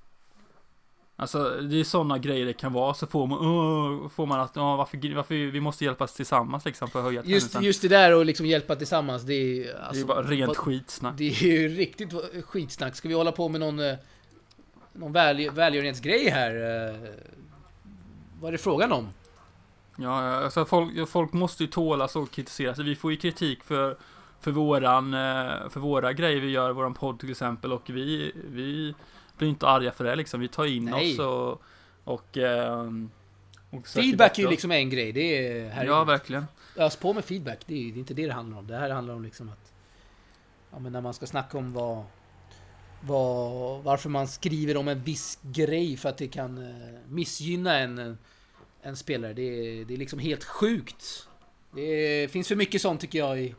Alltså, 1.18 1.50
det 1.62 1.80
är 1.80 1.84
sådana 1.84 2.18
grejer 2.18 2.46
det 2.46 2.54
kan 2.54 2.74
vara. 2.74 2.94
Så 2.94 3.08
får 3.08 3.28
man, 3.28 3.40
"Åh", 3.40 4.10
får 4.10 4.26
man 4.26 4.40
att, 4.40 4.52
ja, 4.56 4.76
varför, 4.76 5.16
varför 5.16 5.36
vi 5.36 5.60
måste 5.60 5.86
hjälpas 5.86 6.14
tillsammans 6.14 6.66
liksom 6.66 6.88
för 6.88 7.00
att 7.00 7.06
höja 7.06 7.16
Just, 7.26 7.30
tendensen. 7.30 7.64
just 7.64 7.82
det 7.82 7.88
där 7.88 8.16
och 8.16 8.26
liksom 8.26 8.46
hjälpa 8.46 8.76
tillsammans, 8.76 9.24
det 9.24 9.34
är... 9.34 9.64
det 9.64 9.70
är 9.70 9.82
Alltså, 9.88 10.06
bara 10.06 10.22
rent 10.22 10.48
vad- 10.48 10.58
skitsnack. 10.58 11.18
Det 11.18 11.24
är 11.28 11.44
ju 11.60 11.68
riktigt 11.68 12.14
skitsnack. 12.46 12.96
Ska 12.96 13.08
vi 13.08 13.14
hålla 13.14 13.32
på 13.32 13.50
med 13.50 13.60
någon, 13.60 13.80
eh, 13.80 13.96
någon 14.94 15.12
väl, 15.12 15.50
välgörenhetsgrej 15.52 16.30
här? 16.30 16.56
eh? 16.90 16.96
Vad 18.42 18.48
är 18.48 18.52
det 18.52 18.58
frågan 18.58 18.92
om? 18.92 19.08
Ja, 19.98 20.20
alltså 20.44 20.66
folk, 20.66 21.10
folk 21.10 21.34
måste 21.34 21.64
ju 21.64 21.68
tåla 21.70 22.08
så 22.08 22.26
kritiseras. 22.26 22.80
Vi 22.80 22.96
får 22.96 23.12
ju 23.12 23.18
kritik 23.18 23.64
för, 23.64 23.98
för 24.42 24.52
våran, 24.52 25.14
eh, 25.14 25.70
för 25.70 25.80
våra 25.80 26.14
grejer 26.14 26.42
vi 26.42 26.50
gör, 26.50 26.72
våran 26.72 26.94
podd 26.94 27.20
till 27.20 27.32
exempel 27.32 27.74
och 27.74 27.90
vi, 27.90 28.32
vi 28.52 28.96
blir 29.38 29.50
inte 29.50 29.68
arga 29.68 29.92
för 29.92 30.04
det 30.04 30.16
liksom. 30.16 30.40
Vi 30.40 30.48
tar 30.48 30.66
in 30.66 30.86
Nej. 30.86 31.14
oss 31.14 31.20
och, 31.20 31.62
och, 32.04 32.38
ehm, 32.38 33.10
och 33.70 33.88
Feedback 33.88 34.40
är 34.40 34.44
ju 34.44 34.50
liksom 34.50 34.72
en 34.72 34.90
grej. 34.90 35.12
Det 35.12 35.48
är... 35.48 35.70
Här 35.70 35.86
Ja, 35.86 36.04
verkligen. 36.04 36.46
Ös 36.78 36.96
på 36.96 37.14
med 37.14 37.26
feedback. 37.26 37.60
Det 37.66 37.74
är, 37.74 37.92
det 37.92 37.98
är 37.98 38.00
inte 38.00 38.14
det 38.14 38.26
det 38.26 38.34
handlar 38.34 38.58
om. 38.58 38.68
Det 38.68 38.78
här 38.78 38.90
handlar 38.90 39.14
om 39.14 39.24
liksom 39.24 39.50
att... 39.50 39.74
Ja, 40.72 40.80
men 40.80 40.92
när 40.92 41.02
man 41.02 41.14
ska 41.14 41.26
snacka 41.26 41.58
om 41.58 41.74
vad... 41.74 42.04
vad 43.02 43.84
varför 43.84 44.10
man 44.10 44.28
skriver 44.28 44.78
om 44.78 44.88
en 44.88 45.04
viss 45.04 45.40
grej 45.42 45.98
för 45.98 46.10
att 46.10 46.18
det 46.18 46.28
kan 46.28 46.58
eh, 46.58 47.00
missgynna 47.08 47.80
en, 47.80 48.18
en 48.82 48.96
spelare. 48.96 49.34
Det 49.34 49.42
är, 49.42 49.86
det 49.86 49.94
är 49.94 49.98
liksom 49.98 50.20
helt 50.20 50.44
sjukt. 50.44 51.28
Det 51.76 52.32
finns 52.32 52.48
för 52.48 52.56
mycket 52.56 52.82
sånt 52.82 53.02
tycker 53.02 53.20
jag 53.20 53.40
i 53.40 53.56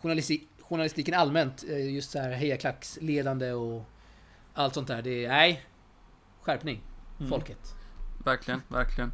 journalistik, 0.00 0.48
journalistiken 0.60 1.14
allmänt. 1.14 1.64
Eh, 1.68 1.94
Just 1.94 2.10
så 2.10 2.18
här 2.18 2.30
hejaklacksledande 2.30 3.52
och 3.52 3.84
allt 4.60 4.74
sånt 4.74 4.88
där. 4.88 5.02
Det 5.02 5.24
är... 5.24 5.28
Nej. 5.28 5.64
Skärpning. 6.42 6.82
Mm. 7.18 7.30
Folket. 7.30 7.74
Verkligen, 8.24 8.62
verkligen. 8.68 9.12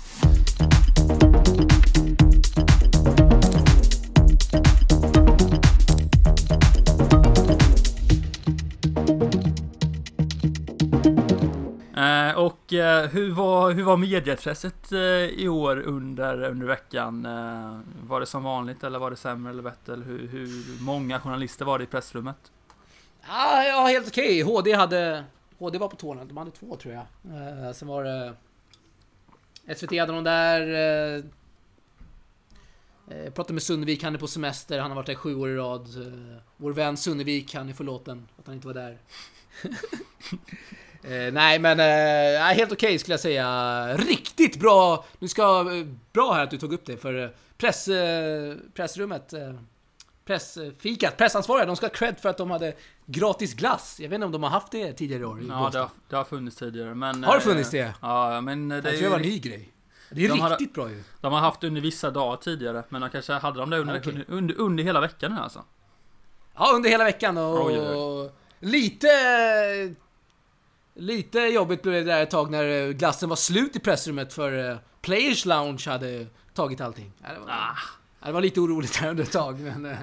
Eh, 11.97 12.39
och 12.39 12.73
eh, 12.73 13.09
hur 13.09 13.31
var, 13.31 13.71
hur 13.71 13.83
var 13.83 13.97
mediaintresset 13.97 14.93
eh, 14.93 14.99
i 14.99 15.49
år 15.49 15.81
under, 15.81 16.45
under 16.45 16.67
veckan? 16.67 17.27
Eh, 17.27 17.81
var 18.09 18.21
det 18.21 18.27
som 18.27 18.43
vanligt 18.43 18.85
eller 18.85 18.99
var 18.99 19.11
det 19.11 19.17
sämre 19.17 19.53
eller 19.53 19.63
bättre? 19.63 19.93
Eller 19.93 20.05
hur, 20.05 20.29
hur 20.29 20.49
många 20.85 21.21
journalister 21.21 21.65
var 21.65 21.79
det 21.79 21.85
i 21.85 21.87
pressrummet? 21.87 22.37
Ah, 23.29 23.63
ja, 23.63 23.87
helt 23.87 24.09
okej. 24.09 24.43
HD 24.43 24.73
hade... 24.73 25.25
HD 25.59 25.79
var 25.79 25.89
på 25.89 25.97
tårna. 25.97 26.25
De 26.25 26.37
hade 26.37 26.51
två 26.51 26.77
tror 26.77 26.95
jag. 26.95 27.05
Eh, 27.67 27.73
sen 27.73 27.89
var 27.89 28.05
det... 28.05 28.35
Eh, 29.67 29.77
SVT 29.77 29.99
hade 29.99 30.13
någon 30.13 30.25
där. 30.25 30.61
Eh, 30.61 31.25
eh, 33.17 33.33
pratade 33.33 33.53
med 33.53 33.63
Sunnevik, 33.63 34.03
han 34.03 34.15
är 34.15 34.19
på 34.19 34.27
semester. 34.27 34.79
Han 34.79 34.91
har 34.91 34.97
varit 34.97 35.07
där 35.07 35.15
sju 35.15 35.35
år 35.35 35.51
i 35.51 35.57
rad. 35.57 35.81
Eh, 35.81 36.43
vår 36.57 36.73
vän 36.73 36.97
Sunnevik, 36.97 37.55
han 37.55 37.69
är 37.69 37.73
förlåten 37.73 38.29
att 38.39 38.47
han 38.47 38.55
inte 38.55 38.67
var 38.67 38.75
där. 38.75 38.99
eh, 41.03 41.33
nej 41.33 41.59
men, 41.59 41.81
eh, 41.81 42.57
helt 42.57 42.73
okej 42.73 42.99
skulle 42.99 43.13
jag 43.13 43.21
säga. 43.21 43.97
Riktigt 43.97 44.61
bra! 44.61 45.05
Nu 45.19 45.29
ska... 45.29 45.73
Eh, 45.75 45.87
bra 46.13 46.33
här 46.33 46.43
att 46.43 46.51
du 46.51 46.59
tog 46.59 46.73
upp 46.73 46.87
det 46.87 46.97
för 46.97 47.35
press, 47.59 47.89
pressrummet. 48.75 49.35
Eh, 50.27 50.39
pressfikat, 50.39 51.17
pressansvariga, 51.17 51.67
de 51.67 51.77
ska 51.77 51.87
ha 51.87 51.91
cred 51.91 52.19
för 52.21 52.29
att 52.29 52.37
de 52.39 52.51
hade 52.51 52.75
gratis 53.07 53.55
glass. 53.55 54.01
Jag 54.01 54.09
vet 54.09 54.15
inte 54.15 54.27
om 54.27 54.33
de 54.33 54.43
har 54.43 54.51
haft 54.51 54.73
det 54.73 54.93
tidigare 54.93 55.25
år 55.27 55.41
i 55.43 55.47
Ja, 55.49 55.69
det 55.73 55.79
har, 55.79 55.91
det 56.09 56.17
har 56.17 56.25
funnits 56.25 56.57
tidigare. 56.57 56.95
Men, 56.95 57.25
Har 57.25 57.33
det 57.33 57.39
eh, 57.39 57.43
funnits 57.45 57.71
det? 57.71 57.95
Ja, 58.03 58.41
men 58.41 58.69
det 58.69 58.75
Jag 58.77 58.87
är 58.87 58.91
tror 58.93 59.03
det 59.03 59.09
var 59.09 59.17
en 59.17 59.23
ny 59.23 59.39
grej. 59.39 59.73
Det 60.11 60.25
är 60.25 60.29
De 60.29 60.41
har- 60.41 60.51
riktigt 60.51 60.75
bra 60.75 60.91
ju. 60.91 61.03
de 61.21 61.33
har 61.33 61.41
haft 61.41 61.65
under 61.65 61.81
vissa 61.81 62.11
dagar 62.11 62.37
tidigare. 62.37 62.83
Men 62.89 63.01
de 63.01 63.11
kanske 63.11 63.33
hade 63.33 63.59
de 63.61 63.71
det 63.71 63.79
under, 63.79 63.99
Okej. 64.01 64.13
under, 64.13 64.25
under, 64.29 64.55
under 64.61 64.85
hela 64.85 65.01
veckan 65.01 65.35
nu 65.35 65.41
alltså. 65.41 65.65
Ja, 66.57 66.73
under 66.75 66.91
hela 66.91 67.05
veckan 67.05 67.39
och... 67.39 67.67
Oj, 67.67 68.31
Lite... 68.61 69.09
Lite 70.95 71.39
jobbigt 71.39 71.83
blev 71.83 71.95
det 71.95 72.13
där 72.13 72.23
ett 72.23 72.31
tag 72.31 72.51
när 72.51 72.65
eh, 72.87 72.89
glassen 72.93 73.29
var 73.29 73.37
slut 73.37 73.77
i 73.77 73.81
pressrummet 73.81 74.33
för 74.33 74.71
eh, 74.71 74.77
Players 75.01 75.45
Lounge 75.45 75.85
hade 75.87 76.27
tagit 76.55 76.81
allting. 76.81 77.13
Ja, 77.23 77.33
det, 77.33 77.39
var, 77.39 77.47
Ah, 77.51 77.77
det 78.25 78.33
var 78.33 78.41
lite 78.41 78.61
oroligt 78.61 79.01
där 79.01 79.11
under 79.11 79.25
ett 79.25 79.33
tag, 79.33 79.61
men... 79.61 79.85
eh, 79.87 79.99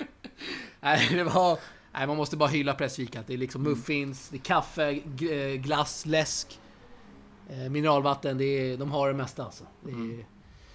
Nej, 0.80 1.08
det 1.10 1.24
var... 1.24 1.58
Nej, 1.92 2.06
man 2.06 2.16
måste 2.16 2.36
bara 2.36 2.48
hylla 2.48 2.74
pressfikat. 2.74 3.26
Det 3.26 3.34
är 3.34 3.38
liksom 3.38 3.62
muffins, 3.62 4.28
det 4.28 4.36
är 4.36 4.40
kaffe, 4.40 4.90
eh, 5.30 5.54
glass, 5.60 6.06
läsk, 6.06 6.60
eh, 7.50 7.70
mineralvatten. 7.70 8.38
Det 8.38 8.44
är, 8.44 8.76
de 8.76 8.90
har 8.90 9.08
det 9.08 9.14
mesta 9.14 9.44
alltså. 9.44 9.64
Det 9.84 10.24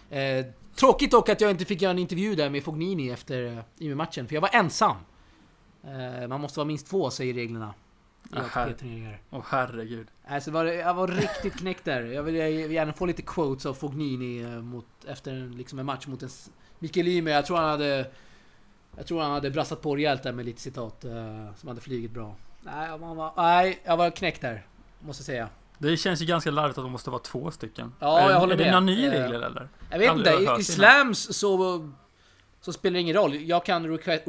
är, 0.10 0.40
eh, 0.40 0.46
tråkigt 0.76 1.12
dock 1.12 1.30
att 1.30 1.42
jag 1.42 1.52
inte 1.52 1.66
fick 1.66 1.82
göra 1.82 1.92
en 1.92 2.00
intervju 2.00 2.36
där 2.36 2.50
med 2.50 2.64
Fognini 2.64 3.10
efter 3.10 3.64
eh, 3.80 3.96
matchen, 3.96 4.28
för 4.28 4.36
jag 4.36 4.42
var 4.42 4.50
ensam. 4.54 4.98
Eh, 5.84 6.28
man 6.28 6.42
måste 6.42 6.60
vara 6.60 6.68
minst 6.68 6.88
två, 6.88 7.10
säger 7.10 7.34
reglerna. 7.34 7.74
I 8.34 8.38
Aha. 8.38 8.62
ATP-turneringar. 8.62 9.22
åh 9.30 9.44
herregud. 9.50 10.08
Alltså 10.28 10.52
var, 10.52 10.66
det- 10.66 10.76
jag 10.76 10.94
var 10.94 11.08
riktigt 11.08 11.56
knäckt 11.58 11.86
där. 11.86 12.02
Jag 12.02 12.24
vill, 12.24 12.36
jag 12.36 12.50
vill 12.50 12.72
gärna 12.72 12.94
få 12.94 13.06
lite 13.06 13.22
quotes 13.22 13.66
av 13.66 13.74
Fognini 13.74 14.42
eh, 14.44 14.50
mot, 14.50 14.86
efter 15.08 15.32
en, 15.32 15.52
liksom 15.52 15.80
en 15.80 15.86
match 15.86 16.08
mot 16.08 16.24
en 16.24 16.30
Mikael 16.80 17.08
Ymer. 17.08 17.32
Jag 17.32 17.46
tror 17.46 17.58
han 17.58 17.70
hade... 17.70 18.12
Jag 18.98 19.08
tror 19.08 19.22
han 19.22 19.32
hade 19.32 19.52
brassat 19.52 19.82
på 19.82 19.96
rejält 19.96 20.24
där 20.24 20.32
med 20.34 20.46
lite 20.46 20.62
citat 20.62 21.06
eh, 21.06 21.12
som 21.56 21.68
hade 21.68 21.82
flugit 21.82 22.12
bra. 22.12 22.36
Nej, 22.64 22.98
man 23.00 23.16
var, 23.18 23.34
nej, 23.38 23.80
jag 23.84 23.98
var 23.98 24.10
knäckt 24.10 24.42
där. 24.42 24.66
Måste 25.00 25.22
jag 25.22 25.26
säga. 25.26 25.50
Det 25.78 25.98
känns 25.98 26.22
ju 26.22 26.26
ganska 26.26 26.52
larvigt 26.52 26.78
att 26.78 26.84
de 26.86 26.92
måste 26.92 27.10
vara 27.10 27.22
två 27.22 27.52
stycken. 27.52 27.94
Ja, 28.00 28.20
är, 28.20 28.22
jag 28.24 28.32
det- 28.32 28.36
håller 28.40 28.54
är 28.54 28.58
det 28.58 28.64
med. 28.64 28.72
några 28.74 28.86
nya 28.86 29.14
Eh, 29.14 29.22
regler 29.22 29.42
eller? 29.42 29.70
Jag 29.92 30.00
vet 30.00 30.18
inte, 30.18 30.30
i, 30.30 30.60
i 30.60 30.64
slams 30.64 31.38
så, 31.38 31.90
så 32.62 32.74
spelar 32.74 32.94
det 32.94 33.00
ingen 33.00 33.16
roll. 33.16 33.36
Jag 33.36 33.66
kan 33.66 33.88
requ- 33.88 34.24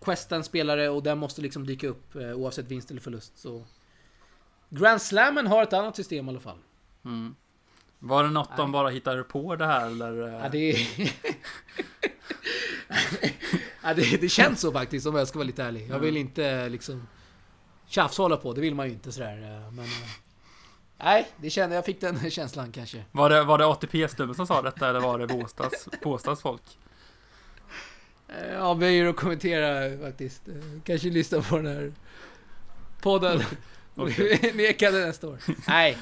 requesta 0.00 0.36
en 0.36 0.44
spelare 0.44 0.88
och 0.88 1.02
den 1.02 1.18
måste 1.18 1.40
liksom 1.42 1.66
dyka 1.66 1.88
upp 1.88 2.14
eh, 2.14 2.32
oavsett 2.32 2.66
vinst 2.66 2.90
eller 2.90 3.00
förlust. 3.00 3.38
Så. 3.38 3.64
Grand 4.70 5.02
Slammen 5.02 5.46
har 5.46 5.62
ett 5.62 5.72
annat 5.72 5.96
system 5.96 6.26
i 6.26 6.28
alla 6.28 6.40
fall. 6.40 6.58
Mm. 7.04 7.34
Var 7.98 8.24
det 8.24 8.30
något 8.30 8.56
de 8.56 8.62
Nej. 8.62 8.72
bara 8.72 8.88
hittade 8.88 9.22
på 9.22 9.56
det 9.56 9.66
här 9.66 9.86
eller? 9.86 10.28
eh? 10.28 10.32
Ja, 10.42 10.48
det, 10.48 10.70
ja, 13.82 13.94
det, 13.94 14.20
det 14.20 14.28
känns 14.28 14.60
så 14.60 14.72
faktiskt 14.72 15.06
om 15.06 15.14
jag 15.16 15.28
ska 15.28 15.38
vara 15.38 15.46
lite 15.46 15.64
ärlig. 15.64 15.86
Jag 15.90 15.98
vill 15.98 16.16
inte 16.16 16.68
liksom 16.68 17.08
tjafshålla 17.86 18.36
på, 18.36 18.52
det 18.52 18.60
vill 18.60 18.74
man 18.74 18.86
ju 18.86 18.92
inte 18.92 19.12
sådär. 19.12 19.64
eh, 19.66 19.72
Men, 19.72 19.86
nej, 20.98 21.28
det 21.36 21.50
kände, 21.50 21.76
jag 21.76 21.84
fick 21.84 22.00
den 22.00 22.30
känslan 22.30 22.72
kanske. 22.72 23.04
Var 23.12 23.30
det, 23.30 23.44
var 23.44 23.58
det 23.58 23.66
ATP-snubben 23.66 24.34
som 24.34 24.46
sa 24.46 24.62
detta 24.62 24.88
eller 24.88 25.00
var 25.00 25.18
det 25.18 25.26
Båstads, 25.26 25.88
Båstads 26.02 26.42
folk? 26.42 26.62
Eh, 28.28 28.52
Jag 28.54 28.78
böjer 28.78 29.06
att 29.06 29.16
kommentera 29.16 29.98
faktiskt. 30.06 30.48
Eh, 30.48 30.54
Kanske 30.84 31.08
lyssna 31.08 31.42
på 31.42 31.56
den 31.56 31.66
här 31.66 31.92
podden. 33.02 33.42
Okej. 33.96 34.52
Nekade 34.54 35.06
nästa 35.06 35.28
år. 35.28 35.38
Nej, 35.68 35.98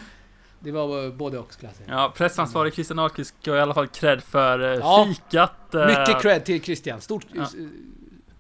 det 0.61 0.71
var 0.73 1.11
både 1.11 1.39
och 1.39 1.53
skulle 1.53 1.69
jag 1.69 1.77
säga. 1.77 1.89
Ja, 1.91 2.13
pressansvarig 2.17 2.75
Christian 2.75 2.99
Ahlqvist 2.99 3.35
ska 3.41 3.57
i 3.57 3.61
alla 3.61 3.75
fall 3.75 3.87
cred 3.89 4.23
för 4.23 4.73
eh, 4.73 4.79
Ja. 4.79 5.09
fikat. 5.15 5.73
Mycket 5.73 6.23
cred 6.23 6.45
till 6.45 6.63
Christian. 6.63 7.01
Stort, 7.01 7.27
Ja. 7.33 7.47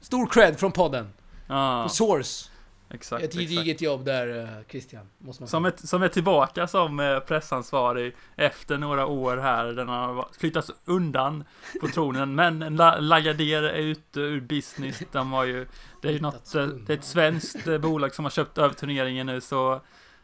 Stor 0.00 0.26
cred 0.26 0.58
från 0.58 0.72
podden. 0.72 1.08
Ja, 1.46 1.82
På 1.82 1.88
Source. 1.88 2.50
Exakt, 2.90 3.24
Ett 3.24 3.30
exakt. 3.30 3.48
gediget 3.50 3.80
jobb 3.80 4.04
där, 4.04 4.38
eh, 4.42 4.64
Christian. 4.68 5.06
Måste 5.18 5.42
man 5.42 5.48
Som, 5.48 5.64
ett, 5.64 5.88
som 5.88 6.02
är 6.02 6.08
tillbaka 6.08 6.66
som 6.66 7.00
eh, 7.00 7.18
pressansvarig 7.18 8.16
efter 8.36 8.78
några 8.78 9.06
år 9.06 9.36
här. 9.36 9.64
Den 9.66 9.88
har 9.88 10.28
flyttats 10.38 10.70
undan 10.84 11.44
på 11.80 11.88
tronen. 11.88 12.34
Men 12.34 12.58
La, 12.76 12.98
Lagardère 12.98 13.70
är 13.70 13.78
ute 13.82 14.20
ur 14.20 14.40
business. 14.40 15.02
De 15.12 15.32
har 15.32 15.44
ju, 15.44 15.66
det 16.02 16.08
är 16.08 16.12
ju 16.12 16.20
något, 16.20 16.54
eh, 16.54 16.66
det 16.66 16.92
är 16.92 16.96
ett 16.98 17.04
svenskt 17.04 17.80
bolag 17.80 18.14
som 18.14 18.24
har 18.24 18.30
köpt 18.30 18.58
över 18.58 18.74
turneringen 18.74 19.26
nu. 19.26 19.40
Så 19.40 19.80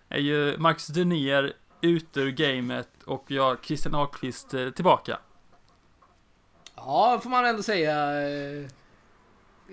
är 0.09 0.19
ju 0.19 0.59
Marcus 0.59 0.87
Dunér 0.87 1.53
ute 1.81 2.21
ur 2.21 2.31
gamet 2.31 2.89
och 3.05 3.25
jag, 3.29 3.65
Christian 3.65 3.95
Ahlqvist, 3.95 4.55
tillbaka. 4.75 5.19
Ja, 6.77 7.21
får 7.23 7.31
man 7.31 7.47
ändå 7.47 7.63
säga. 7.63 7.95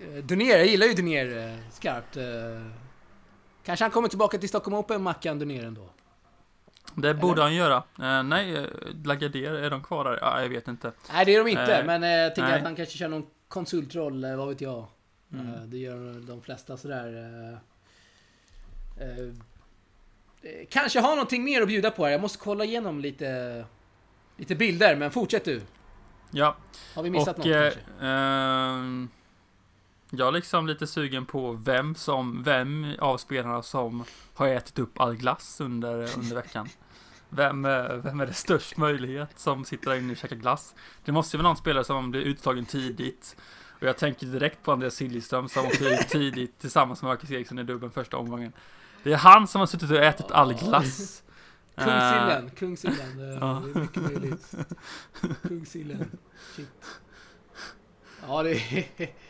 Eh, 0.03 0.23
Dunér, 0.23 0.57
jag 0.57 0.65
gillar 0.67 0.87
ju 0.87 0.93
Dunér 0.93 1.37
eh, 1.37 1.55
skarpt. 1.71 2.17
eh. 2.17 2.23
Kanske 3.65 3.83
han 3.85 3.91
kommer 3.91 4.07
tillbaka 4.07 4.37
till 4.37 4.49
Stockholm 4.49 4.77
Open, 4.77 5.01
Mackan 5.03 5.39
Dunér 5.39 5.65
ändå. 5.65 5.89
Det 6.95 7.13
borde 7.13 7.41
han 7.41 7.55
göra. 7.55 7.75
Eh, 7.99 8.23
nej, 8.23 8.67
Lagardère, 9.03 9.65
är 9.65 9.69
de 9.69 9.83
kvar 9.83 10.03
där? 10.03 10.19
Ja, 10.21 10.41
jag 10.41 10.49
vet 10.49 10.67
inte. 10.67 10.91
Nej, 11.13 11.25
det 11.25 11.35
är 11.35 11.43
de 11.43 11.49
inte, 11.49 11.77
Eh, 11.77 11.85
men 11.85 12.01
jag 12.03 12.35
tänker 12.35 12.49
nej. 12.49 12.57
att 12.59 12.63
han 12.65 12.75
kanske 12.75 12.97
kör 12.97 13.07
någon 13.07 13.25
konsultroll, 13.47 14.35
vad 14.35 14.47
vet 14.49 14.61
jag. 14.61 14.85
Mm. 15.33 15.69
Det 15.69 15.77
gör 15.77 16.27
de 16.27 16.41
flesta 16.41 16.77
sådär. 16.77 17.13
eh, 18.99 19.33
Kanske 20.69 20.99
har 20.99 21.09
någonting 21.09 21.43
mer 21.43 21.61
att 21.61 21.67
bjuda 21.67 21.91
på 21.91 22.05
här. 22.05 22.11
Jag 22.11 22.21
måste 22.21 22.37
kolla 22.37 22.65
igenom 22.65 22.99
lite, 22.99 23.65
lite 24.37 24.55
bilder, 24.55 24.95
men 24.95 25.11
fortsätt 25.11 25.45
du. 25.45 25.61
Ja, 26.31 26.55
Har 26.95 27.03
vi 27.03 27.09
missat 27.09 27.39
och 27.39 27.45
något 27.45 27.53
kanske? 27.53 27.79
Jag 30.09 30.27
är 30.27 30.31
liksom 30.31 30.67
lite 30.67 30.87
sugen 30.87 31.25
på 31.25 31.51
vem 31.51 31.95
som, 31.95 32.43
vem 32.43 32.95
av 32.99 33.17
spelarna 33.17 33.63
som 33.63 34.03
har 34.33 34.47
ätit 34.47 34.79
upp 34.79 34.99
all 34.99 35.15
glass 35.15 35.61
under, 35.61 35.93
under 36.17 36.35
veckan. 36.35 36.69
Vem, 37.29 37.65
eh, 37.65 37.93
vem 37.93 38.19
är 38.19 38.25
det 38.25 38.33
störst 38.33 38.77
möjlighet 38.77 39.39
som 39.39 39.65
sitter 39.65 39.89
där 39.89 39.97
inne 39.97 40.11
och 40.11 40.17
käkar 40.17 40.35
glass? 40.35 40.75
Det 41.05 41.11
måste 41.11 41.37
ju 41.37 41.43
vara 41.43 41.49
någon 41.49 41.57
spelare 41.57 41.83
som 41.83 42.11
blir 42.11 42.21
uttagen 42.21 42.65
tidigt. 42.65 43.35
Och 43.69 43.87
jag 43.87 43.97
tänker 43.97 44.25
direkt 44.25 44.63
på 44.63 44.71
Andreas 44.71 44.95
Siljeström 44.95 45.49
som 45.49 45.65
åkte 45.65 45.85
ut 45.85 46.09
tidigt 46.09 46.59
tillsammans 46.59 47.01
med 47.01 47.09
Marcus 47.09 47.31
Eriksson 47.31 47.59
i 47.59 47.63
dubbeln 47.63 47.91
första 47.91 48.17
omgången. 48.17 48.53
Det 49.03 49.13
är 49.13 49.17
han 49.17 49.47
som 49.47 49.59
har 49.59 49.65
suttit 49.65 49.91
och 49.91 49.97
ätit 49.97 50.31
all 50.31 50.53
glass. 50.53 51.23
Eh, 51.75 51.85
Kungsillen, 51.85 52.51
Kungsillen. 52.55 53.31
eh, 53.31 53.37
ja. 53.41 53.61
Det 53.65 53.79
är 53.79 53.81
mycket 53.81 54.03
möjligt. 54.03 54.55
Kungsillen. 55.41 56.17
Shit. 56.55 56.69
Ja, 58.27 58.43
det 58.43 58.51
är... 58.51 59.28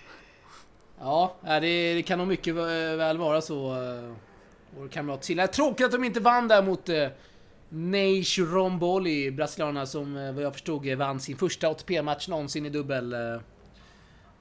Ja, 1.02 1.36
det, 1.44 1.94
det 1.94 2.04
kan 2.04 2.18
nog 2.20 2.28
mycket 2.28 2.56
vä- 2.56 2.96
väl 2.98 3.18
vara 3.18 3.42
så. 3.42 3.72
eh, 3.74 4.14
Vår 4.78 4.88
kamrat 4.88 5.24
Silla. 5.24 5.48
Tråkigt 5.48 5.86
att 5.86 5.92
de 5.92 6.04
inte 6.04 6.20
vann 6.20 6.48
där 6.48 6.64
mot 6.64 6.90
uh, 6.90 7.08
Neish 7.70 8.40
Romboli, 8.40 9.32
brasilianerna 9.32 9.86
som 9.86 10.18
eh, 10.18 10.32
vad 10.34 10.44
jag 10.44 10.54
förstod 10.54 10.88
eh, 10.88 10.98
vann 10.98 11.20
sin 11.20 11.38
första 11.38 11.68
ATP-match 11.68 12.28
någonsin 12.28 12.66
i 12.66 12.70
dubbel. 12.70 13.14
eh. 13.14 13.42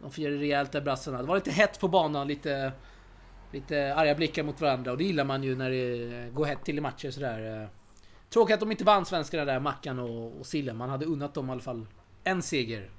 De 0.02 0.10
firade 0.10 0.36
rejält 0.36 0.72
där 0.72 0.80
brassarna. 0.80 1.18
Det 1.22 1.28
var 1.28 1.34
lite 1.34 1.50
hett 1.50 1.80
på 1.80 1.88
banan, 1.88 2.28
lite, 2.28 2.72
lite 3.52 3.94
arga 3.94 4.14
blickar 4.14 4.42
mot 4.42 4.60
varandra 4.60 4.92
och 4.92 4.98
det 4.98 5.04
gillar 5.04 5.24
man 5.24 5.42
ju 5.42 5.56
när 5.56 5.70
det 5.70 6.16
eh, 6.24 6.32
går 6.32 6.44
hett 6.44 6.64
till 6.64 6.78
i 6.78 6.80
matcher 6.80 7.10
sådär. 7.10 7.62
eh. 7.62 7.68
Tråkigt 8.30 8.54
att 8.54 8.60
de 8.60 8.70
inte 8.70 8.84
vann 8.84 9.06
svenskarna 9.06 9.44
där, 9.44 9.60
Mackan 9.60 9.98
och, 9.98 10.40
och 10.40 10.46
Sillen. 10.46 10.76
Man 10.76 10.90
hade 10.90 11.06
unnat 11.06 11.34
dem 11.34 11.48
i 11.48 11.52
alla 11.52 11.60
fall 11.60 11.86
en 12.24 12.42
seger 12.42 12.90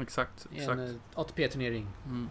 Exakt, 0.00 0.46
i 0.52 0.58
exakt. 0.58 0.78
en 0.78 0.86
eh, 0.90 0.94
ATP-turnering. 1.14 1.86
Mm. 2.06 2.28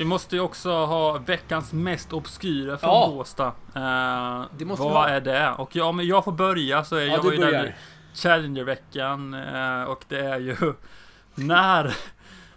Vi 0.00 0.06
måste 0.06 0.36
ju 0.36 0.42
också 0.42 0.70
ha 0.70 1.18
veckans 1.18 1.72
mest 1.72 2.12
obskyra 2.12 2.78
från 2.78 2.90
Ja. 2.90 3.08
Båstad. 3.14 3.46
Eh, 3.74 4.44
Det 4.58 4.64
måste 4.64 4.82
vi 4.86 4.88
vad 4.92 5.02
ha. 5.02 5.08
är 5.08 5.20
det? 5.20 5.50
Och 5.58 5.76
ja, 5.76 5.92
men 5.92 6.06
jag 6.06 6.24
får 6.24 6.32
börja 6.32 6.84
så 6.84 6.96
är 6.96 7.00
Ja, 7.06 7.20
jag 7.24 7.34
ju 7.34 7.40
börjar. 7.40 7.64
i 7.64 7.72
Challenger-veckan 8.14 9.34
eh, 9.34 9.82
och 9.82 10.04
det 10.08 10.18
är 10.20 10.38
ju 10.40 10.56
när 11.34 11.96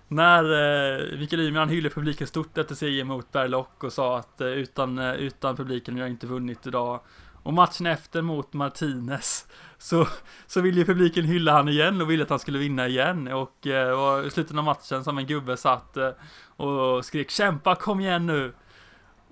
när 0.07 0.43
eh, 0.43 1.19
Mikael 1.19 1.41
Ymer 1.41 1.65
hyllade 1.65 1.95
publiken 1.95 2.27
stort 2.27 2.57
efter 2.57 2.75
seger 2.75 3.03
mot 3.03 3.31
Berlock 3.31 3.83
och 3.83 3.93
sa 3.93 4.17
att 4.17 4.41
eh, 4.41 4.47
utan, 4.47 4.97
eh, 4.99 5.13
utan 5.13 5.55
publiken 5.55 5.93
har 5.93 6.01
jag 6.01 6.09
inte 6.09 6.27
vunnit 6.27 6.67
idag. 6.67 6.99
Och 7.43 7.53
matchen 7.53 7.85
efter 7.85 8.21
mot 8.21 8.53
Martinez 8.53 9.47
så, 9.83 10.07
så 10.47 10.61
ville 10.61 10.79
ju 10.79 10.85
publiken 10.85 11.25
hylla 11.25 11.51
han 11.51 11.69
igen 11.69 12.01
och 12.01 12.11
ville 12.11 12.23
att 12.23 12.29
han 12.29 12.39
skulle 12.39 12.59
vinna 12.59 12.87
igen. 12.87 13.27
Och 13.27 13.67
eh, 13.67 13.97
var 13.97 14.23
i 14.23 14.29
slutet 14.29 14.57
av 14.57 14.63
matchen 14.63 15.03
som 15.03 15.17
en 15.17 15.27
gubbe 15.27 15.57
satt 15.57 15.97
eh, 15.97 16.09
och 16.57 17.05
skrek 17.05 17.29
kämpa, 17.31 17.75
kom 17.75 17.99
igen 17.99 18.25
nu. 18.25 18.53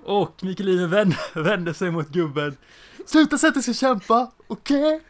Och 0.03 0.43
Mikael 0.43 0.69
Ymer 0.69 0.87
vände, 0.87 1.15
vände 1.33 1.73
sig 1.73 1.91
mot 1.91 2.09
gubben. 2.09 2.57
Sluta 3.05 3.37
säga 3.37 3.49
att 3.49 3.55
du 3.55 3.61
ska 3.61 3.73
kämpa, 3.73 4.31
okej? 4.47 4.93
Eh, 4.93 5.01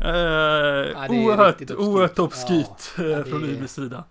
det 0.00 0.94
är 0.94 1.10
oerhört, 1.10 1.60
riktigt 1.60 1.70
obskyrt. 1.70 1.88
oerhört 1.88 2.18
obskyrt 2.18 2.92
Ja, 2.96 3.04
eh, 3.04 3.10
ja, 3.10 3.24
från 3.24 3.44
Ymers 3.44 3.70
sida. 3.70 4.04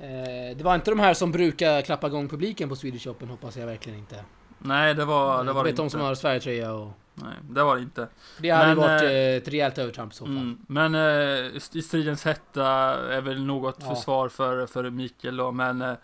Eh, 0.00 0.56
det 0.56 0.62
var 0.62 0.74
inte 0.74 0.90
de 0.90 1.00
här 1.00 1.14
som 1.14 1.32
brukar 1.32 1.82
klappa 1.82 2.06
igång 2.06 2.28
publiken 2.28 2.68
på 2.68 2.76
Swedish 2.76 3.08
Open, 3.08 3.28
hoppas 3.28 3.56
jag 3.56 3.66
verkligen 3.66 3.98
inte. 3.98 4.24
Nej, 4.58 4.94
det 4.94 5.04
var 5.04 5.44
det. 5.44 5.52
Var 5.52 5.64
det 5.64 5.70
vet 5.70 5.76
de 5.76 5.82
inte. 5.82 5.92
som 5.92 6.00
har 6.00 6.14
Sverigetröja 6.14 6.72
och... 6.72 6.92
Nej, 7.22 7.34
det 7.50 7.62
var 7.62 7.76
det 7.76 7.82
inte. 7.82 8.08
Det 8.38 8.50
hade 8.50 8.66
Men, 8.68 8.76
varit 8.76 9.02
eh, 9.02 9.08
eh, 9.08 9.36
ett 9.36 9.48
rejält 9.48 9.78
övertramp 9.78 10.12
i 10.12 10.16
så 10.16 10.24
fall. 10.24 10.36
Mm, 10.36 10.58
men 10.66 10.94
eh, 10.94 11.56
i 11.72 11.82
stridens 11.82 12.24
hetta 12.24 12.66
är 13.14 13.20
väl 13.20 13.44
något 13.44 13.76
Ja. 13.80 13.94
försvar 13.94 14.28
för, 14.28 14.66
för 14.66 14.90
Mikael 14.90 15.36
då, 15.36 15.52
men 15.52 15.82
eh, 15.82 15.94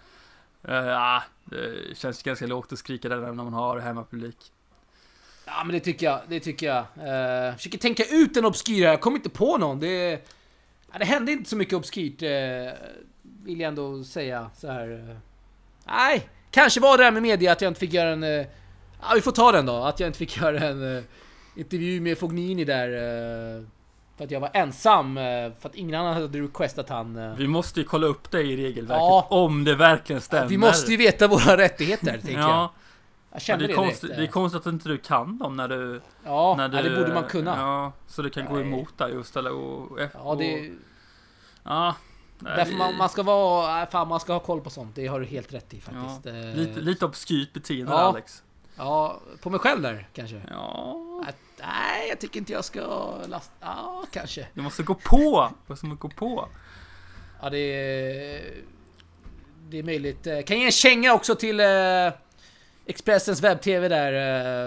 eh, 0.69 0.75
ja, 0.75 1.23
det 1.45 1.97
känns 1.97 2.23
ganska 2.23 2.47
lågt 2.47 2.73
att 2.73 2.79
skrika 2.79 3.09
där 3.09 3.17
när 3.17 3.33
man 3.33 3.53
har 3.53 3.79
hemmapublik. 3.79 4.37
Ja 5.47 5.65
men 5.65 5.75
det 5.75 5.81
tycker 5.81 6.07
jag, 6.07 6.21
det 6.29 6.41
tycker 6.41 6.67
jag. 6.67 6.79
Uh, 7.51 7.57
försöker 7.57 7.79
tänka 7.79 8.05
ut 8.11 8.37
en 8.37 8.45
obskyr 8.45 8.83
jag 8.83 9.01
kommer 9.01 9.17
inte 9.17 9.31
på 9.31 9.59
någon. 9.59 9.81
Det, 9.81 10.11
ja, 10.93 10.99
det 10.99 11.05
hände 11.05 11.33
inte 11.33 11.51
så 11.51 11.57
mycket 11.57 11.75
obskyrt, 11.75 12.23
uh, 12.23 12.29
vill 13.23 13.61
jag 13.61 13.69
ändå 13.69 14.05
säga 14.05 14.51
så 14.57 14.71
här. 14.71 15.09
eh. 15.11 15.17
nej, 15.87 16.29
kanske 16.51 16.81
var 16.81 16.99
det 16.99 17.05
här 17.05 17.11
med 17.11 17.23
media 17.23 17.53
att 17.53 17.61
jag 17.61 17.71
inte 17.71 17.81
fick 17.81 17.93
göra 17.93 18.11
en... 18.11 18.47
ja, 19.09 19.13
vi 19.15 19.21
får 19.21 19.33
ta 19.33 19.53
den 19.53 19.67
då. 19.67 19.77
Att 19.77 20.01
jag 20.01 20.07
inte 20.07 20.19
fick 20.19 20.37
göra 20.41 20.59
en 20.61 20.97
eh, 20.97 21.03
intervju 21.57 22.01
med 22.01 22.19
Fognini 22.19 22.65
där. 22.65 22.89
eh, 23.59 23.65
för 24.17 24.25
att 24.25 24.31
jag 24.31 24.41
var 24.41 24.51
ensam, 24.55 25.19
eh, 25.19 25.23
för 25.61 25.69
att 25.69 25.75
ingen 25.75 25.95
annan 26.01 26.15
hade 26.15 26.39
requestat 26.41 26.89
han. 26.89 27.35
Vi 27.37 27.49
måste 27.49 27.81
ju 27.81 27.87
kolla 27.87 28.07
upp 28.07 28.31
det 28.31 28.43
i 28.43 28.57
regelverket, 28.57 29.01
Ja. 29.01 29.27
om 29.31 29.65
det 29.65 29.75
verkligen 29.75 30.21
stämmer. 30.23 30.49
vi 30.49 30.59
måste 30.59 30.91
ju 30.91 30.97
veta 30.97 31.29
våra 31.29 31.57
rättigheter, 31.59 32.07
tänker 32.13 32.31
jag. 32.33 32.41
ja, 32.51 32.61
Jag 32.63 32.71
men 33.31 33.41
kände 33.41 33.67
det, 33.67 33.67
är 33.67 33.69
det, 33.69 33.75
konstigt, 33.75 34.01
direkt. 34.03 34.17
det 34.19 34.25
är 34.25 34.31
konstigt 34.33 34.61
att 34.61 34.73
inte 34.73 34.89
du 34.89 34.99
kan 34.99 35.39
dem 35.39 35.57
när 35.57 35.69
du... 35.69 36.01
Ja, 36.25 36.55
när 36.59 36.69
du 36.69 36.77
ja, 36.77 36.83
det 36.83 36.97
borde 36.97 37.15
man 37.15 37.25
kunna. 37.25 37.57
Ja, 37.57 37.93
så 38.07 38.23
du 38.23 38.31
kan 38.31 38.45
gå 38.47 38.61
emot 38.61 38.99
där 38.99 39.09
just, 39.09 39.37
eller 39.37 39.53
och... 39.53 39.99
Ja, 40.15 40.35
det... 40.39 40.71
Ja, 41.65 41.95
Därför 42.39 42.75
man, 42.77 42.97
man 42.97 43.09
ska 43.09 43.23
vara... 43.23 43.75
nej, 43.75 43.87
Fan, 43.91 44.09
man 44.09 44.21
ska 44.21 44.33
ha 44.33 44.41
koll 44.41 44.61
på 44.61 44.71
sånt. 44.71 44.95
Det 44.95 45.07
har 45.07 45.21
du 45.21 45.27
helt 45.27 45.55
rätt 45.55 45.75
i 45.75 45.81
faktiskt. 45.81 46.27
Eh, 46.27 46.35
lite, 46.55 46.81
lite 46.81 47.05
obskyrt 47.05 47.53
beteende 47.53 47.93
Ja. 47.93 47.99
Alex. 47.99 48.43
Ja, 48.77 49.21
på 49.41 49.51
mig 49.51 49.61
själv 49.61 49.83
där 49.83 50.09
kanske. 50.13 50.43
Ja, 50.51 51.01
Att, 51.29 51.37
nej, 51.61 52.09
jag 52.09 52.19
tycker 52.21 52.39
inte 52.41 52.53
jag 52.53 52.65
ska 52.65 53.15
lasta... 53.27 53.53
Ja, 53.61 54.05
kanske. 54.11 54.47
du 54.55 54.63
måste 54.63 54.83
gå 54.83 54.95
på! 54.95 55.51
Du 55.67 55.73
måste 55.73 55.87
gå 55.87 56.09
på. 56.09 56.49
Ja, 57.43 57.51
det 57.51 57.59
är... 57.59 58.55
Det 59.69 59.79
är 59.79 59.83
möjligt. 59.83 60.27
Eh, 60.27 60.43
Kan 60.43 60.59
ge 60.59 60.65
en 60.65 60.73
känga 60.73 61.15
också 61.15 61.35
till 61.35 61.61
eh, 61.61 61.67
Expressens 62.87 63.43
webb-tv 63.43 63.89
där. 63.89 64.13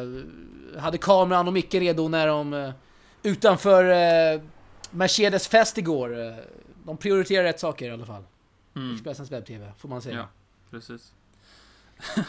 Eh, 0.01 0.79
hade 0.81 0.97
kameran 0.97 1.47
och 1.47 1.53
micken 1.53 1.79
redo 1.79 2.07
när 2.07 2.27
de 2.27 2.73
utanför 3.23 3.83
Mercedes 4.91 5.47
fest 5.47 5.77
igår. 5.77 6.35
De 6.85 6.97
prioriterar 6.97 7.43
rätt 7.43 7.59
saker 7.59 7.89
i 7.89 7.91
alla 7.91 8.05
fall. 8.05 8.23
Mm. 8.75 8.93
Expressens 8.93 9.31
webb-tv, 9.31 9.71
får 9.77 9.89
man 9.89 10.01
säga. 10.01 10.15
Ja, 10.17 10.27
precis. 10.71 11.13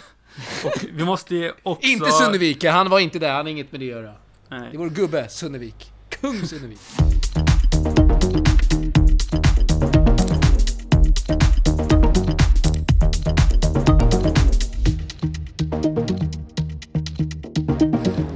och 0.65 0.85
vi 0.93 1.05
måste 1.05 1.53
också... 1.63 1.89
Inte 1.89 2.11
Sunnevik, 2.11 2.65
han 2.65 2.91
var 2.91 2.99
inte 2.99 3.19
där, 3.19 3.33
han 3.33 3.47
har 3.47 3.51
inget 3.51 3.73
med 3.73 3.81
det 3.81 3.87
att 3.87 3.91
göra. 3.91 4.13
Nej. 4.49 4.61
Det 4.71 4.77
är 4.77 4.79
vår 4.79 4.91
gubbe, 4.91 5.29
Sunnevik. 5.29 5.93
Kung 6.09 6.47
Sunnevik. 6.47 6.79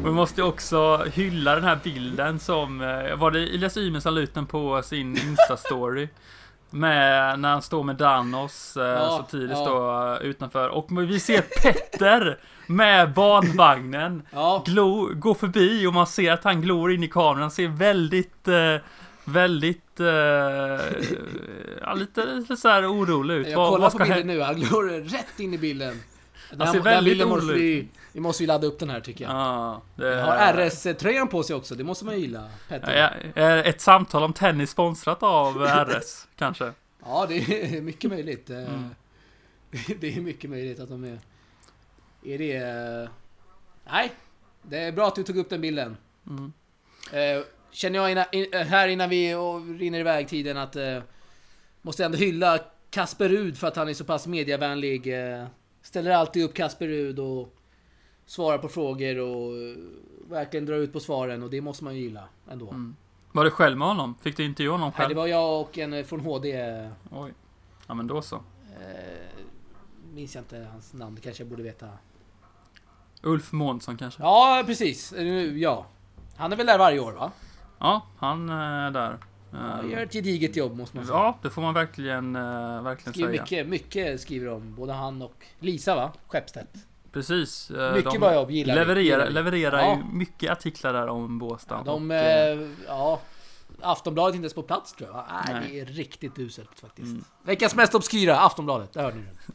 Vi 0.04 0.10
måste 0.10 0.42
också 0.42 1.04
hylla 1.12 1.54
den 1.54 1.64
här 1.64 1.78
bilden 1.84 2.38
som, 2.38 2.80
eh, 2.80 3.16
var 3.16 3.30
det 3.30 3.40
Elias 3.40 3.76
Ymer 3.76 4.00
som 4.00 4.14
la 4.14 4.20
ut 4.20 4.34
den 4.34 4.46
på 4.46 4.82
sin 4.82 5.16
Insta-story? 5.16 6.08
Med, 6.72 7.38
när 7.40 7.48
han 7.48 7.62
står 7.62 7.82
med 7.82 7.96
Danos 7.96 8.76
eh, 8.76 8.82
Ja, 8.82 9.24
så 9.24 9.30
tidigt 9.30 9.58
ja. 9.58 10.18
då 10.20 10.26
utanför. 10.26 10.68
Och 10.68 10.88
vi 10.90 11.20
ser 11.20 11.40
Petter 11.62 12.38
med 12.66 13.12
barnvagnen 13.12 14.22
Ja, 14.30 14.62
glo, 14.66 15.10
gå 15.14 15.34
förbi 15.34 15.86
och 15.86 15.94
man 15.94 16.06
ser 16.06 16.32
att 16.32 16.44
han 16.44 16.62
glor 16.62 16.92
in 16.92 17.02
i 17.02 17.08
kameran. 17.08 17.40
Han 17.40 17.50
ser 17.50 17.68
väldigt, 17.68 18.48
eh, 18.48 18.76
väldigt, 19.24 20.00
eh, 20.00 20.06
ja, 21.80 21.94
lite, 21.94 22.24
lite 22.26 22.56
så 22.56 22.68
här 22.68 22.92
orolig 22.92 23.34
ut. 23.34 23.48
jag 23.48 23.68
kollar 23.68 23.90
på 23.90 23.98
bilden 23.98 24.26
nu, 24.26 24.40
han 24.40 24.54
glor 24.54 24.88
rätt 25.08 25.40
in 25.40 25.54
i 25.54 25.58
bilden. 25.58 26.02
Han 26.58 26.72
ser 26.72 26.80
väldigt 26.80 27.22
orolig 27.22 27.54
vi, 27.54 27.88
vi 28.12 28.20
måste 28.20 28.42
ju 28.42 28.46
ladda 28.46 28.66
upp 28.66 28.78
den 28.78 28.90
här 28.90 29.00
tycker 29.00 29.24
jag. 29.24 29.32
Ja, 29.34 29.82
det 29.96 30.20
Han 30.20 30.38
har 30.38 30.52
RS-tröjan 30.70 31.28
på 31.28 31.42
sig 31.42 31.56
också, 31.56 31.74
det 31.74 31.84
måste 31.84 32.04
man 32.04 32.14
ju 32.14 32.20
gilla. 32.20 32.48
Petter. 32.68 32.96
Ja, 33.34 33.42
Är 33.42 33.64
ett 33.64 33.80
samtal 33.80 34.22
om 34.22 34.32
tennis 34.32 34.70
sponsrat 34.70 35.22
av 35.22 35.54
RS, 35.58 36.26
kanske? 36.36 36.72
Ja, 37.04 37.26
det 37.28 37.34
är 37.76 37.80
mycket 37.80 38.10
möjligt. 38.10 38.50
Eh, 38.50 38.56
Mm. 38.58 38.88
Det 40.00 40.16
är 40.16 40.20
mycket 40.20 40.50
möjligt 40.50 40.80
att 40.80 40.88
de 40.88 41.04
är... 41.04 41.18
Är 42.24 42.38
det... 42.38 42.56
eh, 42.56 43.08
Nej, 43.92 44.12
det 44.62 44.78
är 44.78 44.92
bra 44.92 45.08
att 45.08 45.14
du 45.14 45.22
tog 45.22 45.36
upp 45.36 45.50
den 45.50 45.60
bilden. 45.60 45.96
Mm. 46.28 46.52
Eh, 47.12 47.44
Känner 47.70 47.98
jag 47.98 48.10
in, 48.32 48.46
eh, 48.52 48.60
här 48.66 48.88
innan 48.88 49.10
vi 49.10 49.34
rinner 49.78 50.00
iväg 50.00 50.28
tiden 50.28 50.56
att... 50.56 50.76
eh, 50.76 50.98
Måste 51.82 52.04
ändå 52.04 52.18
hylla 52.18 52.58
Kasper 52.90 53.28
Rud 53.28 53.58
för 53.58 53.68
att 53.68 53.76
han 53.76 53.88
är 53.88 53.94
så 53.94 54.04
pass 54.04 54.26
mediavänlig. 54.26 55.06
eh, 55.40 55.46
Ställer 55.82 56.10
alltid 56.10 56.44
upp 56.44 56.54
Kasper 56.54 56.86
Rud 56.86 57.18
och 57.18 57.54
svarar 58.26 58.58
på 58.58 58.68
frågor 58.68 59.18
och 59.18 59.56
eh, 59.56 59.76
verkligen 60.28 60.66
drar 60.66 60.76
ut 60.76 60.92
på 60.92 61.00
svaren 61.00 61.42
och 61.42 61.50
det 61.50 61.60
måste 61.60 61.84
man 61.84 61.96
ju 61.96 62.02
gilla 62.02 62.24
ändå. 62.50 62.68
Mm. 62.68 62.96
Var 63.32 63.44
du 63.44 63.50
själv 63.50 63.78
med 63.78 63.88
honom? 63.88 64.14
Fick 64.20 64.36
du 64.36 64.44
intervjua 64.44 64.72
honom 64.72 64.88
Nej, 64.88 64.96
själv? 64.96 65.08
det 65.08 65.14
var 65.14 65.26
jag 65.26 65.60
och 65.60 65.78
en 65.78 65.92
eh, 65.92 66.04
från 66.04 66.20
HD. 66.20 66.52
Oj. 67.10 67.32
Ja, 67.86 67.94
men 67.94 68.06
då 68.06 68.22
så. 68.22 68.36
Eh, 68.36 68.40
minns 70.14 70.34
jag 70.34 70.42
inte 70.42 70.66
hans 70.72 70.92
namn, 70.92 71.14
det 71.14 71.20
kanske 71.20 71.42
jag 71.42 71.50
borde 71.50 71.62
veta. 71.62 71.88
Ulf 73.22 73.52
Månsson 73.52 73.96
kanske? 73.96 74.22
Ja, 74.22 74.62
precis. 74.66 75.12
Ja. 75.54 75.86
Han 76.36 76.52
är 76.52 76.56
väl 76.56 76.66
där 76.66 76.78
varje 76.78 77.00
år 77.00 77.12
va? 77.12 77.32
Ja, 77.78 78.06
han 78.18 78.48
är 78.48 78.90
där. 78.90 79.18
Han 79.52 79.90
gör 79.90 80.02
ett 80.02 80.12
gediget 80.12 80.56
jobb 80.56 80.76
måste 80.76 80.96
man 80.96 81.06
säga. 81.06 81.16
Ja, 81.18 81.38
det 81.42 81.50
får 81.50 81.62
man 81.62 81.74
verkligen, 81.74 82.32
verkligen 82.32 83.12
Skriver 83.12 83.30
säga. 83.30 83.42
mycket, 83.42 83.68
mycket 83.68 84.20
skriver 84.20 84.48
om. 84.48 84.74
Både 84.74 84.92
han 84.92 85.22
och 85.22 85.46
Lisa 85.58 85.94
va? 85.94 86.12
Skeppstedt. 86.26 86.76
Precis. 87.12 87.70
eh, 87.70 87.94
Mycket 87.94 88.12
de 88.12 88.18
bra 88.18 88.34
jobb, 88.34 88.50
gillar 88.50 88.74
levererar, 88.74 89.30
levererar 89.30 89.78
Ja. 89.78 89.96
ju 89.96 90.04
mycket 90.16 90.52
artiklar 90.52 90.92
där 90.92 91.06
om 91.08 91.38
Båstad. 91.38 91.82
De, 91.82 92.10
och, 92.10 92.16
eh, 92.16 92.58
eh, 92.60 92.68
ja. 92.86 93.20
Aftonbladet 93.82 94.32
är 94.32 94.36
inte 94.36 94.44
ens 94.44 94.54
på 94.54 94.62
plats 94.62 94.92
tror 94.92 95.10
jag. 95.12 95.24
Nej, 95.32 95.54
Nej. 95.60 95.70
det 95.70 95.80
är 95.80 95.84
riktigt 95.84 96.38
uselt 96.38 96.80
faktiskt. 96.80 97.08
Mm. 97.08 97.24
Veckans 97.42 97.74
mest 97.74 97.94
obskyra, 97.94 98.38
Aftonbladet. 98.40 98.92
Där 98.92 99.02
hörde 99.02 99.16
ni 99.16 99.22
den. 99.22 99.36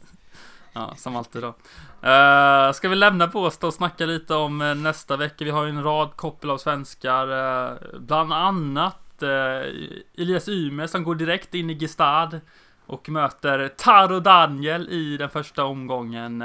Ja, 0.72 0.94
som 0.96 1.16
alltid 1.16 1.42
då. 1.42 1.48
Uh, 1.48 2.72
ska 2.72 2.88
vi 2.88 2.94
lämna 2.96 3.26
Båstad 3.26 3.66
och 3.66 3.74
snacka 3.74 4.06
lite 4.06 4.34
om 4.34 4.82
nästa 4.82 5.16
vecka? 5.16 5.44
Vi 5.44 5.50
har 5.50 5.64
ju 5.64 5.70
en 5.70 5.82
rad 5.82 6.16
koppel 6.16 6.50
av 6.50 6.58
svenskar. 6.58 7.28
eh, 7.70 7.76
bland 7.98 8.32
annat 8.32 9.22
eh, 9.22 9.72
Elias 10.18 10.48
Ymer 10.48 10.86
som 10.86 11.04
går 11.04 11.14
direkt 11.14 11.54
in 11.54 11.70
i 11.70 11.74
Gestad. 11.78 12.40
Och 12.86 13.08
möter 13.08 13.68
Taro 13.76 14.20
Daniel 14.20 14.88
i 14.88 15.16
den 15.16 15.30
första 15.30 15.64
omgången. 15.64 16.44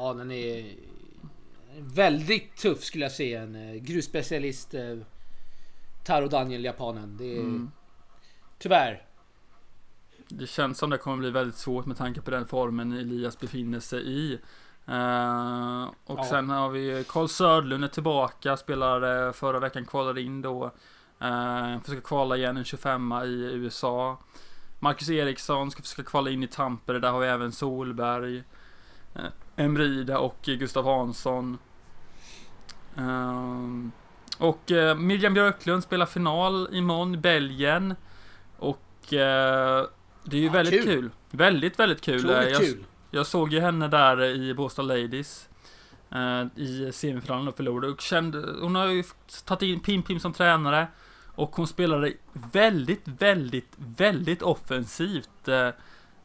Ja, 0.00 0.14
den 0.14 0.30
är 0.30 0.74
väldigt 1.78 2.56
tuff 2.56 2.84
skulle 2.84 3.04
jag 3.04 3.12
säga. 3.12 3.42
En 3.42 3.54
eh, 3.54 3.74
grusspecialist. 3.74 4.74
eh, 4.74 4.96
Taro 6.04 6.28
Daniel, 6.28 6.64
japanen. 6.64 7.16
Det 7.16 7.36
är 7.36 7.40
Mm. 7.40 7.70
tyvärr. 8.58 9.02
Det 10.28 10.46
känns 10.46 10.78
som 10.78 10.90
det 10.90 10.98
kommer 10.98 11.16
bli 11.16 11.30
väldigt 11.30 11.56
svårt 11.56 11.86
med 11.86 11.96
tanke 11.96 12.20
på 12.20 12.30
den 12.30 12.46
formen 12.46 12.92
Elias 12.92 13.38
befinner 13.40 13.80
sig 13.80 14.00
i. 14.08 14.32
Eh, 14.86 15.84
och 16.04 16.18
Ja. 16.18 16.24
sen 16.30 16.50
har 16.50 16.68
vi 16.68 17.04
Karl 17.08 17.26
Södlund 17.28 17.84
är 17.84 17.88
tillbaka, 17.88 18.56
spelade 18.56 19.32
förra 19.32 19.58
veckan, 19.60 19.86
kvalade 19.86 20.20
in 20.22 20.42
då. 20.42 20.70
Uh, 21.22 21.80
försöka 21.80 22.00
kvala 22.00 22.36
igen 22.36 22.56
en 22.56 22.64
25 22.64 23.12
i 23.24 23.50
USA. 23.52 24.18
Marcus 24.80 25.10
Eriksson 25.10 25.70
ska 25.70 25.82
försöka 25.82 26.02
kvala 26.02 26.30
in 26.30 26.42
i 26.42 26.46
Tampere, 26.46 26.98
där 26.98 27.10
har 27.10 27.20
vi 27.20 27.26
även 27.26 27.52
Solberg. 27.52 28.36
Uh, 29.16 29.22
Emrida 29.58 30.18
och 30.18 30.38
Gustav 30.42 30.84
Hansson. 30.84 31.58
Ehm, 32.96 33.92
och 34.38 34.70
uh, 34.70 34.94
Miriam 34.94 35.34
Björklund 35.34 35.82
spelar 35.82 36.06
final 36.06 36.68
imorgon 36.72 37.14
i 37.14 37.18
Belgien. 37.18 37.94
Och 38.58 39.12
eh, 39.12 39.86
det 40.24 40.36
är 40.36 40.40
ju 40.40 40.46
Ja, 40.46 40.52
väldigt 40.52 40.84
kul. 40.84 40.94
kul. 40.94 41.10
Väldigt, 41.30 41.78
väldigt 41.78 42.00
kul. 42.00 42.30
Eh, 42.30 42.36
jag, 42.42 42.60
kul. 42.60 42.84
jag 43.10 43.26
såg 43.26 43.52
ju 43.52 43.60
henne 43.60 43.88
där 43.88 44.22
i 44.24 44.54
Båstad 44.54 44.82
Ladies. 44.82 45.48
eh, 46.10 46.46
I 46.62 46.90
semifinalen 46.92 47.48
och 47.48 47.56
förlorade. 47.56 47.92
Och 47.92 48.00
kände, 48.00 48.38
hon 48.60 48.74
har 48.74 48.86
ju 48.86 49.04
tagit 49.44 49.62
in 49.62 49.80
Pim 49.80 50.02
Pim 50.02 50.20
som 50.20 50.32
tränare. 50.32 50.86
Och 51.34 51.56
hon 51.56 51.66
spelade 51.66 52.12
väldigt, 52.32 53.02
väldigt, 53.04 53.72
väldigt 53.76 54.42
offensivt. 54.42 55.48
Eh, 55.48 55.68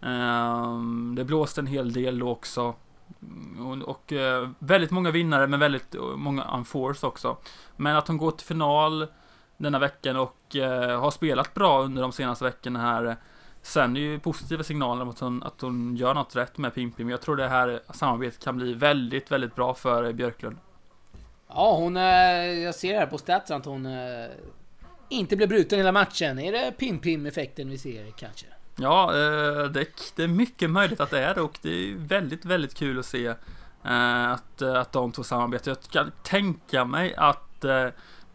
ehm, 0.01 1.13
det 1.15 1.23
blåste 1.23 1.61
en 1.61 1.67
hel 1.67 1.93
del 1.93 2.19
då 2.19 2.29
också. 2.29 2.75
Och, 3.59 3.89
och 3.89 4.13
eh, 4.13 4.49
väldigt 4.59 4.91
många 4.91 5.11
vinnare, 5.11 5.47
men 5.47 5.59
väldigt 5.59 5.95
eh, 5.95 6.01
många 6.01 6.43
unforced 6.57 7.07
också. 7.07 7.37
Men 7.75 7.95
att 7.95 8.07
hon 8.07 8.17
går 8.17 8.31
till 8.31 8.47
final 8.47 9.07
denna 9.57 9.79
veckan 9.79 10.15
och 10.15 10.55
eh, 10.55 10.99
har 11.01 11.11
spelat 11.11 11.53
bra 11.53 11.81
under 11.83 12.01
de 12.01 12.11
senaste 12.11 12.45
veckorna 12.45 12.81
här. 12.81 13.05
Eh, 13.05 13.13
Sen 13.61 13.95
är 13.97 14.01
ju 14.01 14.19
positiva 14.19 14.63
signaler 14.63 15.01
om 15.01 15.09
att 15.09 15.19
hon, 15.19 15.43
att 15.43 15.61
hon 15.61 15.95
gör 15.95 16.13
något 16.13 16.35
rätt 16.35 16.57
med 16.57 16.73
Pimpi, 16.73 17.03
men 17.03 17.11
jag 17.11 17.21
tror 17.21 17.35
det 17.35 17.47
här 17.47 17.79
samarbetet 17.93 18.43
kan 18.43 18.57
bli 18.57 18.73
väldigt, 18.73 19.31
väldigt 19.31 19.55
bra 19.55 19.73
för 19.73 20.13
Björklund. 20.13 20.57
Ja, 21.47 21.75
hon... 21.77 21.95
Jag 21.95 22.75
ser 22.75 22.99
här 22.99 23.05
på 23.05 23.17
statsen 23.17 23.57
att 23.57 23.65
hon... 23.65 23.87
Inte 25.09 25.35
blev 25.35 25.49
bruten 25.49 25.77
hela 25.77 25.91
matchen. 25.91 26.39
Är 26.39 26.51
det 26.51 26.71
pim-pim-effekten 26.77 27.69
vi 27.69 27.77
ser 27.77 28.11
kanske? 28.11 28.45
Ja, 28.75 29.09
eh, 29.09 29.63
det, 29.65 30.19
är 30.19 30.27
mycket 30.27 30.69
möjligt 30.69 30.99
att 30.99 31.09
det 31.09 31.19
är 31.23 31.35
det 31.35 31.41
och 31.41 31.59
det 31.61 31.69
är 31.69 31.95
väldigt, 31.95 32.45
väldigt 32.45 32.75
kul 32.75 32.99
att 32.99 33.05
se 33.05 33.25
eh, 33.85 34.31
att, 34.31 34.61
eh, 34.61 34.73
att 34.73 34.91
de 34.91 35.11
två 35.11 35.23
samarbetar. 35.23 35.71
Jag 35.71 35.91
kan 35.91 36.11
tänka 36.23 36.85
mig 36.85 37.15
att 37.15 37.65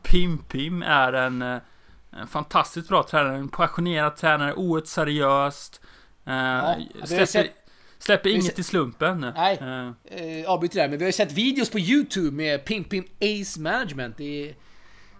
Pim 0.02 0.38
Pim 0.38 0.82
är 0.82 1.12
en, 1.12 1.42
en 1.42 2.26
fantastiskt 2.28 2.88
bra 2.88 3.02
tränare, 3.02 3.36
en 3.36 3.48
passionerad 3.48 4.16
tränare, 4.16 4.54
oerhört 4.54 4.86
seriöst. 4.86 5.80
Har 6.24 7.06
släpper, 7.06 7.26
sett- 7.26 7.54
släpper 7.98 8.30
inget 8.30 8.44
sett- 8.44 8.58
i 8.58 8.62
slumpen. 8.62 9.32
Nej. 9.36 9.58
Eh, 10.04 10.50
avbryter 10.50 10.80
där, 10.80 10.88
men 10.88 10.98
vi 10.98 11.04
har 11.04 11.08
ju 11.08 11.12
sett 11.12 11.32
videos 11.32 11.70
på 11.70 11.78
YouTube 11.78 12.36
med 12.36 12.64
Pim 12.64 12.84
Pim 12.84 13.04
Ace 13.20 13.60
Management. 13.60 14.16
Det 14.16 14.54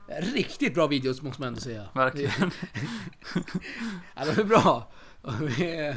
är 0.08 0.22
riktigt 0.22 0.74
bra 0.74 0.86
videos 0.86 1.22
måste 1.22 1.40
man 1.42 1.48
ändå 1.48 1.60
säga. 1.60 1.84
verkligen. 1.92 2.32
Ja, 4.16 4.24
de 4.24 4.40
är 4.40 4.44
bra. 4.44 4.92
Det 5.56 5.76
är, 5.78 5.96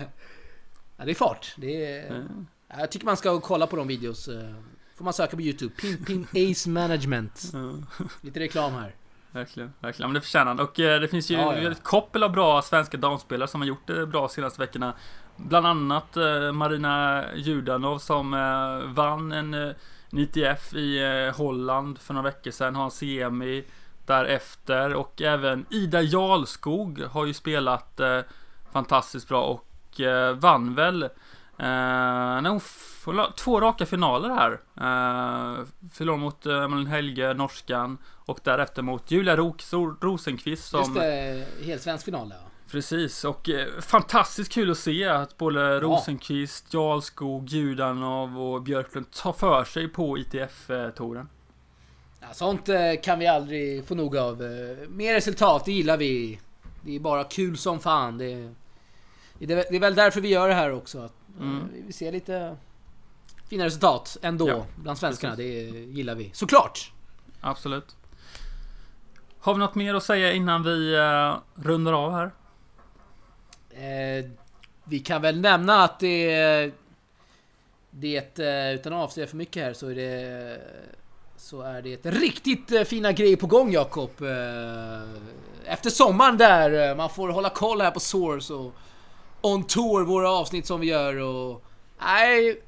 ja, 0.97 1.05
det 1.05 1.11
är 1.11 1.15
fart. 1.15 1.53
Det 1.57 1.86
är, 1.86 2.25
ja, 2.67 2.75
jag 2.79 2.91
tycker 2.91 3.05
man 3.05 3.17
ska 3.17 3.39
kolla 3.39 3.67
på 3.67 3.75
de 3.75 3.88
videos. 3.88 4.27
eh, 4.27 4.53
Får 4.97 5.03
man 5.03 5.13
söka 5.13 5.36
på 5.36 5.41
YouTube. 5.41 5.75
Pim 5.75 6.05
Pim 6.05 6.51
Ace 6.51 6.69
Management. 6.69 7.43
eh. 7.53 7.73
Lite 8.21 8.39
reklam 8.39 8.73
här. 8.73 8.95
Verkligen, 9.32 9.73
verkligen. 9.79 10.09
Men 10.09 10.13
det 10.13 10.21
förtjänar 10.21 10.45
han. 10.45 10.59
Och 10.59 10.79
eh, 10.79 10.99
det 11.01 11.07
finns 11.07 11.32
ju 11.32 11.36
Ja, 11.36 11.57
ja. 11.57 11.71
ett 11.71 11.84
koppel 11.84 12.23
av 12.23 12.32
bra 12.32 12.61
svenska 12.61 12.97
damspelare 12.97 13.47
som 13.47 13.61
har 13.61 13.67
gjort 13.67 13.88
det 13.88 14.05
bra 14.07 14.21
de 14.21 14.29
senaste 14.29 14.61
veckorna. 14.61 14.93
Bland 15.38 15.67
annat 15.67 16.17
eh, 16.17 16.51
Marina 16.51 17.23
Judanov 17.36 17.99
som 17.99 18.32
vann 18.95 19.32
en, 19.32 19.53
eh, 19.53 19.71
en 20.11 20.19
ITF 20.19 20.73
i 20.73 20.99
Holland 21.36 21.99
för 21.99 22.13
några 22.13 22.29
veckor 22.29 22.51
sedan. 22.51 22.75
Har 22.75 22.84
en 22.86 22.91
semi 22.91 23.63
därefter. 24.05 24.93
Och 24.93 25.21
även 25.21 25.65
Ida 25.69 26.01
Jarlskog 26.01 27.01
har 27.01 27.25
ju 27.25 27.34
spelat 27.34 27.99
fantastiskt 28.72 29.28
bra 29.28 29.43
och 29.43 30.01
eh, 30.01 30.36
vann 30.36 30.76
väl 30.76 31.09
Eh, 31.61 32.59
hon 33.05 33.34
två 33.38 33.61
raka 33.61 33.86
finaler 33.86 34.30
här. 34.30 34.51
Uh, 34.51 35.65
förlorade 35.91 36.22
mot 36.22 36.45
uh, 36.45 36.67
Malin 36.67 36.88
Helge, 36.88 37.34
norskan. 37.34 37.97
Och 38.26 38.39
därefter 38.43 38.82
mot 38.82 39.11
Julia 39.11 39.36
Ros 39.36 39.74
Rosenqvist 40.01 40.69
som... 40.69 40.80
Just 40.80 40.93
det, 40.93 41.45
helt 41.65 41.82
svensk 41.82 42.05
final 42.05 42.34
ja. 42.38 42.47
Precis, 42.72 43.26
och 43.26 43.49
eh, 43.49 43.67
fantastiskt 43.80 44.51
kul 44.51 44.72
att 44.72 44.78
se 44.78 45.07
att 45.07 45.38
både 45.38 45.80
Rosenqvist, 45.80 46.74
Jarlskog, 46.74 47.49
Judanov 47.49 48.41
och 48.41 48.61
Björklund 48.61 49.11
tar 49.11 49.34
för 49.34 49.63
sig 49.63 49.88
på 49.88 50.17
ITF-touren. 50.17 51.30
ja. 52.22 52.28
Sånt 52.34 52.69
eh, 52.69 52.80
kan 53.03 53.19
vi 53.19 53.28
aldrig 53.28 53.86
få 53.86 53.95
nog 53.95 54.17
av. 54.17 54.41
Eh, 54.41 54.89
Mer 54.89 55.13
resultat, 55.13 55.65
det 55.65 55.72
gillar 55.72 55.97
vi. 55.97 56.39
Det 56.82 56.95
är 56.95 56.99
bara 56.99 57.24
kul 57.24 57.57
som 57.57 57.80
fan. 57.80 58.17
Det 58.17 58.53
det 59.46 59.76
är, 59.76 59.80
väl 59.80 59.96
därför 59.96 60.22
vi 60.22 60.28
gör 60.28 60.48
det 60.48 60.54
här 60.54 60.72
också. 60.74 61.00
Att, 61.00 61.14
eh, 61.39 61.46
Mm. 61.46 61.70
Vi 61.74 61.82
vill 61.82 61.94
se 61.94 62.12
lite 62.12 62.58
fina 63.50 63.66
resultat 63.66 64.18
ändå 64.22 64.50
Ja, 64.50 64.66
bland 64.76 64.98
svenskarna. 64.98 65.36
Det 65.36 65.44
gillar 65.70 66.16
vi. 66.16 66.30
Såklart! 66.34 66.92
Absolut. 67.42 67.96
Har 69.39 69.54
vi 69.54 69.60
något 69.60 69.76
mer 69.76 69.94
att 69.94 70.04
säga 70.04 70.32
innan 70.34 70.64
vi 70.64 70.96
uh, 70.98 71.36
rundar 71.56 71.94
av 71.94 72.12
här? 72.12 72.32
Eh, 73.70 74.26
vi 74.84 75.00
kan 75.00 75.22
väl 75.22 75.42
nämna 75.42 75.84
att 75.84 76.00
det... 76.00 76.72
Det, 77.92 78.39
eh, 78.39 78.74
utan 78.76 78.94
att 78.94 79.04
avslöja 79.04 79.28
för 79.28 79.38
mycket 79.38 79.64
här, 79.64 79.74
så 79.74 79.88
är 79.88 79.96
det... 79.96 80.62
Så 81.38 81.62
är 81.62 81.82
det 81.82 81.94
ett 81.94 82.06
riktigt 82.06 82.72
eh, 82.72 82.84
fina 82.84 83.12
grejer 83.12 83.36
på 83.38 83.48
gång 83.48 83.72
Jakob. 83.72 84.22
Eh, 84.22 85.10
Efter 85.66 85.89
sommaren 85.89 86.38
där, 86.38 86.89
eh, 86.89 86.96
man 86.96 87.10
får 87.10 87.30
hålla 87.30 87.50
koll 87.50 87.82
här 87.82 87.92
på 87.92 88.00
Source 88.00 88.54
och 88.54 88.74
On 89.42 89.64
Tour, 89.64 90.04
våra 90.06 90.30
avsnitt 90.30 90.66
som 90.66 90.80
vi 90.80 90.88
gör 90.88 91.16
och... 91.16 91.64
Nej, 92.02 92.62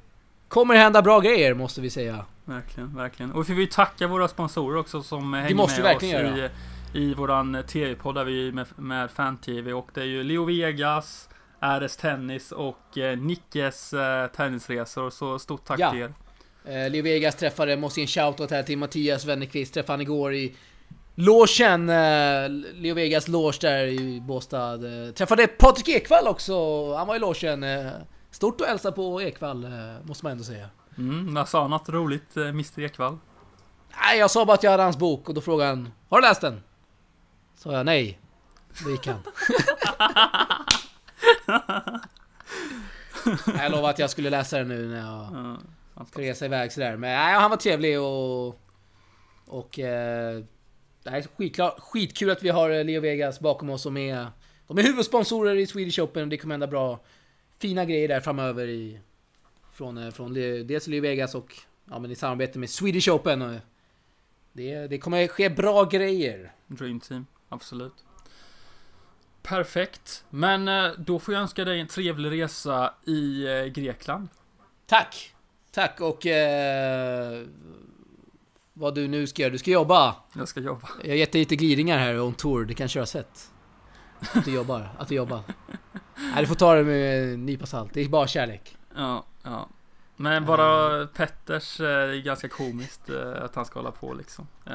kommer 0.48 0.74
hända 0.74 1.02
bra 1.02 1.20
grejer 1.20 1.54
måste 1.54 1.80
vi 1.80 1.90
säga. 1.90 2.24
Verkligen, 2.44 2.96
verkligen. 2.96 3.32
Och 3.32 3.50
vi 3.50 3.54
vill 3.54 3.68
tacka 3.70 4.06
våra 4.06 4.28
sponsorer 4.28 4.78
också 4.78 5.02
som 5.02 5.32
hänger 5.32 5.54
måste 5.54 5.82
med 5.82 5.88
vi 5.88 5.92
verkligen 6.06 6.44
oss 6.44 6.50
i, 6.94 6.98
i 7.00 7.14
våran 7.14 7.62
tv-podd 7.68 8.14
där 8.14 8.24
vi 8.24 8.52
med, 8.52 8.66
med 8.76 9.10
Fan-TV. 9.10 9.72
Och 9.72 9.88
det 9.94 10.00
är 10.00 10.04
ju 10.04 10.22
Leo 10.22 10.44
Vegas, 10.44 11.28
RS 11.60 11.96
Tennis 11.96 12.52
och 12.52 12.98
eh, 12.98 13.18
Nickes 13.18 13.92
eh, 13.92 14.26
tennisresor. 14.26 15.10
Så 15.10 15.38
stort 15.38 15.64
tack 15.64 15.80
Ja. 15.80 15.90
till 15.90 16.00
er. 16.00 16.12
Eh, 16.64 16.90
Leo 16.90 17.02
Vegas 17.02 17.36
träffade, 17.36 17.76
måste 17.76 18.00
ge 18.00 18.04
en 18.04 18.08
shoutout 18.08 18.50
här 18.50 18.62
till 18.62 18.78
Mattias 18.78 19.24
Wennerqvist, 19.24 19.74
träffade 19.74 19.92
han 19.92 20.00
igår 20.00 20.34
i 20.34 20.54
logen, 21.14 21.88
eh, 21.88 22.48
Leo 22.74 22.94
Vegas 22.94 23.28
loge 23.28 23.58
där 23.60 23.86
i 23.86 24.20
Båstad. 24.20 24.74
Eh, 24.74 25.10
träffade 25.12 25.46
Patrik 25.46 25.88
Ekwall 25.88 26.28
också, 26.28 26.54
han 26.94 27.06
var 27.06 27.16
i 27.16 27.18
logen. 27.18 27.62
Eh, 27.62 27.92
stort 28.30 28.60
att 28.60 28.66
hälsa 28.66 28.92
på 28.92 29.22
Ekwall, 29.22 29.64
eh, 29.64 29.70
måste 30.04 30.24
man 30.24 30.32
ändå 30.32 30.44
säga. 30.44 30.68
Mm, 30.98 31.36
jag 31.36 31.48
sa 31.48 31.68
något 31.68 31.88
roligt, 31.88 32.36
eh, 32.36 32.48
Mr 32.48 32.80
Ekvall. 32.80 33.18
Nej, 34.00 34.18
jag 34.18 34.30
sa 34.30 34.44
bara 34.44 34.54
att 34.54 34.62
jag 34.62 34.70
hade 34.70 34.82
hans 34.82 34.98
bok 34.98 35.28
och 35.28 35.34
då 35.34 35.40
frågade 35.40 35.70
han 35.70 35.92
Har 36.08 36.20
du 36.20 36.26
läst 36.28 36.40
den? 36.40 36.62
Sa 37.56 37.72
jag 37.72 37.86
nej. 37.86 38.20
Det 38.84 38.90
gick 38.90 39.06
han. 39.06 39.22
jag 43.58 43.70
lovade 43.70 43.88
att 43.88 43.98
jag 43.98 44.10
skulle 44.10 44.30
läsa 44.30 44.58
den 44.58 44.68
nu 44.68 44.88
när 44.88 44.98
jag 44.98 45.56
Ja, 45.96 46.04
ska 46.04 46.20
resa 46.22 46.44
iväg 46.44 46.72
sådär. 46.72 46.90
Men 46.96 47.00
nej, 47.00 47.34
han 47.34 47.50
var 47.50 47.56
trevlig 47.56 48.00
och... 48.00 48.60
Och... 49.46 49.78
Eh, 49.78 50.44
det 51.04 51.10
är 51.10 51.22
skitklar, 51.22 51.74
skitkul 51.78 52.30
att 52.30 52.42
vi 52.42 52.48
har 52.48 52.70
eh, 52.70 52.84
Leo 52.84 53.00
Vegas 53.00 53.40
bakom 53.40 53.70
oss 53.70 53.82
som 53.82 53.96
är... 53.96 54.26
De 54.66 54.78
är 54.78 54.82
huvudsponsorer 54.82 55.56
i 55.56 55.66
Swedish 55.66 55.98
Open. 55.98 56.28
Det 56.28 56.36
kommer 56.36 56.54
hända 56.54 56.66
bra 56.66 57.00
fina 57.58 57.84
grejer 57.84 58.08
där 58.08 58.20
framöver 58.20 58.66
i... 58.68 59.00
Från, 59.72 59.98
eh, 59.98 60.10
från 60.10 60.34
dels 60.34 60.86
Leo 60.86 61.02
Vegas 61.02 61.34
och 61.34 61.56
ja, 61.90 61.98
men 61.98 62.10
i 62.10 62.14
samarbete 62.14 62.58
med 62.58 62.70
Swedish 62.70 63.08
Open. 63.08 63.42
Och 63.42 63.54
det, 64.52 64.86
det 64.86 64.98
kommer 64.98 65.26
ske 65.26 65.48
bra 65.48 65.84
grejer. 65.84 66.52
Dream 66.66 67.00
Team, 67.00 67.26
absolut. 67.48 68.04
Perfekt. 69.42 70.24
Men 70.30 70.68
eh, 70.68 70.90
då 70.98 71.18
får 71.18 71.34
jag 71.34 71.40
önska 71.40 71.64
dig 71.64 71.80
en 71.80 71.88
trevlig 71.88 72.42
resa 72.42 72.94
i 73.06 73.44
Grekland. 73.74 74.28
Tack! 74.86 75.34
Tack 75.70 76.00
och... 76.00 76.26
Eh, 76.26 77.42
vad 78.74 78.94
du 78.94 79.08
nu 79.08 79.26
ska 79.26 79.42
göra. 79.42 79.52
Du 79.52 79.58
ska 79.58 79.70
jobba. 79.70 80.16
Jag 80.32 80.48
ska 80.48 80.60
jobba. 80.60 80.88
Jag 81.02 81.10
har 81.10 81.16
gett 81.16 81.32
dig 81.32 81.40
lite 81.40 81.56
glidningar 81.56 81.98
här 81.98 82.20
on 82.20 82.34
tour. 82.34 82.64
Det 82.64 82.74
kanske 82.74 82.98
du 82.98 83.00
har 83.00 83.06
sett. 83.06 83.50
Att 84.34 84.44
du 84.44 84.54
jobbar. 84.54 84.88
Att 84.98 85.08
du 85.08 85.14
jobbar. 85.14 85.40
Nej, 86.16 86.40
du 86.40 86.46
får 86.46 86.54
ta 86.54 86.74
det 86.74 86.84
med 86.84 87.32
en 87.32 87.46
nypa 87.46 87.66
salt. 87.66 87.90
Det 87.94 88.00
är 88.00 88.08
bara 88.08 88.26
kärlek. 88.26 88.76
Ja, 88.96 89.24
ja. 89.42 89.68
Men 90.16 90.44
bara 90.44 91.06
Petters 91.06 91.80
eh, 91.80 91.86
är 91.86 92.22
ganska 92.22 92.48
komiskt 92.48 93.10
eh, 93.10 93.44
att 93.44 93.54
han 93.54 93.64
ska 93.64 93.78
hålla 93.78 93.90
på 93.90 94.14
liksom. 94.14 94.46
Eh, 94.66 94.72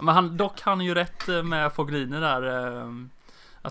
men 0.00 0.14
han, 0.14 0.36
dock 0.36 0.60
han 0.60 0.80
är 0.80 0.84
ju 0.84 0.94
rätt 0.94 1.44
med 1.44 1.72
Fognini 1.72 2.20
där. 2.20 2.76
Eh, 2.76 2.90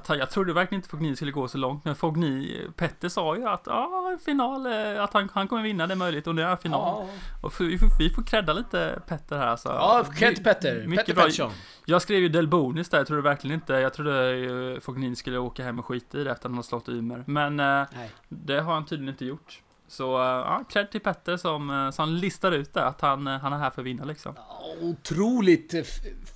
han, 0.08 0.18
jag 0.18 0.30
trodde 0.30 0.54
verkligen 0.54 0.80
inte 0.80 0.90
Fognini 0.90 1.16
skulle 1.16 1.32
gå 1.32 1.48
så 1.48 1.58
långt. 1.58 1.86
Men 1.86 1.96
Fogni, 1.96 2.62
Petter 2.76 3.10
sa 3.10 3.36
ju 3.36 3.48
att 3.48 3.64
ja, 3.66 4.10
en 4.12 4.20
final, 4.20 4.66
eh, 4.66 5.04
att 5.04 5.14
han, 5.14 5.30
han 5.34 5.48
kommer 5.48 5.64
vinna, 5.64 5.88
det 5.88 5.94
är 5.94 5.96
möjligt. 5.96 6.28
Och 6.28 6.36
nu 6.36 6.42
är 6.42 6.56
final. 6.56 7.08
Och 7.44 7.54
för, 7.54 7.64
vi, 7.64 7.78
får, 7.78 7.88
vi 8.00 8.10
får 8.10 8.24
credda 8.24 8.54
lite 8.54 9.02
Petter 9.08 9.38
här 9.38 9.48
alltså. 9.48 9.70
Ja, 9.70 10.06
Kent 10.20 10.44
Petter. 10.44 10.88
Mycket 10.88 11.06
Petter 11.06 11.14
bra. 11.14 11.24
Pettersson. 11.24 11.52
Jag 11.86 12.02
skrev 12.02 12.20
ju 12.20 12.30
Del 12.30 12.48
Bonis 12.48 12.90
där, 12.90 12.98
jag 12.98 13.08
trodde 13.08 13.22
verkligen 13.22 13.56
inte, 13.56 13.74
jag 13.74 13.94
trodde 13.94 14.36
ju 14.36 14.80
Fognini 14.80 15.16
skulle 15.16 15.38
åka 15.38 15.64
hem 15.64 15.80
och 15.80 15.86
skita 15.86 16.20
i 16.20 16.24
det 16.24 16.32
efter 16.32 16.48
att 16.48 16.52
han 16.52 16.56
har 16.56 16.64
slått 16.64 16.90
Ymer. 16.90 17.24
Men 17.28 17.60
eh, 17.60 17.88
det 18.30 18.60
har 18.60 18.74
han 18.74 18.86
tydligen 18.86 19.10
inte 19.10 19.26
gjort. 19.26 19.62
Så 19.88 20.16
eh, 20.16 20.24
ja, 20.24 20.64
cred 20.70 20.92
till 20.92 21.02
Petter 21.02 21.38
som, 21.38 21.70
eh, 21.70 21.92
som 21.92 22.10
listar 22.10 22.52
ut 22.52 22.74
det, 22.74 22.86
att 22.86 23.02
han, 23.02 23.28
eh, 23.28 23.40
han 23.40 23.54
är 23.54 23.58
här 23.58 23.70
för 23.70 23.82
att 23.82 23.86
vinna 23.86 24.06
liksom. 24.06 24.36
Otroligt 24.82 25.74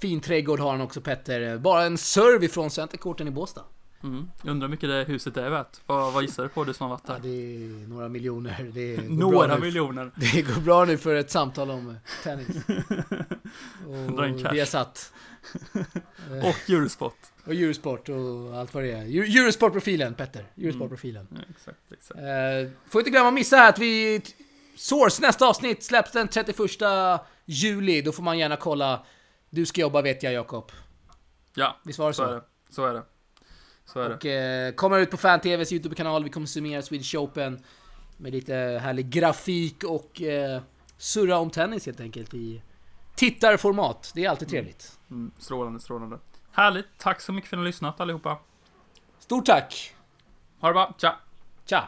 fin 0.01 0.21
trädgård 0.21 0.59
har 0.59 0.71
han 0.71 0.81
också 0.81 1.01
Petter. 1.01 1.57
Bara 1.57 1.83
en 1.83 1.97
serve 1.97 2.45
ifrån 2.45 2.69
Centercourten 2.71 3.27
i 3.27 3.31
Båstad. 3.31 3.63
Mm. 4.03 4.29
Undrar 4.43 4.67
hur 4.67 4.71
mycket 4.71 4.89
det 4.89 5.03
huset 5.03 5.37
är 5.37 5.49
värt. 5.49 5.77
Vad, 5.85 6.13
vad 6.13 6.23
gissar 6.23 6.43
du 6.43 6.49
på 6.49 6.63
du 6.63 6.73
som 6.73 6.83
har 6.83 6.89
varit 6.89 7.03
Ja, 7.07 7.13
där? 7.13 7.19
det 7.19 7.55
är 7.55 7.87
några 7.87 8.09
miljoner. 8.09 8.71
Det 8.73 9.09
Några 9.09 9.57
miljoner. 9.57 10.11
Det 10.15 10.41
går 10.41 10.61
bra 10.61 10.85
nu 10.85 10.97
för 10.97 11.15
ett 11.15 11.31
samtal 11.31 11.71
om 11.71 11.95
tennis. 12.23 12.47
Dra 14.15 14.27
in 14.27 14.35
Och 14.35 14.41
cash. 14.41 14.85
Och 16.29 16.69
Eurosport. 16.69 17.17
Och 17.49 17.55
Eurosport 17.55 18.09
och 18.09 18.57
allt 18.57 18.73
vad 18.73 18.83
det 18.83 18.91
är. 18.91 19.05
Eu- 19.05 19.37
Eurosport-profilen, 19.43 20.13
Petter. 20.13 20.45
Eurosport-profilen. 20.57 21.27
Ja, 21.31 21.37
exakt, 21.49 21.77
exakt. 21.91 22.19
Eh, 22.19 22.71
får 22.89 23.01
inte 23.01 23.11
glömma 23.11 23.27
att 23.27 23.33
missa 23.33 23.67
att 23.67 23.79
vi... 23.79 24.21
Source, 24.75 25.21
nästa 25.21 25.47
avsnitt 25.47 25.83
släpps 25.83 26.11
den 26.11 26.27
31 26.27 26.57
juli. 27.45 28.01
Då 28.01 28.11
får 28.11 28.23
man 28.23 28.37
gärna 28.37 28.55
kolla. 28.57 29.05
Du 29.49 29.65
ska 29.65 29.81
jobba 29.81 30.01
vet 30.01 30.23
jag, 30.23 30.33
Jakob. 30.33 30.71
Ja, 31.55 31.77
Visst 31.85 31.99
var 31.99 32.07
det 32.07 32.13
så 32.13 32.23
är 32.23 32.27
så? 32.27 32.33
det. 32.33 32.41
Så 32.69 32.85
är 32.85 32.93
det. 32.93 33.03
Så 33.85 33.99
är 33.99 34.09
det. 34.09 34.15
Och 34.15 34.25
eh, 34.25 34.71
kommer 34.73 34.99
ut 34.99 35.11
på 35.11 35.17
Fan-TVs 35.17 35.71
YouTube-kanal. 35.73 36.23
Vi 36.23 36.29
kommer 36.29 36.47
summera 36.47 36.81
Swedish 36.81 37.15
Open. 37.15 37.63
Med 38.17 38.31
lite 38.31 38.53
härlig 38.83 39.09
grafik 39.09 39.83
och 39.83 40.21
eh, 40.21 40.61
surra 40.97 41.37
om 41.37 41.49
tennis 41.49 41.85
helt 41.85 41.99
enkelt 41.99 42.33
i 42.33 42.61
tittarformat. 43.15 44.11
Det 44.15 44.25
är 44.25 44.29
alltid 44.29 44.47
trevligt. 44.47 44.99
Mm, 45.11 45.31
strålande, 45.39 45.79
strålande. 45.79 46.19
Härligt. 46.51 46.87
Tack 46.97 47.21
så 47.21 47.33
mycket 47.33 47.49
för 47.49 47.57
att 47.57 47.59
ni 47.59 47.63
har 47.63 47.67
lyssnat 47.67 47.99
allihopa. 47.99 48.37
Stort 49.19 49.45
tack! 49.45 49.95
Ha 50.59 50.67
det 50.67 50.73
bra. 50.73 50.95
Tja! 50.97 51.15
Tja! 51.65 51.87